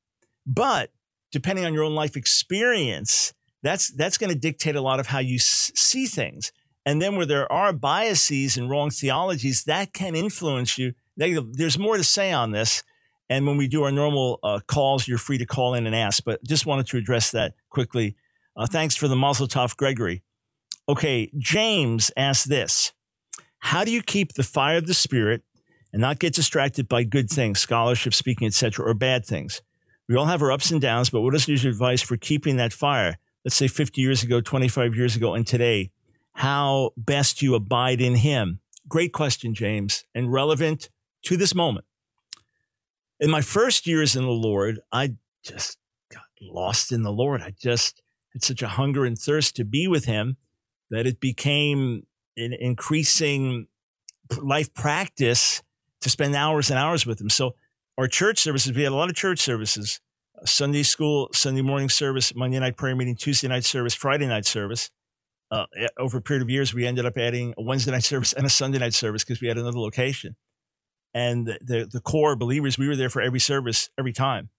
But 0.46 0.90
depending 1.32 1.64
on 1.64 1.74
your 1.74 1.84
own 1.84 1.94
life 1.94 2.16
experience, 2.16 3.34
that's, 3.62 3.88
that's 3.94 4.18
going 4.18 4.32
to 4.32 4.38
dictate 4.38 4.76
a 4.76 4.80
lot 4.80 5.00
of 5.00 5.08
how 5.08 5.18
you 5.18 5.36
s- 5.36 5.72
see 5.74 6.06
things. 6.06 6.52
And 6.86 7.00
then 7.00 7.16
where 7.16 7.26
there 7.26 7.50
are 7.50 7.72
biases 7.72 8.56
and 8.56 8.68
wrong 8.68 8.90
theologies, 8.90 9.64
that 9.64 9.92
can 9.92 10.14
influence 10.14 10.76
you 10.76 10.92
there's 11.16 11.78
more 11.78 11.96
to 11.96 12.04
say 12.04 12.32
on 12.32 12.50
this. 12.50 12.82
And 13.30 13.46
when 13.46 13.56
we 13.56 13.68
do 13.68 13.84
our 13.84 13.92
normal 13.92 14.38
uh, 14.42 14.60
calls, 14.66 15.08
you're 15.08 15.18
free 15.18 15.38
to 15.38 15.46
call 15.46 15.74
in 15.74 15.86
and 15.86 15.96
ask. 15.96 16.22
But 16.24 16.44
just 16.44 16.66
wanted 16.66 16.86
to 16.88 16.98
address 16.98 17.30
that 17.30 17.54
quickly. 17.70 18.16
Uh, 18.56 18.66
thanks 18.66 18.96
for 18.96 19.08
the 19.08 19.16
Mazel 19.16 19.48
Tov, 19.48 19.76
Gregory. 19.76 20.22
Okay, 20.88 21.30
James 21.38 22.10
asked 22.16 22.48
this 22.48 22.92
How 23.60 23.84
do 23.84 23.90
you 23.90 24.02
keep 24.02 24.34
the 24.34 24.42
fire 24.42 24.76
of 24.76 24.86
the 24.86 24.94
Spirit 24.94 25.42
and 25.92 26.00
not 26.02 26.18
get 26.18 26.34
distracted 26.34 26.88
by 26.88 27.04
good 27.04 27.30
things, 27.30 27.60
scholarship, 27.60 28.12
speaking, 28.12 28.46
etc., 28.46 28.86
or 28.86 28.94
bad 28.94 29.24
things? 29.24 29.62
We 30.08 30.16
all 30.16 30.26
have 30.26 30.42
our 30.42 30.52
ups 30.52 30.70
and 30.70 30.80
downs, 30.80 31.08
but 31.08 31.22
what 31.22 31.34
is 31.34 31.48
your 31.48 31.72
advice 31.72 32.02
for 32.02 32.18
keeping 32.18 32.56
that 32.56 32.74
fire? 32.74 33.16
Let's 33.44 33.56
say 33.56 33.68
50 33.68 34.00
years 34.00 34.22
ago, 34.22 34.40
25 34.42 34.94
years 34.94 35.16
ago, 35.16 35.34
and 35.34 35.46
today. 35.46 35.90
How 36.34 36.90
best 36.96 37.42
you 37.42 37.54
abide 37.54 38.00
in 38.00 38.16
Him? 38.16 38.60
Great 38.88 39.12
question, 39.12 39.54
James, 39.54 40.04
and 40.14 40.32
relevant 40.32 40.90
to 41.24 41.36
this 41.36 41.54
moment. 41.54 41.86
In 43.20 43.30
my 43.30 43.40
first 43.40 43.86
years 43.86 44.16
in 44.16 44.24
the 44.24 44.30
Lord, 44.30 44.80
I 44.92 45.14
just 45.42 45.78
got 46.12 46.24
lost 46.40 46.92
in 46.92 47.02
the 47.02 47.12
Lord. 47.12 47.42
I 47.42 47.52
just 47.58 48.02
had 48.32 48.42
such 48.42 48.62
a 48.62 48.68
hunger 48.68 49.04
and 49.04 49.18
thirst 49.18 49.56
to 49.56 49.64
be 49.64 49.86
with 49.86 50.04
Him 50.04 50.36
that 50.90 51.06
it 51.06 51.20
became 51.20 52.06
an 52.36 52.52
increasing 52.52 53.66
life 54.42 54.72
practice 54.74 55.62
to 56.00 56.10
spend 56.10 56.34
hours 56.34 56.70
and 56.70 56.78
hours 56.78 57.06
with 57.06 57.20
Him. 57.20 57.30
So, 57.30 57.54
our 57.96 58.08
church 58.08 58.38
services, 58.38 58.74
we 58.74 58.82
had 58.82 58.92
a 58.92 58.96
lot 58.96 59.08
of 59.08 59.14
church 59.14 59.38
services 59.38 60.00
Sunday 60.44 60.82
school, 60.82 61.30
Sunday 61.32 61.62
morning 61.62 61.88
service, 61.88 62.34
Monday 62.34 62.58
night 62.58 62.76
prayer 62.76 62.96
meeting, 62.96 63.14
Tuesday 63.14 63.48
night 63.48 63.64
service, 63.64 63.94
Friday 63.94 64.26
night 64.26 64.44
service. 64.44 64.90
Uh, 65.50 65.66
over 65.98 66.18
a 66.18 66.22
period 66.22 66.42
of 66.42 66.50
years, 66.50 66.74
we 66.74 66.86
ended 66.86 67.06
up 67.06 67.16
adding 67.16 67.54
a 67.56 67.62
Wednesday 67.62 67.92
night 67.92 68.02
service 68.12 68.32
and 68.32 68.44
a 68.44 68.50
Sunday 68.50 68.78
night 68.78 68.94
service 68.94 69.22
because 69.22 69.40
we 69.40 69.46
had 69.48 69.56
another 69.56 69.78
location 69.78 70.34
and 71.14 71.46
the, 71.46 71.88
the 71.90 72.00
core 72.00 72.34
believers, 72.34 72.76
we 72.76 72.88
were 72.88 72.96
there 72.96 73.08
for 73.08 73.22
every 73.22 73.38
service 73.38 73.88
every 73.96 74.12
time. 74.12 74.50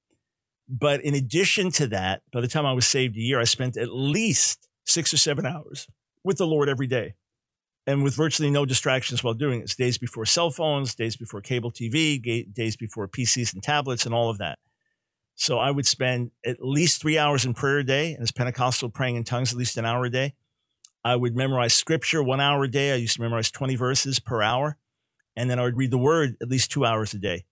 But 0.68 1.02
in 1.02 1.14
addition 1.14 1.70
to 1.72 1.88
that, 1.88 2.24
by 2.32 2.42
the 2.42 2.48
time 2.48 2.66
I 2.66 2.74
was 2.74 2.88
saved 2.88 3.18
a 3.18 3.22
year, 3.22 3.40
I 3.40 3.44
spent 3.44 3.78
at 3.78 3.90
least 3.92 4.68
six 4.86 5.14
or 5.14 5.18
seven 5.18 5.46
hours 5.46 5.88
with 6.24 6.38
the 6.38 6.48
Lord 6.48 6.70
every 6.70 6.88
day 6.88 7.14
and 7.86 8.04
with 8.04 8.16
virtually 8.16 8.50
no 8.50 8.66
distractions 8.66 9.24
while 9.24 9.36
doing 9.36 9.60
it. 9.60 9.64
It's 9.64 9.76
days 9.76 9.98
before 9.98 10.26
cell 10.26 10.50
phones, 10.50 10.96
days 10.96 11.16
before 11.16 11.42
cable 11.42 11.72
TV, 11.72 12.52
days 12.52 12.76
before 12.76 13.08
PCs 13.08 13.54
and 13.54 13.62
tablets 13.62 14.06
and 14.06 14.16
all 14.16 14.30
of 14.30 14.40
that. 14.40 14.58
So 15.36 15.60
I 15.60 15.70
would 15.70 15.86
spend 15.86 16.32
at 16.46 16.62
least 16.62 17.02
three 17.02 17.18
hours 17.18 17.46
in 17.46 17.54
prayer 17.54 17.80
a 17.80 17.84
day, 17.84 18.14
and 18.14 18.24
as 18.24 18.32
Pentecostal 18.32 18.90
praying 18.90 19.18
in 19.18 19.26
tongues 19.26 19.52
at 19.52 19.60
least 19.60 19.78
an 19.78 19.86
hour 19.86 20.06
a 20.06 20.10
day. 20.10 20.34
I 21.04 21.16
would 21.16 21.36
memorize 21.36 21.74
scripture 21.74 22.24
one 22.24 22.40
hour 22.40 22.64
a 22.64 22.72
day. 22.72 22.94
I 22.94 22.96
used 22.96 23.18
to 23.18 23.22
memorize 23.22 23.52
20 23.52 23.76
verses 23.76 24.20
per 24.20 24.42
hour 24.42 24.78
and 25.36 25.50
then 25.50 25.60
I 25.60 25.64
would 25.64 25.78
read 25.78 25.92
the 25.92 25.98
word 25.98 26.38
at 26.42 26.50
least 26.50 26.72
two 26.72 26.86
hours 26.86 27.14
a 27.14 27.20
day. 27.20 27.46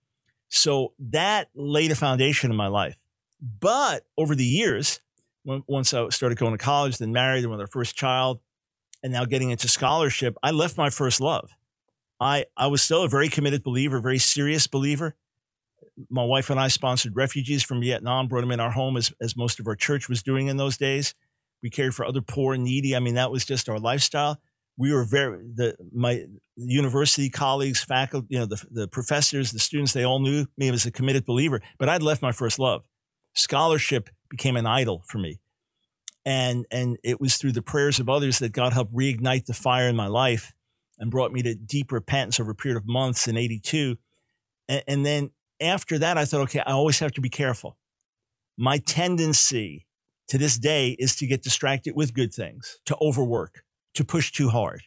So 0.49 0.93
that 0.99 1.49
laid 1.55 1.91
a 1.91 1.95
foundation 1.95 2.51
in 2.51 2.57
my 2.57 2.67
life. 2.67 2.97
But 3.41 4.05
over 4.17 4.35
the 4.35 4.45
years, 4.45 5.01
once 5.45 5.93
I 5.93 6.07
started 6.09 6.37
going 6.37 6.53
to 6.53 6.57
college, 6.57 6.97
then 6.97 7.11
married, 7.11 7.43
and 7.43 7.51
with 7.51 7.59
our 7.59 7.67
first 7.67 7.95
child, 7.95 8.39
and 9.01 9.11
now 9.11 9.25
getting 9.25 9.49
into 9.49 9.67
scholarship, 9.67 10.37
I 10.41 10.51
left 10.51 10.77
my 10.77 10.89
first 10.89 11.19
love. 11.19 11.51
I, 12.19 12.45
I 12.55 12.67
was 12.67 12.81
still 12.81 13.03
a 13.03 13.09
very 13.09 13.27
committed 13.27 13.63
believer, 13.63 13.99
very 13.99 14.19
serious 14.19 14.67
believer. 14.67 15.15
My 16.09 16.23
wife 16.23 16.49
and 16.49 16.59
I 16.59 16.69
sponsored 16.69 17.15
refugees 17.15 17.63
from 17.63 17.81
Vietnam, 17.81 18.27
brought 18.27 18.41
them 18.41 18.51
in 18.51 18.61
our 18.61 18.71
home 18.71 18.95
as, 18.95 19.11
as 19.19 19.35
most 19.35 19.59
of 19.59 19.67
our 19.67 19.75
church 19.75 20.07
was 20.07 20.23
doing 20.23 20.47
in 20.47 20.55
those 20.55 20.77
days. 20.77 21.13
We 21.61 21.69
cared 21.69 21.93
for 21.93 22.05
other 22.05 22.21
poor 22.21 22.53
and 22.53 22.63
needy. 22.63 22.95
I 22.95 22.99
mean, 22.99 23.15
that 23.15 23.31
was 23.31 23.43
just 23.43 23.67
our 23.67 23.79
lifestyle 23.79 24.39
we 24.77 24.93
were 24.93 25.03
very 25.03 25.37
the 25.55 25.75
my 25.91 26.25
university 26.55 27.29
colleagues, 27.29 27.83
faculty, 27.83 28.27
you 28.29 28.39
know, 28.39 28.45
the 28.45 28.63
the 28.71 28.87
professors, 28.87 29.51
the 29.51 29.59
students, 29.59 29.93
they 29.93 30.03
all 30.03 30.19
knew 30.19 30.45
me 30.57 30.69
as 30.69 30.85
a 30.85 30.91
committed 30.91 31.25
believer. 31.25 31.61
But 31.77 31.89
I'd 31.89 32.01
left 32.01 32.21
my 32.21 32.31
first 32.31 32.59
love. 32.59 32.85
Scholarship 33.33 34.09
became 34.29 34.55
an 34.55 34.65
idol 34.65 35.03
for 35.07 35.19
me, 35.19 35.39
and 36.25 36.65
and 36.71 36.97
it 37.03 37.21
was 37.21 37.37
through 37.37 37.53
the 37.53 37.61
prayers 37.61 37.99
of 37.99 38.09
others 38.09 38.39
that 38.39 38.51
God 38.51 38.73
helped 38.73 38.93
reignite 38.93 39.45
the 39.45 39.53
fire 39.53 39.87
in 39.87 39.95
my 39.95 40.07
life 40.07 40.53
and 40.97 41.11
brought 41.11 41.31
me 41.31 41.41
to 41.43 41.55
deep 41.55 41.91
repentance 41.91 42.39
over 42.39 42.51
a 42.51 42.55
period 42.55 42.77
of 42.77 42.87
months 42.87 43.27
in 43.27 43.37
'82. 43.37 43.97
And, 44.67 44.83
and 44.87 45.05
then 45.05 45.31
after 45.59 45.99
that, 45.99 46.17
I 46.17 46.25
thought, 46.25 46.41
okay, 46.41 46.61
I 46.65 46.71
always 46.71 46.99
have 46.99 47.11
to 47.13 47.21
be 47.21 47.29
careful. 47.29 47.77
My 48.57 48.77
tendency 48.77 49.87
to 50.27 50.37
this 50.37 50.57
day 50.57 50.95
is 50.99 51.15
to 51.17 51.27
get 51.27 51.43
distracted 51.43 51.95
with 51.95 52.13
good 52.13 52.33
things, 52.33 52.79
to 52.85 52.95
overwork 53.01 53.63
to 53.93 54.03
push 54.03 54.31
too 54.31 54.49
hard, 54.49 54.83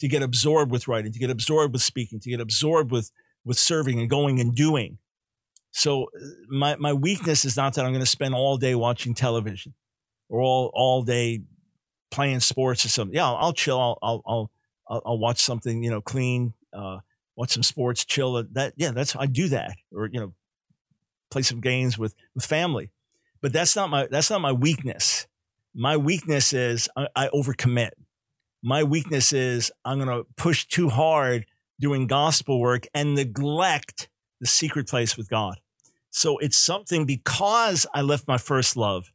to 0.00 0.08
get 0.08 0.22
absorbed 0.22 0.70
with 0.70 0.88
writing, 0.88 1.12
to 1.12 1.18
get 1.18 1.30
absorbed 1.30 1.72
with 1.72 1.82
speaking, 1.82 2.20
to 2.20 2.30
get 2.30 2.40
absorbed 2.40 2.90
with 2.90 3.10
with 3.44 3.58
serving 3.58 4.00
and 4.00 4.08
going 4.08 4.40
and 4.40 4.54
doing. 4.54 4.98
So 5.72 6.04
uh, 6.04 6.24
my 6.48 6.76
my 6.76 6.92
weakness 6.92 7.44
is 7.44 7.56
not 7.56 7.74
that 7.74 7.84
I'm 7.84 7.92
going 7.92 8.04
to 8.04 8.10
spend 8.10 8.34
all 8.34 8.56
day 8.56 8.74
watching 8.74 9.14
television 9.14 9.74
or 10.28 10.40
all 10.40 10.70
all 10.74 11.02
day 11.02 11.42
playing 12.10 12.40
sports 12.40 12.84
or 12.84 12.88
something. 12.88 13.14
Yeah, 13.14 13.26
I'll, 13.26 13.36
I'll 13.36 13.52
chill. 13.52 13.80
I'll, 13.80 13.98
I'll 14.02 14.50
I'll 14.88 15.02
I'll 15.06 15.18
watch 15.18 15.40
something 15.40 15.82
you 15.82 15.90
know 15.90 16.00
clean. 16.00 16.54
Uh, 16.72 16.98
watch 17.36 17.50
some 17.50 17.62
sports, 17.62 18.04
chill. 18.04 18.42
That 18.52 18.74
yeah, 18.76 18.92
that's 18.92 19.16
I 19.16 19.26
do 19.26 19.48
that, 19.48 19.72
or 19.92 20.08
you 20.12 20.20
know, 20.20 20.34
play 21.30 21.42
some 21.42 21.60
games 21.60 21.98
with 21.98 22.14
with 22.34 22.44
family. 22.44 22.90
But 23.40 23.52
that's 23.52 23.74
not 23.74 23.90
my 23.90 24.06
that's 24.10 24.30
not 24.30 24.40
my 24.40 24.52
weakness. 24.52 25.26
My 25.74 25.96
weakness 25.96 26.52
is 26.52 26.88
I, 26.96 27.08
I 27.16 27.28
overcommit. 27.28 27.90
My 28.62 28.84
weakness 28.84 29.32
is 29.32 29.72
I'm 29.84 29.98
going 29.98 30.08
to 30.08 30.26
push 30.36 30.66
too 30.66 30.88
hard 30.88 31.46
doing 31.80 32.06
gospel 32.06 32.60
work 32.60 32.86
and 32.94 33.14
neglect 33.14 34.08
the 34.40 34.46
secret 34.46 34.88
place 34.88 35.16
with 35.16 35.28
God. 35.28 35.58
So 36.10 36.38
it's 36.38 36.58
something 36.58 37.06
because 37.06 37.86
I 37.94 38.02
left 38.02 38.28
my 38.28 38.38
first 38.38 38.76
love 38.76 39.10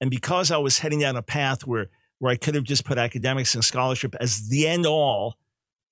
and 0.00 0.10
because 0.10 0.50
I 0.50 0.58
was 0.58 0.78
heading 0.78 1.00
down 1.00 1.16
a 1.16 1.22
path 1.22 1.66
where 1.66 1.88
where 2.18 2.32
I 2.32 2.36
could 2.36 2.54
have 2.54 2.64
just 2.64 2.84
put 2.84 2.96
academics 2.96 3.54
and 3.54 3.64
scholarship 3.64 4.14
as 4.20 4.48
the 4.48 4.66
end 4.66 4.86
all, 4.86 5.36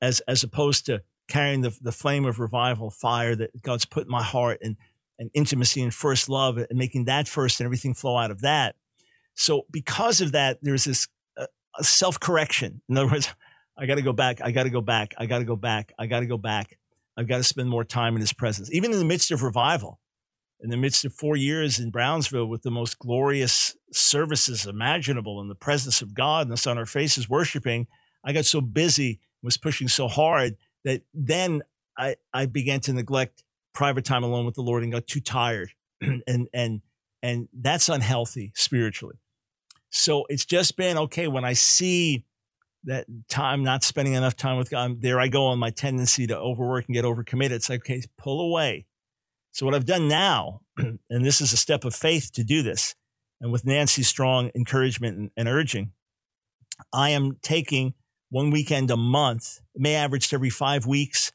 as 0.00 0.20
as 0.20 0.44
opposed 0.44 0.86
to 0.86 1.03
carrying 1.28 1.62
the, 1.62 1.76
the 1.80 1.92
flame 1.92 2.24
of 2.24 2.38
revival 2.38 2.90
fire 2.90 3.34
that 3.34 3.62
God's 3.62 3.86
put 3.86 4.05
in 4.05 4.11
my 4.11 4.22
heart 4.22 4.59
and, 4.62 4.76
and 5.18 5.30
intimacy 5.34 5.82
and 5.82 5.94
first 5.94 6.28
love 6.28 6.59
and 6.59 6.68
making 6.72 7.07
that 7.07 7.26
first 7.26 7.59
and 7.59 7.64
everything 7.64 7.94
flow 7.94 8.16
out 8.16 8.30
of 8.30 8.42
that. 8.42 8.76
So 9.34 9.66
because 9.70 10.20
of 10.20 10.32
that, 10.32 10.59
there's 10.62 10.84
this 10.84 11.09
self 11.81 12.20
correction. 12.20 12.83
In 12.89 12.99
other 12.99 13.11
words, 13.11 13.29
I 13.77 13.87
got 13.87 13.97
to 13.97 14.03
go 14.03 14.12
back. 14.12 14.41
I 14.43 14.51
got 14.51 14.64
to 14.64 14.70
go 14.70 14.81
back. 14.81 15.14
I 15.18 15.27
got 15.27 15.39
to 15.39 15.45
go 15.45 15.57
back. 15.57 15.93
I 15.99 16.07
got 16.07 16.20
to 16.20 16.27
go 16.27 16.39
back. 16.39 16.79
I've 17.16 17.29
got 17.29 17.39
to 17.39 17.45
spend 17.45 17.68
more 17.68 17.85
time 17.85 18.14
in 18.14 18.20
his 18.20 18.33
presence. 18.33 18.73
Even 18.73 18.93
in 18.93 18.99
the 18.99 19.05
midst 19.05 19.31
of 19.31 19.43
revival, 19.43 20.01
in 20.61 20.70
the 20.70 20.77
midst 20.77 21.05
of 21.05 21.12
four 21.12 21.37
years 21.37 21.79
in 21.79 21.91
Brownsville 21.91 22.47
with 22.47 22.62
the 22.62 22.70
most 22.70 22.99
glorious 22.99 23.77
services 23.93 24.66
imaginable 24.66 25.41
in 25.41 25.49
the 25.49 25.55
presence 25.55 26.01
of 26.01 26.14
God 26.14 26.47
and 26.47 26.53
us 26.53 26.66
on 26.66 26.79
our 26.79 26.87
faces 26.87 27.29
worshiping, 27.29 27.87
I 28.25 28.33
got 28.33 28.45
so 28.45 28.61
busy, 28.61 29.20
was 29.43 29.57
pushing 29.57 29.89
so 29.89 30.07
hard 30.07 30.57
that 30.85 31.03
then 31.12 31.62
I, 31.99 32.16
I 32.33 32.47
began 32.47 32.81
to 32.81 32.93
neglect 32.93 33.43
private 33.75 34.05
time 34.05 34.23
alone 34.23 34.47
with 34.47 34.55
the 34.55 34.62
Lord 34.62 34.83
and 34.83 34.93
got 34.93 35.07
too 35.07 35.20
tired. 35.20 35.73
and, 36.01 36.49
and, 36.55 36.81
and 37.23 37.49
that's 37.53 37.89
unhealthy 37.89 38.53
spiritually. 38.55 39.16
So 39.93 40.24
it's 40.30 40.47
just 40.47 40.76
been 40.76 40.97
okay 40.99 41.28
when 41.28 41.45
I 41.45 41.53
see 41.53 42.24
that 42.84 43.07
time 43.28 43.62
not 43.62 43.84
spending 43.84 44.14
enough 44.14 44.36
time 44.36 44.57
with 44.57 44.70
God, 44.70 45.03
there 45.03 45.20
I 45.20 45.28
go 45.28 45.47
on 45.47 45.59
my 45.59 45.70
tendency 45.70 46.26
to 46.26 46.36
overwork 46.36 46.86
and 46.86 46.95
get 46.95 47.05
overcommitted. 47.05 47.53
It's 47.53 47.68
like, 47.68 47.82
okay, 47.82 48.03
pull 48.16 48.40
away. 48.40 48.86
So 49.53 49.66
what 49.66 49.74
I've 49.74 49.84
done 49.84 50.09
now, 50.09 50.62
and 50.76 50.99
this 51.24 51.40
is 51.40 51.53
a 51.53 51.59
step 51.59 51.84
of 51.84 51.95
faith 51.95 52.32
to 52.32 52.43
do 52.43 52.62
this, 52.62 52.95
and 53.40 53.53
with 53.53 53.66
Nancy's 53.66 54.09
strong 54.09 54.51
encouragement 54.55 55.18
and, 55.18 55.30
and 55.36 55.47
urging, 55.47 55.93
I 56.93 57.11
am 57.11 57.36
taking 57.43 57.93
one 58.30 58.51
weekend 58.51 58.90
a 58.90 58.97
month. 58.97 59.61
May 59.76 59.95
average 59.95 60.32
every 60.32 60.51
five 60.51 60.86
weeks. 60.86 61.32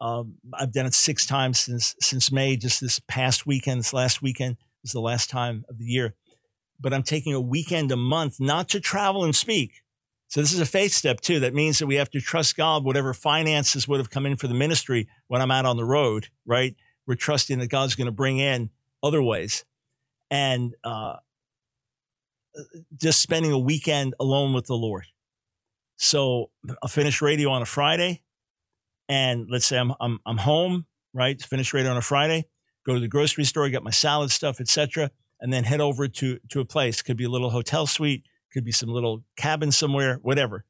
Um, 0.00 0.34
I've 0.52 0.72
done 0.72 0.86
it 0.86 0.94
six 0.94 1.26
times 1.26 1.58
since 1.58 1.96
since 2.00 2.30
May. 2.30 2.56
Just 2.56 2.82
this 2.82 3.00
past 3.08 3.46
weekend, 3.46 3.80
this 3.80 3.94
last 3.94 4.20
weekend 4.20 4.58
is 4.84 4.92
the 4.92 5.00
last 5.00 5.30
time 5.30 5.64
of 5.70 5.78
the 5.78 5.86
year. 5.86 6.14
But 6.80 6.94
I'm 6.94 7.02
taking 7.02 7.34
a 7.34 7.40
weekend 7.40 7.90
a 7.90 7.96
month, 7.96 8.38
not 8.38 8.68
to 8.70 8.80
travel 8.80 9.24
and 9.24 9.34
speak. 9.34 9.82
So 10.28 10.40
this 10.40 10.52
is 10.52 10.60
a 10.60 10.66
faith 10.66 10.92
step 10.92 11.20
too. 11.20 11.40
That 11.40 11.54
means 11.54 11.78
that 11.78 11.86
we 11.86 11.94
have 11.96 12.10
to 12.10 12.20
trust 12.20 12.56
God. 12.56 12.84
Whatever 12.84 13.14
finances 13.14 13.88
would 13.88 13.98
have 13.98 14.10
come 14.10 14.26
in 14.26 14.36
for 14.36 14.46
the 14.46 14.54
ministry 14.54 15.08
when 15.26 15.40
I'm 15.40 15.50
out 15.50 15.64
on 15.64 15.76
the 15.76 15.84
road, 15.84 16.28
right? 16.46 16.76
We're 17.06 17.14
trusting 17.14 17.58
that 17.58 17.68
God's 17.68 17.94
going 17.94 18.06
to 18.06 18.12
bring 18.12 18.38
in 18.38 18.70
other 19.02 19.22
ways, 19.22 19.64
and 20.30 20.74
uh, 20.84 21.16
just 22.94 23.22
spending 23.22 23.52
a 23.52 23.58
weekend 23.58 24.14
alone 24.20 24.52
with 24.52 24.66
the 24.66 24.74
Lord. 24.74 25.06
So 25.96 26.50
I'll 26.82 26.88
finish 26.88 27.22
radio 27.22 27.50
on 27.50 27.62
a 27.62 27.66
Friday, 27.66 28.22
and 29.08 29.46
let's 29.50 29.66
say 29.66 29.78
I'm 29.78 29.94
I'm, 29.98 30.18
I'm 30.26 30.36
home, 30.36 30.84
right? 31.14 31.40
Finish 31.40 31.72
radio 31.72 31.90
on 31.90 31.96
a 31.96 32.02
Friday, 32.02 32.44
go 32.84 32.92
to 32.92 33.00
the 33.00 33.08
grocery 33.08 33.44
store, 33.44 33.68
get 33.70 33.82
my 33.82 33.90
salad 33.90 34.30
stuff, 34.30 34.60
etc., 34.60 35.10
and 35.40 35.52
then 35.52 35.64
head 35.64 35.80
over 35.80 36.08
to 36.08 36.38
to 36.48 36.60
a 36.60 36.64
place. 36.64 37.02
Could 37.02 37.16
be 37.16 37.24
a 37.24 37.30
little 37.30 37.50
hotel 37.50 37.86
suite, 37.86 38.24
could 38.52 38.64
be 38.64 38.72
some 38.72 38.88
little 38.88 39.24
cabin 39.36 39.72
somewhere, 39.72 40.18
whatever, 40.22 40.64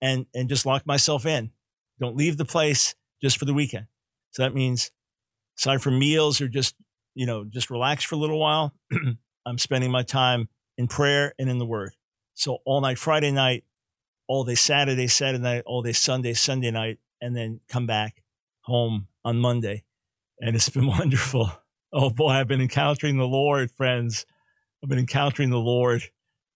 and 0.00 0.26
and 0.34 0.48
just 0.48 0.66
lock 0.66 0.86
myself 0.86 1.26
in. 1.26 1.50
Don't 1.98 2.16
leave 2.16 2.36
the 2.36 2.44
place 2.44 2.94
just 3.22 3.38
for 3.38 3.44
the 3.44 3.54
weekend. 3.54 3.86
So 4.30 4.42
that 4.42 4.54
means, 4.54 4.90
aside 5.58 5.82
from 5.82 5.98
meals 5.98 6.40
or 6.40 6.48
just 6.48 6.74
you 7.14 7.26
know 7.26 7.44
just 7.44 7.70
relax 7.70 8.04
for 8.04 8.14
a 8.14 8.18
little 8.18 8.38
while, 8.38 8.74
I'm 9.46 9.58
spending 9.58 9.90
my 9.90 10.02
time 10.02 10.48
in 10.76 10.88
prayer 10.88 11.34
and 11.38 11.50
in 11.50 11.58
the 11.58 11.66
Word. 11.66 11.92
So 12.34 12.58
all 12.64 12.80
night 12.80 12.98
Friday 12.98 13.30
night, 13.32 13.64
all 14.26 14.44
day 14.44 14.54
Saturday, 14.54 15.08
Saturday 15.08 15.42
night, 15.42 15.62
all 15.66 15.82
day 15.82 15.92
Sunday, 15.92 16.32
Sunday 16.34 16.70
night, 16.70 16.98
and 17.20 17.36
then 17.36 17.60
come 17.68 17.86
back 17.86 18.22
home 18.62 19.08
on 19.24 19.38
Monday. 19.38 19.84
And 20.38 20.56
it's 20.56 20.68
been 20.68 20.86
wonderful. 20.98 21.52
Oh 21.92 22.10
boy, 22.10 22.30
I've 22.30 22.46
been 22.46 22.60
encountering 22.60 23.16
the 23.16 23.26
Lord, 23.26 23.70
friends. 23.70 24.26
I've 24.82 24.88
been 24.88 24.98
encountering 24.98 25.50
the 25.50 25.58
Lord, 25.58 26.02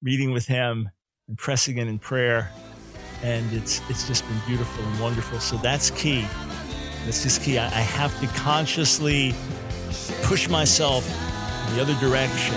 meeting 0.00 0.32
with 0.32 0.46
Him, 0.46 0.90
and 1.28 1.36
pressing 1.36 1.78
in 1.78 1.88
in 1.88 1.98
prayer. 1.98 2.50
And 3.22 3.52
it's 3.52 3.80
it's 3.90 4.06
just 4.06 4.26
been 4.28 4.38
beautiful 4.46 4.84
and 4.84 5.00
wonderful. 5.00 5.40
So 5.40 5.56
that's 5.56 5.90
key. 5.90 6.26
That's 7.04 7.22
just 7.22 7.42
key. 7.42 7.58
I, 7.58 7.66
I 7.66 7.80
have 7.80 8.18
to 8.20 8.26
consciously 8.38 9.34
push 10.22 10.48
myself 10.48 11.06
in 11.68 11.76
the 11.76 11.82
other 11.82 11.94
direction. 11.94 12.54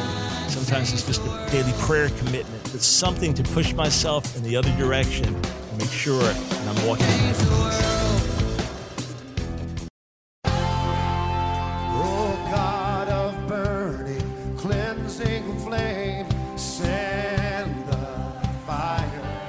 Sometimes 0.49 0.93
it's 0.93 1.05
just 1.05 1.21
a 1.21 1.47
daily 1.51 1.73
prayer 1.79 2.09
commitment 2.09 2.57
but 2.71 2.81
something 2.81 3.33
to 3.33 3.43
push 3.43 3.73
myself 3.73 4.35
in 4.35 4.43
the 4.43 4.55
other 4.55 4.71
direction 4.77 5.25
and 5.25 5.77
make 5.77 5.89
sure 5.89 6.21
that 6.21 6.77
I'm 6.77 6.87
walking 6.87 7.96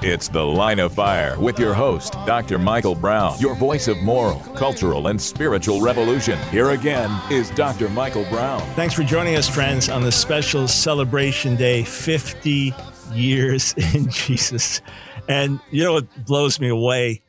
It's 0.08 0.26
The 0.26 0.42
Line 0.42 0.78
of 0.78 0.94
Fire 0.94 1.38
with 1.38 1.58
your 1.58 1.74
host, 1.74 2.14
Dr. 2.24 2.58
Michael 2.58 2.94
Brown, 2.94 3.38
your 3.38 3.54
voice 3.54 3.88
of 3.88 3.98
moral, 3.98 4.40
cultural, 4.56 5.08
and 5.08 5.20
spiritual 5.20 5.82
revolution. 5.82 6.38
Here 6.48 6.70
again 6.70 7.10
is 7.30 7.50
Dr. 7.50 7.90
Michael 7.90 8.24
Brown. 8.30 8.62
Thanks 8.74 8.94
for 8.94 9.02
joining 9.02 9.36
us, 9.36 9.46
friends, 9.46 9.90
on 9.90 10.02
this 10.02 10.16
special 10.16 10.66
celebration 10.66 11.56
day 11.56 11.84
50 11.84 12.74
years 13.12 13.74
in 13.94 14.08
Jesus. 14.08 14.80
And 15.28 15.60
you 15.70 15.84
know 15.84 15.92
what 15.92 16.24
blows 16.24 16.58
me 16.58 16.70
away? 16.70 17.22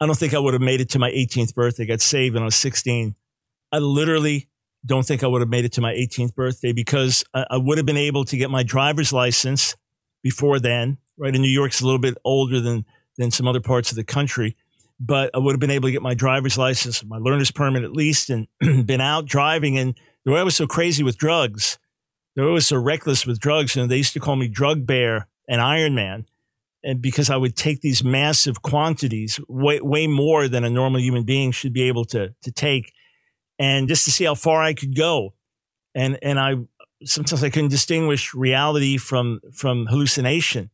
I 0.00 0.06
don't 0.06 0.16
think 0.16 0.32
I 0.32 0.38
would 0.38 0.54
have 0.54 0.62
made 0.62 0.80
it 0.80 0.88
to 0.90 0.98
my 0.98 1.10
18th 1.10 1.54
birthday. 1.54 1.82
I 1.82 1.86
got 1.86 2.00
saved 2.00 2.32
when 2.32 2.42
I 2.42 2.46
was 2.46 2.56
16. 2.56 3.14
I 3.72 3.78
literally 3.78 4.48
don't 4.86 5.04
think 5.04 5.22
I 5.22 5.26
would 5.26 5.42
have 5.42 5.50
made 5.50 5.66
it 5.66 5.72
to 5.72 5.82
my 5.82 5.92
18th 5.92 6.34
birthday 6.34 6.72
because 6.72 7.24
I, 7.34 7.44
I 7.50 7.56
would 7.58 7.76
have 7.76 7.86
been 7.86 7.98
able 7.98 8.24
to 8.24 8.38
get 8.38 8.48
my 8.48 8.62
driver's 8.62 9.12
license 9.12 9.76
before 10.22 10.58
then. 10.58 10.96
Right 11.22 11.36
in 11.36 11.40
New 11.40 11.48
York's 11.48 11.80
a 11.80 11.84
little 11.84 12.00
bit 12.00 12.18
older 12.24 12.60
than 12.60 12.84
than 13.16 13.30
some 13.30 13.46
other 13.46 13.60
parts 13.60 13.90
of 13.90 13.96
the 13.96 14.02
country, 14.02 14.56
but 14.98 15.30
I 15.34 15.38
would 15.38 15.52
have 15.52 15.60
been 15.60 15.70
able 15.70 15.86
to 15.86 15.92
get 15.92 16.02
my 16.02 16.14
driver's 16.14 16.58
license, 16.58 17.04
my 17.04 17.18
learner's 17.18 17.52
permit 17.52 17.84
at 17.84 17.92
least, 17.92 18.28
and 18.28 18.48
been 18.86 19.00
out 19.00 19.26
driving. 19.26 19.78
And 19.78 19.96
the 20.24 20.32
way 20.32 20.40
I 20.40 20.42
was 20.42 20.56
so 20.56 20.66
crazy 20.66 21.04
with 21.04 21.16
drugs, 21.16 21.78
they 22.34 22.42
were 22.42 22.60
so 22.60 22.76
reckless 22.76 23.24
with 23.24 23.38
drugs. 23.38 23.76
and 23.76 23.88
they 23.88 23.98
used 23.98 24.14
to 24.14 24.20
call 24.20 24.34
me 24.34 24.48
Drug 24.48 24.84
Bear 24.84 25.28
and 25.48 25.60
Iron 25.60 25.94
Man. 25.94 26.26
And 26.82 27.00
because 27.00 27.30
I 27.30 27.36
would 27.36 27.54
take 27.54 27.82
these 27.82 28.02
massive 28.02 28.62
quantities, 28.62 29.38
way, 29.48 29.80
way 29.80 30.08
more 30.08 30.48
than 30.48 30.64
a 30.64 30.70
normal 30.70 31.00
human 31.00 31.22
being 31.22 31.52
should 31.52 31.72
be 31.72 31.82
able 31.82 32.04
to, 32.06 32.34
to 32.42 32.50
take, 32.50 32.92
and 33.60 33.86
just 33.86 34.04
to 34.06 34.10
see 34.10 34.24
how 34.24 34.34
far 34.34 34.60
I 34.60 34.74
could 34.74 34.96
go. 34.96 35.34
And, 35.94 36.18
and 36.22 36.40
I, 36.40 36.56
sometimes 37.04 37.44
I 37.44 37.50
couldn't 37.50 37.68
distinguish 37.68 38.34
reality 38.34 38.96
from, 38.96 39.40
from 39.52 39.86
hallucination. 39.86 40.71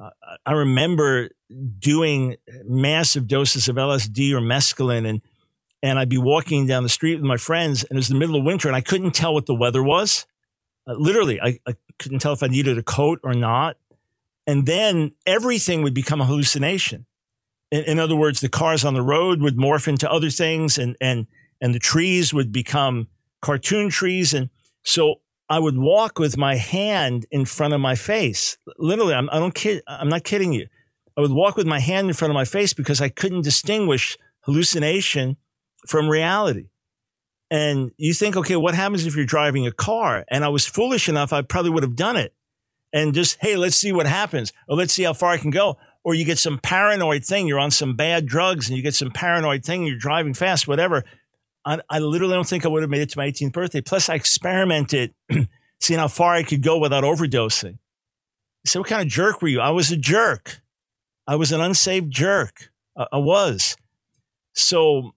Uh, 0.00 0.10
I 0.44 0.52
remember 0.52 1.30
doing 1.78 2.36
massive 2.64 3.26
doses 3.26 3.68
of 3.68 3.76
LSD 3.76 4.32
or 4.32 4.40
mescaline 4.40 5.08
and, 5.08 5.22
and 5.82 5.98
I'd 5.98 6.08
be 6.08 6.18
walking 6.18 6.66
down 6.66 6.82
the 6.82 6.88
street 6.88 7.14
with 7.16 7.24
my 7.24 7.36
friends 7.36 7.82
and 7.84 7.96
it 7.96 8.00
was 8.00 8.08
the 8.08 8.14
middle 8.14 8.36
of 8.36 8.44
winter 8.44 8.68
and 8.68 8.76
I 8.76 8.80
couldn't 8.82 9.14
tell 9.14 9.32
what 9.32 9.46
the 9.46 9.54
weather 9.54 9.82
was. 9.82 10.26
Uh, 10.86 10.94
literally, 10.94 11.40
I, 11.40 11.58
I 11.66 11.74
couldn't 11.98 12.18
tell 12.18 12.32
if 12.32 12.42
I 12.42 12.48
needed 12.48 12.78
a 12.78 12.82
coat 12.82 13.20
or 13.22 13.34
not. 13.34 13.76
And 14.46 14.66
then 14.66 15.12
everything 15.26 15.82
would 15.82 15.94
become 15.94 16.20
a 16.20 16.24
hallucination. 16.24 17.06
In, 17.72 17.82
in, 17.84 17.98
other 17.98 18.14
words, 18.14 18.40
the 18.40 18.48
cars 18.48 18.84
on 18.84 18.94
the 18.94 19.02
road 19.02 19.40
would 19.40 19.56
morph 19.56 19.88
into 19.88 20.10
other 20.10 20.30
things 20.30 20.78
and, 20.78 20.96
and, 21.00 21.26
and 21.60 21.74
the 21.74 21.80
trees 21.80 22.32
would 22.32 22.52
become 22.52 23.08
cartoon 23.40 23.88
trees. 23.88 24.32
And 24.32 24.50
so 24.84 25.16
I 25.48 25.58
would 25.58 25.78
walk 25.78 26.18
with 26.18 26.36
my 26.36 26.56
hand 26.56 27.26
in 27.30 27.44
front 27.44 27.72
of 27.74 27.80
my 27.80 27.94
face. 27.94 28.58
Literally, 28.78 29.14
I'm, 29.14 29.30
I 29.30 29.38
don't 29.38 29.54
kid, 29.54 29.82
I'm 29.86 30.08
not 30.08 30.24
kidding 30.24 30.52
you. 30.52 30.66
I 31.16 31.20
would 31.20 31.30
walk 31.30 31.56
with 31.56 31.66
my 31.66 31.80
hand 31.80 32.08
in 32.08 32.14
front 32.14 32.30
of 32.30 32.34
my 32.34 32.44
face 32.44 32.74
because 32.74 33.00
I 33.00 33.08
couldn't 33.08 33.42
distinguish 33.42 34.18
hallucination 34.42 35.36
from 35.86 36.08
reality. 36.08 36.68
And 37.50 37.92
you 37.96 38.12
think, 38.12 38.36
okay, 38.36 38.56
what 38.56 38.74
happens 38.74 39.06
if 39.06 39.14
you're 39.14 39.24
driving 39.24 39.66
a 39.66 39.72
car? 39.72 40.24
And 40.28 40.44
I 40.44 40.48
was 40.48 40.66
foolish 40.66 41.08
enough, 41.08 41.32
I 41.32 41.42
probably 41.42 41.70
would 41.70 41.84
have 41.84 41.96
done 41.96 42.16
it. 42.16 42.34
And 42.92 43.14
just, 43.14 43.38
hey, 43.40 43.56
let's 43.56 43.76
see 43.76 43.92
what 43.92 44.06
happens, 44.06 44.52
or 44.68 44.76
let's 44.76 44.92
see 44.92 45.04
how 45.04 45.12
far 45.12 45.30
I 45.30 45.38
can 45.38 45.50
go. 45.50 45.76
Or 46.02 46.14
you 46.14 46.24
get 46.24 46.38
some 46.38 46.58
paranoid 46.58 47.24
thing, 47.24 47.46
you're 47.46 47.58
on 47.58 47.70
some 47.70 47.94
bad 47.94 48.26
drugs 48.26 48.68
and 48.68 48.76
you 48.76 48.82
get 48.82 48.94
some 48.94 49.10
paranoid 49.10 49.64
thing, 49.64 49.86
you're 49.86 49.98
driving 49.98 50.34
fast, 50.34 50.66
whatever. 50.66 51.04
I, 51.66 51.80
I 51.90 51.98
literally 51.98 52.34
don't 52.34 52.46
think 52.46 52.64
I 52.64 52.68
would 52.68 52.82
have 52.82 52.90
made 52.90 53.02
it 53.02 53.10
to 53.10 53.18
my 53.18 53.28
18th 53.28 53.52
birthday. 53.52 53.80
Plus, 53.80 54.08
I 54.08 54.14
experimented 54.14 55.12
seeing 55.80 55.98
how 55.98 56.08
far 56.08 56.34
I 56.34 56.44
could 56.44 56.62
go 56.62 56.78
without 56.78 57.02
overdosing. 57.02 57.78
So, 58.64 58.80
what 58.80 58.88
kind 58.88 59.02
of 59.02 59.08
jerk 59.08 59.42
were 59.42 59.48
you? 59.48 59.60
I 59.60 59.70
was 59.70 59.90
a 59.90 59.96
jerk. 59.96 60.60
I 61.26 61.34
was 61.34 61.50
an 61.50 61.60
unsaved 61.60 62.10
jerk. 62.10 62.70
I, 62.96 63.06
I 63.12 63.18
was. 63.18 63.76
So, 64.54 65.12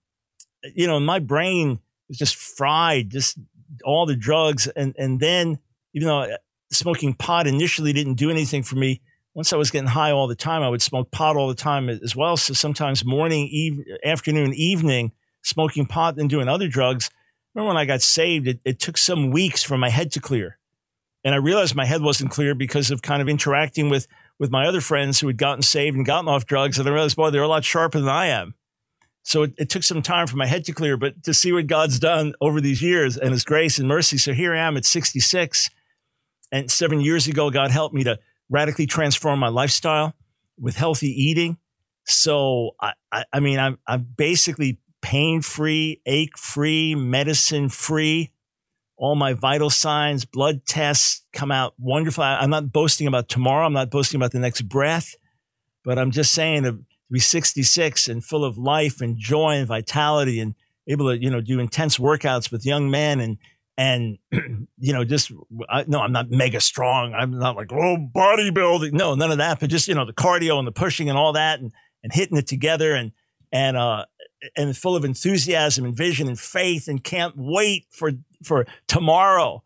you 0.76 0.88
know, 0.88 1.00
my 1.00 1.20
brain 1.20 1.80
was 2.10 2.18
just 2.18 2.36
fried, 2.36 3.12
just 3.12 3.38
all 3.86 4.08
the 4.08 4.16
drugs. 4.16 4.68
And, 4.68 4.96
and 4.98 5.20
then, 5.20 5.60
even 5.94 6.08
though 6.08 6.22
uh, 6.22 6.38
smoking 6.72 7.14
pot 7.14 7.46
initially 7.46 7.94
didn't 7.94 8.16
do 8.16 8.32
anything 8.32 8.64
for 8.64 8.76
me, 8.76 9.02
once 9.36 9.54
I 9.54 9.58
was 9.58 9.70
getting 9.70 9.88
high 9.88 10.12
all 10.12 10.28
the 10.28 10.36
time, 10.36 10.64
I 10.64 10.70
would 10.70 10.82
smoke 10.82 11.12
pot 11.12 11.38
all 11.38 11.48
the 11.48 11.56
time 11.56 11.90
as 11.90 12.16
well. 12.16 12.38
So 12.38 12.54
sometimes 12.54 13.06
morning, 13.06 13.48
eve, 13.48 13.80
afternoon, 14.04 14.54
evening, 14.56 15.12
smoking 15.50 15.86
pot 15.86 16.18
and 16.18 16.30
doing 16.30 16.48
other 16.48 16.68
drugs. 16.68 17.10
Remember 17.54 17.70
when 17.70 17.78
I 17.78 17.86
got 17.86 18.02
saved, 18.02 18.48
it, 18.48 18.62
it 18.64 18.80
took 18.80 18.98
some 18.98 19.32
weeks 19.32 19.64
for 19.64 19.78
my 19.78 19.90
head 19.90 20.12
to 20.14 20.20
clear. 20.20 20.58
And 21.24 21.36
I 21.36 21.38
realized 21.38 21.76
my 21.76 21.86
head 21.86 22.02
wasn't 22.02 22.32
clear 22.32 22.56
because 22.56 22.92
of 22.92 23.02
kind 23.02 23.22
of 23.22 23.28
interacting 23.28 23.90
with, 23.90 24.08
with 24.38 24.52
my 24.52 24.66
other 24.66 24.82
friends 24.82 25.20
who 25.20 25.28
had 25.28 25.38
gotten 25.38 25.62
saved 25.62 25.98
and 25.98 26.06
gotten 26.06 26.30
off 26.30 26.46
drugs. 26.46 26.80
And 26.80 26.88
I 26.88 26.92
realized, 26.92 27.18
boy, 27.18 27.30
they're 27.30 27.44
a 27.44 27.48
lot 27.48 27.66
sharper 27.66 28.00
than 28.00 28.10
I 28.10 28.28
am. 28.28 28.56
So 29.24 29.44
it, 29.44 29.54
it, 29.58 29.70
took 29.70 29.84
some 29.84 30.02
time 30.02 30.28
for 30.28 30.38
my 30.38 30.46
head 30.46 30.64
to 30.66 30.72
clear, 30.72 30.96
but 30.96 31.24
to 31.24 31.34
see 31.34 31.52
what 31.52 31.68
God's 31.68 32.00
done 32.00 32.34
over 32.40 32.62
these 32.62 32.82
years 32.82 33.18
and 33.18 33.32
his 33.32 33.44
grace 33.44 33.78
and 33.78 33.88
mercy. 33.88 34.18
So 34.18 34.34
here 34.34 34.56
I 34.56 34.60
am 34.60 34.78
at 34.78 34.86
66. 34.86 35.70
And 36.52 36.72
seven 36.72 37.02
years 37.02 37.28
ago, 37.28 37.52
God 37.52 37.70
helped 37.70 37.94
me 37.94 38.04
to 38.06 38.18
radically 38.50 38.88
transform 38.88 39.40
my 39.40 39.50
lifestyle 39.50 40.16
with 40.58 40.78
healthy 40.78 41.10
eating. 41.10 41.58
So 42.06 42.72
I, 42.82 42.94
I, 43.12 43.26
I 43.34 43.40
mean, 43.40 43.60
I'm, 43.60 43.78
I'm 43.86 44.08
basically 44.18 44.80
pain 45.02 45.42
free, 45.42 46.02
ache 46.06 46.38
free, 46.38 46.96
medicine 46.96 47.70
free. 47.70 48.32
All 48.98 49.16
my 49.16 49.34
vital 49.34 49.70
signs, 49.70 50.26
blood 50.26 50.66
tests 50.66 51.22
come 51.32 51.52
out 51.52 51.74
wonderful. 51.78 52.24
I'm 52.24 52.50
not 52.50 52.72
boasting 52.72 53.08
about 53.08 53.30
tomorrow. 53.30 53.66
I'm 53.66 53.74
not 53.74 53.90
boasting 53.90 54.20
about 54.20 54.32
the 54.32 54.40
next 54.40 54.62
breath, 54.64 55.16
but 55.86 55.98
I'm 55.98 56.12
just 56.12 56.34
saying 56.34 56.64
to 56.64 56.80
be 57.12 57.20
66 57.20 58.08
and 58.08 58.24
full 58.24 58.44
of 58.44 58.58
life 58.58 59.02
and 59.02 59.18
joy 59.18 59.52
and 59.52 59.68
vitality 59.68 60.40
and 60.40 60.54
able 60.88 61.10
to, 61.10 61.22
you 61.22 61.30
know, 61.30 61.42
do 61.42 61.60
intense 61.60 61.98
workouts 61.98 62.52
with 62.52 62.66
young 62.66 62.90
men 62.92 63.20
and, 63.20 63.38
and, 63.78 64.18
you 64.78 64.92
know, 64.92 65.06
just, 65.06 65.32
I, 65.70 65.86
no, 65.88 66.02
I'm 66.02 66.12
not 66.12 66.30
mega 66.30 66.60
strong. 66.60 67.14
I'm 67.14 67.40
not 67.40 67.56
like, 67.56 67.72
oh, 67.72 67.98
bodybuilding. 68.14 68.92
No, 68.92 69.16
none 69.16 69.32
of 69.32 69.38
that, 69.38 69.60
but 69.60 69.70
just, 69.70 69.88
you 69.88 69.96
know, 69.96 70.06
the 70.06 70.14
cardio 70.14 70.58
and 70.58 70.68
the 70.68 70.72
pushing 70.72 71.10
and 71.10 71.18
all 71.18 71.34
that 71.34 71.60
and, 71.60 71.72
and 72.04 72.12
hitting 72.12 72.38
it 72.38 72.48
together 72.48 72.94
and, 72.94 73.14
and, 73.52 73.78
uh, 73.78 74.06
and 74.56 74.76
full 74.78 74.96
of 74.96 75.06
enthusiasm 75.06 75.86
and 75.86 75.96
vision 75.96 76.28
and 76.28 76.40
faith 76.40 76.88
and 76.88 77.04
can't 77.04 77.36
wait 77.38 77.86
for 77.90 78.12
for 78.44 78.66
tomorrow. 78.88 79.64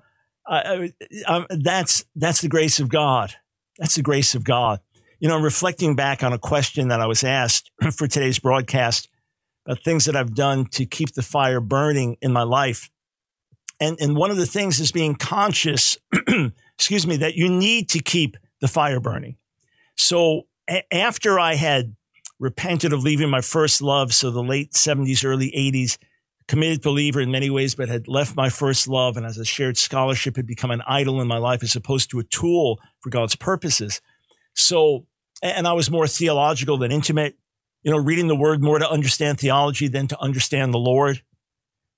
Uh, 0.48 0.88
um, 1.26 1.46
that's 1.50 2.06
that's 2.16 2.42
the 2.42 2.50
grace 2.50 2.80
of 2.80 2.90
God. 2.90 3.36
That's 3.78 3.96
the 3.96 4.02
grace 4.02 4.36
of 4.36 4.44
God. 4.44 4.80
You 5.20 5.30
know, 5.30 5.40
reflecting 5.40 5.96
back 5.96 6.24
on 6.24 6.34
a 6.34 6.38
question 6.38 6.90
that 6.90 7.00
I 7.00 7.08
was 7.08 7.24
asked 7.24 7.72
for 7.96 8.08
today's 8.08 8.40
broadcast 8.40 9.08
about 9.66 9.84
things 9.84 10.06
that 10.06 10.16
I've 10.16 10.36
done 10.36 10.66
to 10.72 10.86
keep 10.86 11.14
the 11.14 11.22
fire 11.22 11.62
burning 11.62 12.18
in 12.22 12.34
my 12.34 12.44
life. 12.44 12.90
And, 13.80 13.98
and 14.00 14.16
one 14.16 14.32
of 14.32 14.38
the 14.38 14.46
things 14.46 14.80
is 14.80 14.92
being 14.92 15.16
conscious, 15.16 15.98
excuse 16.76 17.08
me, 17.08 17.18
that 17.18 17.36
you 17.36 17.50
need 17.50 17.90
to 17.90 18.00
keep 18.00 18.38
the 18.62 18.68
fire 18.68 19.00
burning. 19.00 19.38
So 19.96 20.44
a- 20.70 20.94
after 20.94 21.40
I 21.40 21.56
had 21.56 21.96
repented 22.44 22.92
of 22.92 23.04
leaving 23.04 23.30
my 23.30 23.40
first 23.40 23.82
love. 23.82 24.14
So 24.14 24.30
the 24.30 24.44
late 24.44 24.74
70s, 24.74 25.24
early 25.24 25.50
80s, 25.52 25.98
committed 26.46 26.82
believer 26.82 27.22
in 27.22 27.32
many 27.32 27.50
ways, 27.50 27.74
but 27.74 27.88
had 27.88 28.10
left 28.10 28.36
my 28.36 28.50
first 28.50 28.86
love. 28.86 29.16
And 29.16 29.26
as 29.26 29.38
a 29.38 29.46
shared 29.46 29.78
scholarship 29.78 30.36
had 30.36 30.46
become 30.46 30.70
an 30.70 30.84
idol 30.86 31.22
in 31.22 31.28
my 31.28 31.38
life 31.38 31.64
as 31.64 31.76
opposed 31.78 32.12
to 32.12 32.20
a 32.20 32.24
tool 32.26 32.82
for 33.00 33.10
God's 33.10 33.38
purposes. 33.38 34.02
So, 34.54 35.06
and 35.42 35.66
I 35.66 35.72
was 35.72 35.90
more 35.90 36.06
theological 36.06 36.78
than 36.78 36.92
intimate, 36.92 37.38
you 37.82 37.92
know, 37.92 37.98
reading 37.98 38.28
the 38.28 38.36
word 38.36 38.62
more 38.62 38.78
to 38.78 38.90
understand 38.90 39.40
theology 39.40 39.88
than 39.88 40.10
to 40.10 40.20
understand 40.20 40.74
the 40.74 40.80
Lord, 40.80 41.22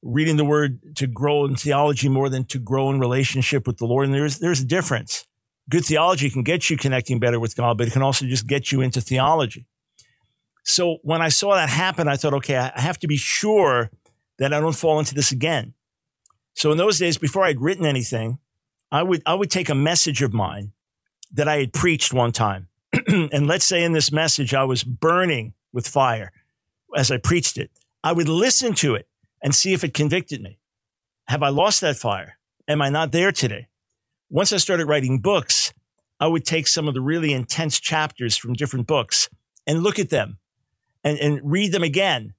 reading 0.03 0.37
the 0.37 0.45
word 0.45 0.95
to 0.97 1.07
grow 1.07 1.45
in 1.45 1.55
theology 1.55 2.07
more 2.07 2.29
than 2.29 2.45
to 2.45 2.59
grow 2.59 2.91
in 2.91 2.99
relationship 2.99 3.65
with 3.65 3.77
the 3.77 3.87
Lord. 3.87 4.05
And 4.05 4.13
there's, 4.13 4.37
there's 4.37 4.61
a 4.61 4.65
difference. 4.65 5.25
Good 5.71 5.85
theology 5.85 6.29
can 6.29 6.43
get 6.43 6.69
you 6.69 6.77
connecting 6.77 7.19
better 7.19 7.39
with 7.39 7.55
God, 7.55 7.79
but 7.79 7.87
it 7.87 7.93
can 7.93 8.03
also 8.03 8.27
just 8.27 8.45
get 8.45 8.71
you 8.71 8.81
into 8.81 9.01
theology. 9.01 9.65
So 10.66 10.97
when 11.03 11.22
I 11.22 11.30
saw 11.30 11.55
that 11.55 11.70
happen, 11.70 12.07
I 12.07 12.18
thought, 12.18 12.34
okay, 12.34 12.57
I 12.57 12.82
have 12.82 12.97
to 12.99 13.07
be 13.07 13.18
sure 13.18 13.91
that 14.39 14.51
I 14.51 14.59
don't 14.59 14.76
fall 14.76 14.99
into 14.99 15.13
this 15.13 15.32
again. 15.32 15.76
So 16.55 16.72
in 16.72 16.78
those 16.78 16.97
days, 16.97 17.18
before 17.18 17.45
I'd 17.45 17.61
written 17.61 17.86
anything, 17.86 18.39
I 18.91 19.03
would, 19.03 19.22
I 19.26 19.36
would 19.36 19.51
take 19.51 19.70
a 19.70 19.76
message 19.76 20.24
of 20.24 20.34
mine 20.34 20.72
that 21.32 21.47
I 21.47 21.59
had 21.59 21.72
preached 21.72 22.13
one 22.13 22.32
time. 22.32 22.68
and 23.07 23.45
let's 23.45 23.66
say 23.66 23.84
in 23.84 23.93
this 23.93 24.11
message, 24.11 24.53
I 24.55 24.63
was 24.63 24.84
burning 24.84 25.53
with 25.72 25.88
fire 25.88 26.32
as 26.95 27.11
I 27.11 27.18
preached 27.18 27.57
it. 27.57 27.70
I 28.03 28.13
would 28.13 28.30
listen 28.30 28.74
to 28.76 28.95
it 28.95 29.07
and 29.43 29.53
see 29.53 29.74
if 29.74 29.84
it 29.84 29.93
convicted 29.93 30.41
me. 30.41 30.57
Have 31.28 31.43
I 31.43 31.49
lost 31.49 31.82
that 31.82 31.95
fire? 31.95 32.38
Am 32.68 32.82
I 32.82 32.89
not 32.89 33.11
there 33.11 33.32
today? 33.32 33.68
Once 34.32 34.51
I 34.51 34.57
started 34.57 34.88
writing 34.88 35.20
books, 35.20 35.74
I 36.20 36.26
would 36.26 36.45
take 36.45 36.68
some 36.68 36.88
of 36.88 36.95
the 36.95 37.01
really 37.01 37.34
intense 37.34 37.80
chapters 37.80 38.36
from 38.36 38.53
different 38.53 38.88
books 38.88 39.30
and 39.68 39.84
look 39.84 39.99
at 39.99 40.09
them 40.09 40.39
and, 41.06 41.18
and 41.20 41.39
read 41.43 41.72
them 41.72 41.84
again 41.84 42.34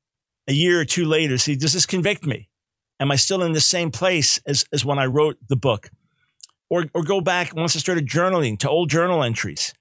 a 0.49 0.53
year 0.53 0.81
or 0.81 0.85
two 0.85 1.07
later. 1.07 1.39
See, 1.39 1.55
does 1.55 1.73
this 1.73 1.87
convict 1.87 2.27
me? 2.27 2.51
Am 3.01 3.11
I 3.11 3.17
still 3.17 3.43
in 3.43 3.53
the 3.53 3.61
same 3.61 3.91
place 3.91 4.39
as, 4.47 4.65
as 4.73 4.85
when 4.85 4.99
I 4.99 5.07
wrote 5.07 5.39
the 5.49 5.57
book? 5.57 5.91
Or, 6.69 6.87
or 6.93 7.05
go 7.05 7.21
back 7.21 7.55
once 7.55 7.77
I 7.77 7.79
started 7.79 8.09
journaling 8.09 8.59
to 8.59 8.69
old 8.69 8.91
journal 8.91 9.23
entries 9.23 9.73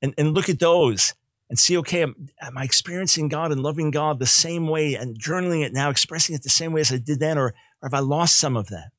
and, 0.00 0.14
and 0.16 0.34
look 0.34 0.48
at 0.48 0.60
those 0.60 1.14
and 1.50 1.58
see, 1.58 1.76
okay, 1.78 2.02
am, 2.02 2.28
am 2.40 2.56
I 2.56 2.62
experiencing 2.62 3.28
God 3.28 3.50
and 3.50 3.60
loving 3.60 3.90
God 3.90 4.20
the 4.20 4.26
same 4.26 4.68
way 4.68 4.94
and 4.94 5.20
journaling 5.20 5.64
it 5.64 5.72
now, 5.72 5.90
expressing 5.90 6.36
it 6.36 6.42
the 6.42 6.48
same 6.48 6.72
way 6.72 6.82
as 6.82 6.92
I 6.92 6.98
did 6.98 7.18
then? 7.18 7.38
Or, 7.38 7.54
or 7.82 7.88
have 7.90 7.94
I 7.94 8.00
lost 8.00 8.38
some 8.38 8.56
of 8.56 8.68
that? 8.68 8.90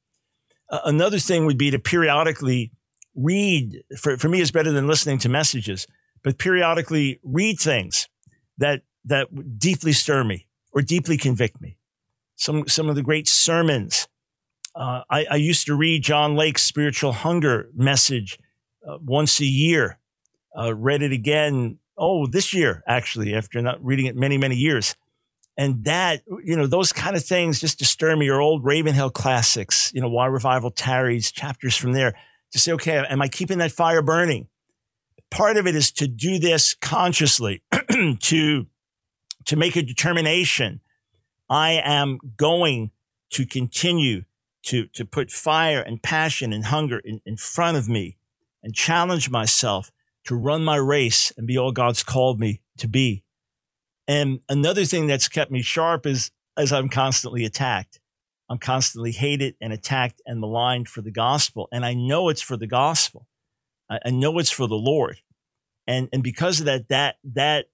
Uh, 0.69 0.79
another 0.83 1.19
thing 1.19 1.45
would 1.45 1.57
be 1.57 1.71
to 1.71 1.79
periodically 1.79 2.71
read. 3.15 3.83
For, 3.97 4.17
for 4.17 4.27
me, 4.27 4.41
is 4.41 4.51
better 4.51 4.71
than 4.71 4.87
listening 4.87 5.19
to 5.19 5.29
messages, 5.29 5.87
but 6.23 6.37
periodically 6.37 7.19
read 7.23 7.59
things 7.59 8.09
that 8.57 8.81
that 9.09 9.59
deeply 9.59 9.93
stir 9.93 10.23
me 10.23 10.47
or 10.71 10.81
deeply 10.81 11.17
convict 11.17 11.61
me. 11.61 11.77
Some, 12.35 12.67
some 12.67 12.89
of 12.89 12.95
the 12.95 13.01
great 13.01 13.27
sermons. 13.27 14.07
Uh, 14.73 15.01
I, 15.09 15.25
I, 15.31 15.35
used 15.35 15.65
to 15.65 15.75
read 15.75 16.03
John 16.03 16.35
Lake's 16.35 16.61
spiritual 16.61 17.11
hunger 17.11 17.69
message 17.73 18.39
uh, 18.87 18.97
once 19.01 19.39
a 19.41 19.45
year. 19.45 19.97
Uh, 20.57 20.73
read 20.73 21.01
it 21.01 21.11
again. 21.11 21.79
Oh, 21.97 22.27
this 22.27 22.53
year, 22.53 22.83
actually, 22.87 23.35
after 23.35 23.61
not 23.61 23.83
reading 23.83 24.05
it 24.05 24.15
many, 24.15 24.37
many 24.37 24.55
years. 24.55 24.95
And 25.57 25.83
that, 25.83 26.21
you 26.41 26.55
know, 26.55 26.67
those 26.67 26.93
kind 26.93 27.17
of 27.17 27.25
things 27.25 27.59
just 27.59 27.79
to 27.79 27.85
stir 27.85 28.15
me 28.15 28.29
or 28.29 28.39
old 28.39 28.63
Ravenhill 28.63 29.09
classics, 29.09 29.91
you 29.93 29.99
know, 29.99 30.07
Why 30.07 30.27
Revival 30.27 30.71
Tarries, 30.71 31.33
chapters 31.33 31.75
from 31.75 31.91
there 31.91 32.15
to 32.51 32.59
say, 32.59 32.71
okay, 32.71 33.03
am 33.09 33.21
I 33.21 33.27
keeping 33.27 33.57
that 33.57 33.73
fire 33.73 34.01
burning? 34.01 34.47
Part 35.29 35.57
of 35.57 35.67
it 35.67 35.75
is 35.75 35.91
to 35.93 36.07
do 36.07 36.39
this 36.39 36.75
consciously, 36.75 37.61
to 38.19 38.67
to 39.49 39.55
make 39.55 39.75
a 39.75 39.81
determination. 39.81 40.79
I 41.49 41.81
am 41.83 42.19
going 42.37 42.91
to 43.31 43.47
continue 43.47 44.25
to, 44.65 44.85
to 44.93 45.05
put 45.05 45.31
fire 45.31 45.81
and 45.81 46.03
passion 46.03 46.53
and 46.53 46.65
hunger 46.65 46.99
in, 46.99 47.19
in 47.25 47.35
front 47.35 47.75
of 47.75 47.89
me 47.89 48.17
and 48.61 48.75
challenge 48.75 49.31
myself 49.31 49.91
to 50.25 50.35
run 50.35 50.63
my 50.63 50.75
race 50.75 51.33
and 51.35 51.47
be 51.47 51.57
all 51.57 51.71
God's 51.71 52.03
called 52.03 52.39
me 52.39 52.61
to 52.77 52.87
be. 52.87 53.23
And 54.07 54.41
another 54.49 54.85
thing 54.85 55.07
that's 55.07 55.27
kept 55.27 55.49
me 55.49 55.63
sharp 55.63 56.05
is 56.05 56.29
as 56.55 56.71
I'm 56.71 56.87
constantly 56.87 57.43
attacked. 57.43 57.99
I'm 58.49 58.59
constantly 58.59 59.13
hated 59.13 59.55
and 59.59 59.73
attacked 59.73 60.21
and 60.27 60.39
maligned 60.39 60.87
for 60.87 61.01
the 61.01 61.11
gospel. 61.11 61.69
And 61.71 61.83
I 61.83 61.95
know 61.95 62.29
it's 62.29 62.43
for 62.43 62.55
the 62.55 62.67
gospel. 62.67 63.25
I, 63.89 63.97
I 64.05 64.11
know 64.11 64.37
it's 64.37 64.51
for 64.51 64.67
the 64.67 64.75
Lord. 64.75 65.17
And, 65.87 66.07
and 66.13 66.21
because 66.21 66.59
of 66.59 66.67
that, 66.67 66.89
that, 66.89 67.15
that 67.23 67.65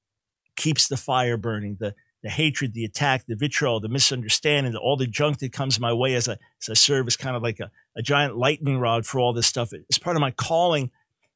keeps 0.56 0.88
the 0.88 0.98
fire 0.98 1.38
burning, 1.38 1.78
the, 1.80 1.96
the 2.24 2.30
hatred, 2.30 2.74
the 2.74 2.86
attack, 2.86 3.26
the 3.28 3.36
vitriol, 3.36 3.80
the 3.80 3.90
misunderstanding, 3.90 4.76
all 4.76 4.98
the 4.98 5.08
junk 5.08 5.40
that 5.40 5.52
comes 5.52 5.80
my 5.80 5.94
way 5.94 6.16
as 6.16 6.28
I, 6.28 6.34
as 6.62 6.70
I 6.70 6.74
serve 6.74 7.08
is 7.08 7.18
kind 7.18 7.36
of 7.36 7.44
like 7.44 7.60
a, 7.60 7.70
a 7.96 8.02
giant 8.02 8.36
lightning 8.36 8.80
rod 8.80 9.06
for 9.06 9.20
all 9.20 9.34
this 9.34 9.48
stuff. 9.48 9.74
It's 9.74 10.00
part 10.00 10.16
of 10.16 10.22
my 10.22 10.32
calling. 10.32 10.92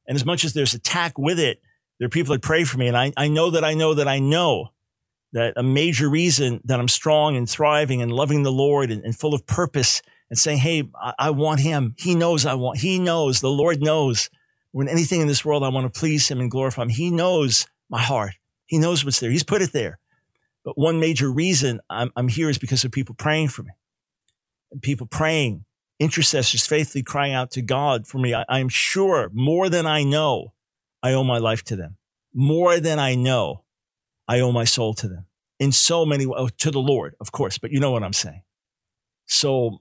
And 0.06 0.16
as 0.16 0.24
much 0.24 0.44
as 0.44 0.52
there's 0.52 0.74
attack 0.74 1.18
with 1.18 1.38
it, 1.38 1.62
There 1.98 2.06
are 2.06 2.10
people 2.10 2.32
that 2.32 2.42
pray 2.42 2.64
for 2.64 2.78
me, 2.78 2.88
and 2.88 2.96
I, 2.96 3.12
I 3.16 3.28
know 3.28 3.50
that 3.50 3.62
I 3.62 3.74
know 3.74 3.94
that 3.94 4.08
I 4.08 4.18
know 4.18 4.70
that 5.32 5.52
a 5.56 5.62
major 5.62 6.08
reason 6.08 6.60
that 6.64 6.80
I'm 6.80 6.88
strong 6.88 7.36
and 7.36 7.48
thriving 7.48 8.02
and 8.02 8.10
loving 8.10 8.42
the 8.42 8.50
Lord 8.50 8.90
and, 8.90 9.04
and 9.04 9.14
full 9.14 9.34
of 9.34 9.46
purpose 9.46 10.02
and 10.28 10.38
saying, 10.38 10.58
Hey, 10.58 10.88
I, 11.00 11.12
I, 11.18 11.30
want 11.30 11.60
him. 11.60 11.94
He 11.98 12.14
knows 12.14 12.46
I 12.46 12.54
want, 12.54 12.78
he 12.78 12.98
knows, 12.98 13.40
the 13.40 13.50
Lord 13.50 13.80
knows 13.80 14.30
when 14.72 14.88
anything 14.88 15.20
in 15.20 15.28
this 15.28 15.44
world 15.44 15.62
I 15.62 15.68
want 15.68 15.92
to 15.92 15.98
please 16.00 16.28
him 16.28 16.40
and 16.40 16.50
glorify 16.50 16.82
him. 16.82 16.88
He 16.88 17.10
knows 17.10 17.66
my 17.88 18.00
heart. 18.00 18.32
He 18.70 18.78
knows 18.78 19.04
what's 19.04 19.18
there. 19.18 19.32
He's 19.32 19.42
put 19.42 19.62
it 19.62 19.72
there. 19.72 19.98
But 20.64 20.78
one 20.78 21.00
major 21.00 21.28
reason 21.28 21.80
I'm, 21.90 22.12
I'm 22.14 22.28
here 22.28 22.48
is 22.48 22.56
because 22.56 22.84
of 22.84 22.92
people 22.92 23.16
praying 23.16 23.48
for 23.48 23.64
me 23.64 23.72
and 24.70 24.80
people 24.80 25.08
praying, 25.08 25.64
intercessors 25.98 26.64
faithfully 26.64 27.02
crying 27.02 27.34
out 27.34 27.50
to 27.52 27.62
God 27.62 28.06
for 28.06 28.18
me. 28.18 28.32
I, 28.32 28.44
I'm 28.48 28.68
sure 28.68 29.28
more 29.34 29.68
than 29.68 29.86
I 29.86 30.04
know, 30.04 30.52
I 31.02 31.14
owe 31.14 31.24
my 31.24 31.38
life 31.38 31.64
to 31.64 31.76
them. 31.76 31.96
More 32.32 32.78
than 32.78 33.00
I 33.00 33.16
know, 33.16 33.64
I 34.28 34.38
owe 34.38 34.52
my 34.52 34.62
soul 34.62 34.94
to 34.94 35.08
them 35.08 35.26
in 35.58 35.72
so 35.72 36.06
many 36.06 36.24
ways, 36.24 36.36
oh, 36.38 36.48
to 36.58 36.70
the 36.70 36.78
Lord, 36.78 37.16
of 37.20 37.32
course, 37.32 37.58
but 37.58 37.72
you 37.72 37.80
know 37.80 37.90
what 37.90 38.04
I'm 38.04 38.12
saying. 38.12 38.42
So 39.26 39.80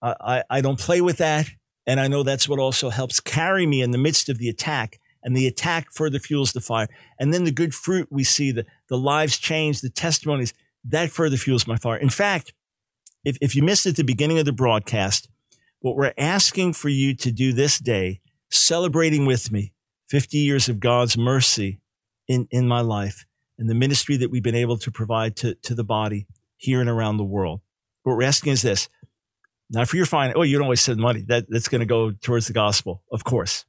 I, 0.00 0.44
I 0.48 0.62
don't 0.62 0.80
play 0.80 1.02
with 1.02 1.18
that. 1.18 1.46
And 1.86 2.00
I 2.00 2.08
know 2.08 2.22
that's 2.22 2.48
what 2.48 2.58
also 2.58 2.88
helps 2.88 3.20
carry 3.20 3.66
me 3.66 3.82
in 3.82 3.90
the 3.90 3.98
midst 3.98 4.30
of 4.30 4.38
the 4.38 4.48
attack. 4.48 4.98
And 5.24 5.36
the 5.36 5.46
attack 5.46 5.90
further 5.90 6.18
fuels 6.18 6.52
the 6.52 6.60
fire. 6.60 6.88
And 7.18 7.32
then 7.32 7.44
the 7.44 7.50
good 7.50 7.74
fruit 7.74 8.08
we 8.10 8.24
see, 8.24 8.52
the, 8.52 8.66
the 8.88 8.98
lives 8.98 9.38
changed, 9.38 9.82
the 9.82 9.90
testimonies, 9.90 10.52
that 10.84 11.10
further 11.10 11.36
fuels 11.36 11.66
my 11.66 11.76
fire. 11.76 11.96
In 11.96 12.10
fact, 12.10 12.52
if, 13.24 13.38
if 13.40 13.56
you 13.56 13.62
missed 13.62 13.86
at 13.86 13.96
the 13.96 14.04
beginning 14.04 14.38
of 14.38 14.44
the 14.44 14.52
broadcast, 14.52 15.28
what 15.80 15.96
we're 15.96 16.12
asking 16.18 16.74
for 16.74 16.90
you 16.90 17.14
to 17.16 17.32
do 17.32 17.52
this 17.52 17.78
day, 17.78 18.20
celebrating 18.50 19.24
with 19.24 19.50
me 19.50 19.72
50 20.08 20.36
years 20.36 20.68
of 20.68 20.78
God's 20.78 21.16
mercy 21.16 21.80
in, 22.28 22.46
in 22.50 22.68
my 22.68 22.82
life 22.82 23.24
and 23.58 23.68
the 23.68 23.74
ministry 23.74 24.16
that 24.18 24.30
we've 24.30 24.42
been 24.42 24.54
able 24.54 24.76
to 24.78 24.90
provide 24.90 25.36
to, 25.36 25.54
to 25.54 25.74
the 25.74 25.84
body 25.84 26.26
here 26.56 26.80
and 26.80 26.90
around 26.90 27.16
the 27.16 27.24
world. 27.24 27.60
What 28.02 28.16
we're 28.16 28.24
asking 28.24 28.52
is 28.52 28.62
this 28.62 28.88
now, 29.70 29.84
for 29.84 29.96
your 29.96 30.06
fine, 30.06 30.32
oh, 30.36 30.42
you 30.42 30.56
don't 30.56 30.64
always 30.64 30.80
send 30.80 31.00
money. 31.00 31.24
That, 31.26 31.46
that's 31.48 31.68
going 31.68 31.80
to 31.80 31.86
go 31.86 32.12
towards 32.12 32.46
the 32.46 32.52
gospel, 32.52 33.02
of 33.10 33.24
course. 33.24 33.64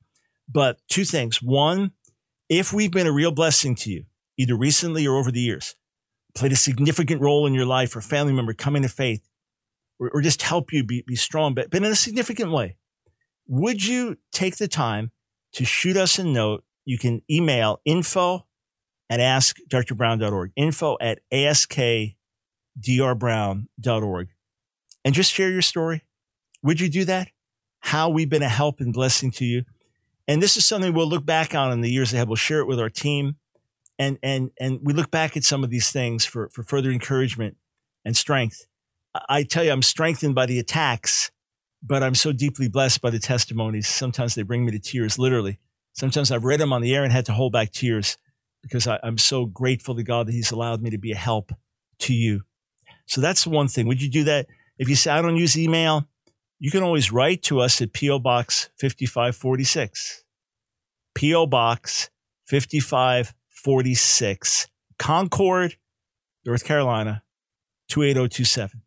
But 0.47 0.77
two 0.89 1.05
things. 1.05 1.41
One, 1.41 1.91
if 2.49 2.71
we've 2.71 2.91
been 2.91 3.07
a 3.07 3.11
real 3.11 3.31
blessing 3.31 3.73
to 3.77 3.89
you, 3.89 4.05
either 4.37 4.55
recently 4.55 5.07
or 5.07 5.17
over 5.17 5.31
the 5.31 5.39
years, 5.39 5.75
played 6.35 6.51
a 6.51 6.57
significant 6.57 7.21
role 7.21 7.47
in 7.47 7.53
your 7.53 7.65
life 7.65 7.95
or 7.95 8.01
family 8.01 8.33
member 8.33 8.53
coming 8.53 8.81
to 8.83 8.89
faith, 8.89 9.27
or, 9.99 10.11
or 10.13 10.21
just 10.21 10.41
help 10.41 10.73
you 10.73 10.83
be, 10.83 11.01
be 11.07 11.15
strong, 11.15 11.53
but, 11.53 11.71
but 11.71 11.77
in 11.77 11.85
a 11.85 11.95
significant 11.95 12.51
way, 12.51 12.75
would 13.47 13.85
you 13.85 14.17
take 14.31 14.57
the 14.57 14.67
time 14.67 15.11
to 15.53 15.63
shoot 15.65 15.97
us 15.97 16.19
a 16.19 16.23
note? 16.23 16.63
You 16.83 16.99
can 16.99 17.21
email 17.29 17.79
info 17.85 18.45
at 19.09 19.19
askdrbrown.org, 19.19 20.51
info 20.55 20.97
at 21.01 21.19
askdrbrown.org 21.33 24.29
and 25.05 25.13
just 25.13 25.31
share 25.31 25.49
your 25.49 25.61
story? 25.61 26.03
Would 26.63 26.81
you 26.81 26.89
do 26.89 27.05
that? 27.05 27.29
How 27.79 28.09
we've 28.09 28.29
been 28.29 28.41
a 28.41 28.49
help 28.49 28.79
and 28.79 28.91
blessing 28.91 29.29
to 29.31 29.45
you. 29.45 29.63
And 30.27 30.41
this 30.41 30.57
is 30.57 30.65
something 30.65 30.93
we'll 30.93 31.07
look 31.07 31.25
back 31.25 31.53
on 31.53 31.71
in 31.71 31.81
the 31.81 31.91
years 31.91 32.13
ahead. 32.13 32.27
We'll 32.27 32.35
share 32.35 32.59
it 32.59 32.67
with 32.67 32.79
our 32.79 32.89
team. 32.89 33.35
And, 33.97 34.17
and, 34.23 34.51
and 34.59 34.79
we 34.83 34.93
look 34.93 35.11
back 35.11 35.37
at 35.37 35.43
some 35.43 35.63
of 35.63 35.69
these 35.69 35.91
things 35.91 36.25
for, 36.25 36.49
for 36.49 36.63
further 36.63 36.91
encouragement 36.91 37.57
and 38.03 38.17
strength. 38.17 38.65
I 39.29 39.43
tell 39.43 39.63
you, 39.63 39.71
I'm 39.71 39.81
strengthened 39.81 40.35
by 40.35 40.45
the 40.45 40.59
attacks, 40.59 41.31
but 41.81 42.03
I'm 42.03 42.15
so 42.15 42.33
deeply 42.33 42.67
blessed 42.67 43.01
by 43.01 43.09
the 43.09 43.19
testimonies. 43.19 43.87
Sometimes 43.87 44.35
they 44.35 44.43
bring 44.43 44.65
me 44.65 44.71
to 44.71 44.79
tears, 44.79 45.17
literally. 45.17 45.59
Sometimes 45.93 46.31
I've 46.31 46.43
read 46.43 46.59
them 46.59 46.73
on 46.73 46.81
the 46.81 46.93
air 46.93 47.03
and 47.03 47.13
had 47.13 47.25
to 47.27 47.33
hold 47.33 47.53
back 47.53 47.71
tears 47.71 48.17
because 48.61 48.87
I, 48.87 48.99
I'm 49.03 49.17
so 49.17 49.45
grateful 49.45 49.95
to 49.95 50.03
God 50.03 50.27
that 50.27 50.33
He's 50.33 50.51
allowed 50.51 50.81
me 50.81 50.89
to 50.89 50.97
be 50.97 51.13
a 51.13 51.17
help 51.17 51.51
to 51.99 52.13
you. 52.13 52.41
So 53.05 53.21
that's 53.21 53.47
one 53.47 53.67
thing. 53.67 53.87
Would 53.87 54.01
you 54.01 54.09
do 54.09 54.23
that? 54.25 54.47
If 54.77 54.89
you 54.89 54.95
say, 54.95 55.11
I 55.11 55.21
don't 55.21 55.37
use 55.37 55.57
email, 55.57 56.09
you 56.65 56.71
can 56.71 56.81
always 56.81 57.11
write 57.11 57.43
to 57.43 57.59
us 57.59 57.79
at 57.79 57.93
P.O. 57.93 58.17
Box 58.17 58.71
5546. 58.79 60.23
P.O. 61.13 61.45
Box 61.45 62.09
5546, 62.45 64.67
Concord, 64.97 65.75
North 66.43 66.65
Carolina, 66.65 67.21
28027. 67.89 68.81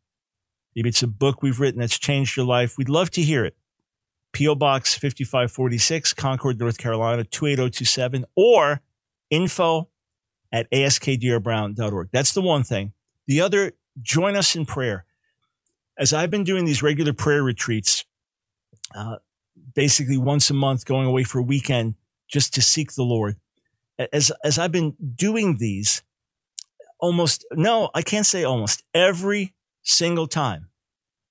Maybe 0.75 0.89
it's 0.89 1.05
a 1.05 1.07
book 1.07 1.41
we've 1.41 1.61
written 1.61 1.79
that's 1.79 2.01
changed 2.01 2.37
your 2.37 2.47
life. 2.47 2.75
We'd 2.77 2.89
love 2.89 3.13
to 3.13 3.23
hear 3.23 3.45
it. 3.45 3.57
P.O. 4.33 4.57
Box 4.57 4.95
5546, 4.95 6.15
Concord, 6.15 6.59
North 6.59 6.79
Carolina, 6.79 7.23
28027, 7.23 8.25
or 8.35 8.81
info 9.31 9.89
at 10.51 10.69
askdrbrown.org. 10.73 12.09
That's 12.11 12.33
the 12.33 12.43
one 12.43 12.65
thing. 12.65 12.93
The 13.29 13.41
other, 13.41 13.75
join 14.03 14.35
us 14.35 14.57
in 14.57 14.67
prayer 14.67 15.05
as 15.99 16.13
I've 16.13 16.31
been 16.31 16.45
doing 16.45 16.65
these 16.65 16.83
regular 16.83 17.13
prayer 17.13 17.43
retreats, 17.43 18.05
uh, 18.95 19.17
basically 19.75 20.17
once 20.17 20.49
a 20.51 20.55
month, 20.55 20.85
going 20.85 21.07
away 21.07 21.25
for 21.25 21.39
a 21.39 21.43
weekend 21.43 21.95
just 22.29 22.55
to 22.55 22.63
seek 22.63 22.95
the 22.95 23.03
Lord. 23.03 23.37
As 24.13 24.31
as 24.45 24.59
I've 24.59 24.73
been 24.73 24.95
doing 25.17 25.57
these, 25.59 26.03
almost 27.01 27.45
no, 27.53 27.91
I 27.95 28.03
can't 28.03 28.27
say 28.27 28.45
almost 28.45 28.85
every 28.95 29.55
single 29.83 30.29
time, 30.29 30.69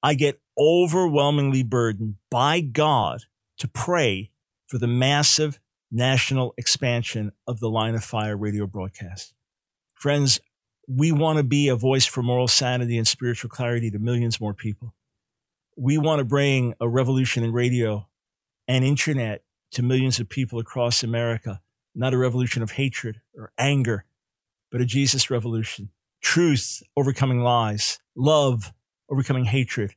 I 0.04 0.16
get 0.16 0.42
overwhelmingly 0.58 1.64
burdened 1.64 2.16
by 2.30 2.60
God 2.60 3.24
to 3.60 3.68
pray 3.68 4.32
for 4.68 4.78
the 4.78 4.88
massive 4.88 5.60
national 5.92 6.54
expansion 6.58 7.32
of 7.48 7.60
the 7.60 7.70
Line 7.70 7.96
of 7.96 8.04
Fire 8.04 8.36
radio 8.36 8.68
broadcast. 8.68 9.34
Friends, 9.96 10.42
we 10.88 11.12
want 11.12 11.38
to 11.38 11.44
be 11.44 11.68
a 11.68 11.76
voice 11.76 12.06
for 12.06 12.24
moral 12.24 12.48
sanity 12.48 12.98
and 12.98 13.08
spiritual 13.08 13.50
clarity 13.50 13.92
to 13.92 14.00
millions 14.00 14.40
more 14.40 14.54
people. 14.54 14.94
We 15.76 15.98
want 15.98 16.20
to 16.20 16.26
bring 16.26 16.74
a 16.80 16.88
revolution 16.88 17.44
in 17.44 17.52
radio 17.52 18.08
and 18.68 18.86
internet 18.86 19.44
to 19.72 19.84
millions 19.84 20.20
of 20.20 20.30
people 20.30 20.60
across 20.60 21.04
America, 21.04 21.62
not 21.94 22.14
a 22.14 22.18
revolution 22.18 22.64
of 22.64 22.72
hatred 22.72 23.22
or 23.36 23.52
anger, 23.58 24.06
but 24.72 24.82
a 24.82 24.86
Jesus 24.86 25.30
revolution. 25.30 25.90
Truth 26.22 26.82
overcoming 26.96 27.42
lies, 27.42 28.00
love 28.16 28.74
overcoming 29.10 29.46
hatred, 29.46 29.94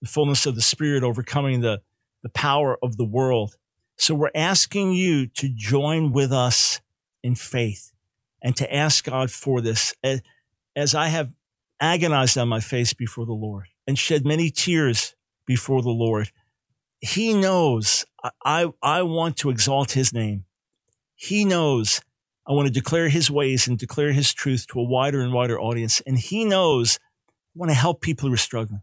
the 0.00 0.08
fullness 0.08 0.46
of 0.46 0.54
the 0.54 0.62
Spirit 0.62 1.02
overcoming 1.02 1.60
the, 1.60 1.82
the 2.22 2.28
power 2.28 2.78
of 2.82 2.96
the 2.96 3.04
world. 3.04 3.56
So 3.96 4.14
we're 4.14 4.30
asking 4.34 4.92
you 4.92 5.26
to 5.26 5.48
join 5.48 6.12
with 6.12 6.32
us 6.32 6.80
in 7.24 7.34
faith 7.34 7.92
and 8.42 8.56
to 8.56 8.74
ask 8.74 9.04
God 9.04 9.30
for 9.30 9.60
this. 9.60 9.94
As 10.76 10.94
I 10.94 11.08
have 11.08 11.32
agonized 11.80 12.38
on 12.38 12.48
my 12.48 12.60
face 12.60 12.92
before 12.92 13.26
the 13.26 13.32
Lord 13.32 13.66
and 13.86 13.98
shed 13.98 14.26
many 14.26 14.50
tears 14.50 15.14
before 15.46 15.82
the 15.82 15.90
Lord, 15.90 16.30
He 17.00 17.34
knows 17.34 18.04
I, 18.44 18.70
I 18.82 19.02
want 19.02 19.36
to 19.38 19.50
exalt 19.50 19.92
His 19.92 20.12
name. 20.12 20.44
He 21.14 21.44
knows 21.44 22.00
I 22.46 22.52
want 22.52 22.66
to 22.66 22.72
declare 22.72 23.08
His 23.08 23.30
ways 23.30 23.68
and 23.68 23.78
declare 23.78 24.12
His 24.12 24.32
truth 24.32 24.66
to 24.68 24.80
a 24.80 24.84
wider 24.84 25.20
and 25.20 25.32
wider 25.32 25.60
audience. 25.60 26.00
And 26.06 26.18
He 26.18 26.44
knows 26.44 26.98
I 27.00 27.58
want 27.58 27.70
to 27.70 27.76
help 27.76 28.00
people 28.00 28.28
who 28.28 28.34
are 28.34 28.38
struggling. 28.38 28.82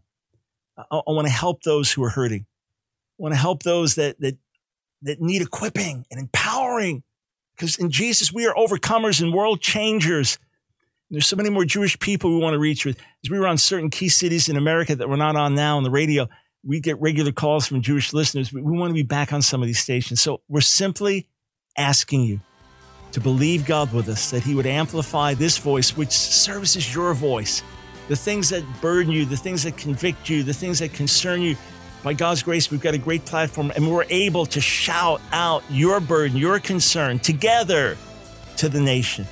I, 0.76 0.84
I 0.90 1.10
want 1.10 1.26
to 1.26 1.32
help 1.32 1.62
those 1.62 1.92
who 1.92 2.04
are 2.04 2.10
hurting. 2.10 2.46
I 3.18 3.22
want 3.22 3.34
to 3.34 3.40
help 3.40 3.62
those 3.62 3.94
that, 3.94 4.20
that, 4.20 4.36
that 5.02 5.20
need 5.20 5.40
equipping 5.40 6.04
and 6.10 6.20
empowering 6.20 7.02
because 7.56 7.76
in 7.76 7.90
Jesus, 7.90 8.32
we 8.32 8.46
are 8.46 8.54
overcomers 8.54 9.20
and 9.22 9.32
world 9.32 9.60
changers. 9.60 10.38
There's 11.10 11.26
so 11.26 11.36
many 11.36 11.50
more 11.50 11.64
Jewish 11.64 11.98
people 11.98 12.30
we 12.34 12.40
want 12.40 12.54
to 12.54 12.58
reach 12.58 12.84
with. 12.84 12.98
As 13.24 13.30
we 13.30 13.38
were 13.38 13.46
on 13.46 13.58
certain 13.58 13.90
key 13.90 14.08
cities 14.08 14.48
in 14.48 14.56
America 14.56 14.94
that 14.94 15.08
we're 15.08 15.16
not 15.16 15.36
on 15.36 15.54
now 15.54 15.76
on 15.76 15.82
the 15.82 15.90
radio, 15.90 16.28
we 16.64 16.80
get 16.80 17.00
regular 17.00 17.32
calls 17.32 17.66
from 17.66 17.80
Jewish 17.80 18.12
listeners. 18.12 18.52
We, 18.52 18.60
want 18.60 18.90
to 18.90 18.94
be 18.94 19.04
back 19.04 19.32
on 19.32 19.40
some 19.40 19.62
of 19.62 19.68
these 19.68 19.78
stations. 19.78 20.20
So 20.20 20.42
we're 20.48 20.60
simply 20.60 21.28
asking 21.78 22.22
you 22.22 22.40
to 23.12 23.20
believe 23.20 23.64
God 23.64 23.92
with 23.94 24.08
us, 24.08 24.30
that 24.30 24.42
He 24.42 24.54
would 24.54 24.66
amplify 24.66 25.34
this 25.34 25.56
voice, 25.58 25.96
which 25.96 26.10
serves 26.10 26.76
as 26.76 26.92
your 26.92 27.14
voice. 27.14 27.62
The 28.08 28.16
things 28.16 28.50
that 28.50 28.64
burden 28.80 29.12
you, 29.12 29.24
the 29.24 29.36
things 29.36 29.62
that 29.62 29.76
convict 29.76 30.28
you, 30.28 30.42
the 30.42 30.52
things 30.52 30.80
that 30.80 30.92
concern 30.92 31.40
you, 31.40 31.56
by 32.06 32.12
God's 32.12 32.44
grace, 32.44 32.70
we've 32.70 32.80
got 32.80 32.94
a 32.94 32.98
great 32.98 33.24
platform 33.24 33.72
and 33.74 33.90
we're 33.90 34.04
able 34.10 34.46
to 34.46 34.60
shout 34.60 35.20
out 35.32 35.64
your 35.68 35.98
burden, 35.98 36.36
your 36.36 36.60
concern 36.60 37.18
together 37.18 37.96
to 38.58 38.68
the 38.68 38.80
nation. 38.80 39.26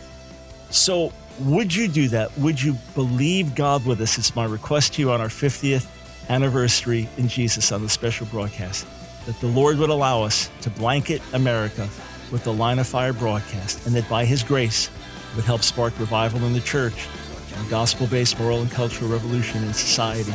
So, 0.71 1.13
would 1.39 1.73
you 1.73 1.87
do 1.87 2.09
that? 2.09 2.37
Would 2.37 2.61
you 2.61 2.77
believe 2.97 3.55
God 3.55 3.87
with 3.87 4.01
us? 4.01 4.19
It's 4.19 4.35
my 4.35 4.45
request 4.45 4.95
to 4.95 5.03
you 5.03 5.13
on 5.13 5.21
our 5.21 5.29
50th 5.29 5.87
anniversary 6.29 7.09
in 7.17 7.29
Jesus 7.29 7.71
on 7.71 7.81
the 7.81 7.89
special 7.89 8.27
broadcast 8.27 8.89
that 9.27 9.39
the 9.39 9.47
Lord 9.47 9.79
would 9.79 9.91
allow 9.91 10.25
us 10.25 10.51
to 10.63 10.71
blanket 10.71 11.23
America 11.33 11.89
with 12.33 12.43
the 12.43 12.53
line 12.53 12.81
of 12.81 12.89
fire 12.89 13.13
broadcast 13.13 13.87
and 13.87 13.95
that 13.95 14.09
by 14.09 14.25
His 14.25 14.43
grace 14.43 14.91
would 15.37 15.45
help 15.45 15.63
spark 15.63 15.97
revival 16.01 16.43
in 16.43 16.53
the 16.53 16.61
church 16.61 17.07
and 17.55 17.71
gospel 17.71 18.09
based 18.09 18.37
moral 18.41 18.63
and 18.63 18.71
cultural 18.73 19.09
revolution 19.09 19.63
in 19.63 19.73
society 19.73 20.35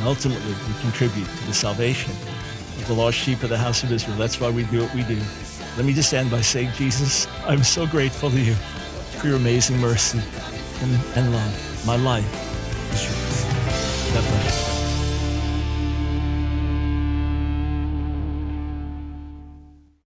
and 0.00 0.08
ultimately 0.08 0.54
we 0.66 0.80
contribute 0.80 1.26
to 1.26 1.46
the 1.46 1.52
salvation 1.52 2.10
of 2.12 2.86
the 2.86 2.94
lost 2.94 3.18
sheep 3.18 3.42
of 3.42 3.50
the 3.50 3.58
house 3.58 3.82
of 3.82 3.92
Israel. 3.92 4.16
That's 4.16 4.40
why 4.40 4.50
we 4.50 4.64
do 4.64 4.80
what 4.80 4.94
we 4.94 5.02
do. 5.02 5.20
let 5.76 5.84
me 5.84 5.92
just 5.92 6.14
end 6.14 6.30
by 6.30 6.40
saying, 6.40 6.70
Jesus, 6.72 7.26
I'm 7.44 7.62
so 7.62 7.86
grateful 7.86 8.30
to 8.30 8.40
you 8.40 8.54
for 8.54 9.26
your 9.26 9.36
amazing 9.36 9.78
mercy 9.78 10.20
and, 10.80 10.94
and 11.16 11.32
love. 11.32 11.86
My 11.86 11.96
life 11.96 12.24
is 12.94 13.04
yours. 13.04 14.14
God 14.14 14.24
bless 14.24 14.74
you. 14.74 14.79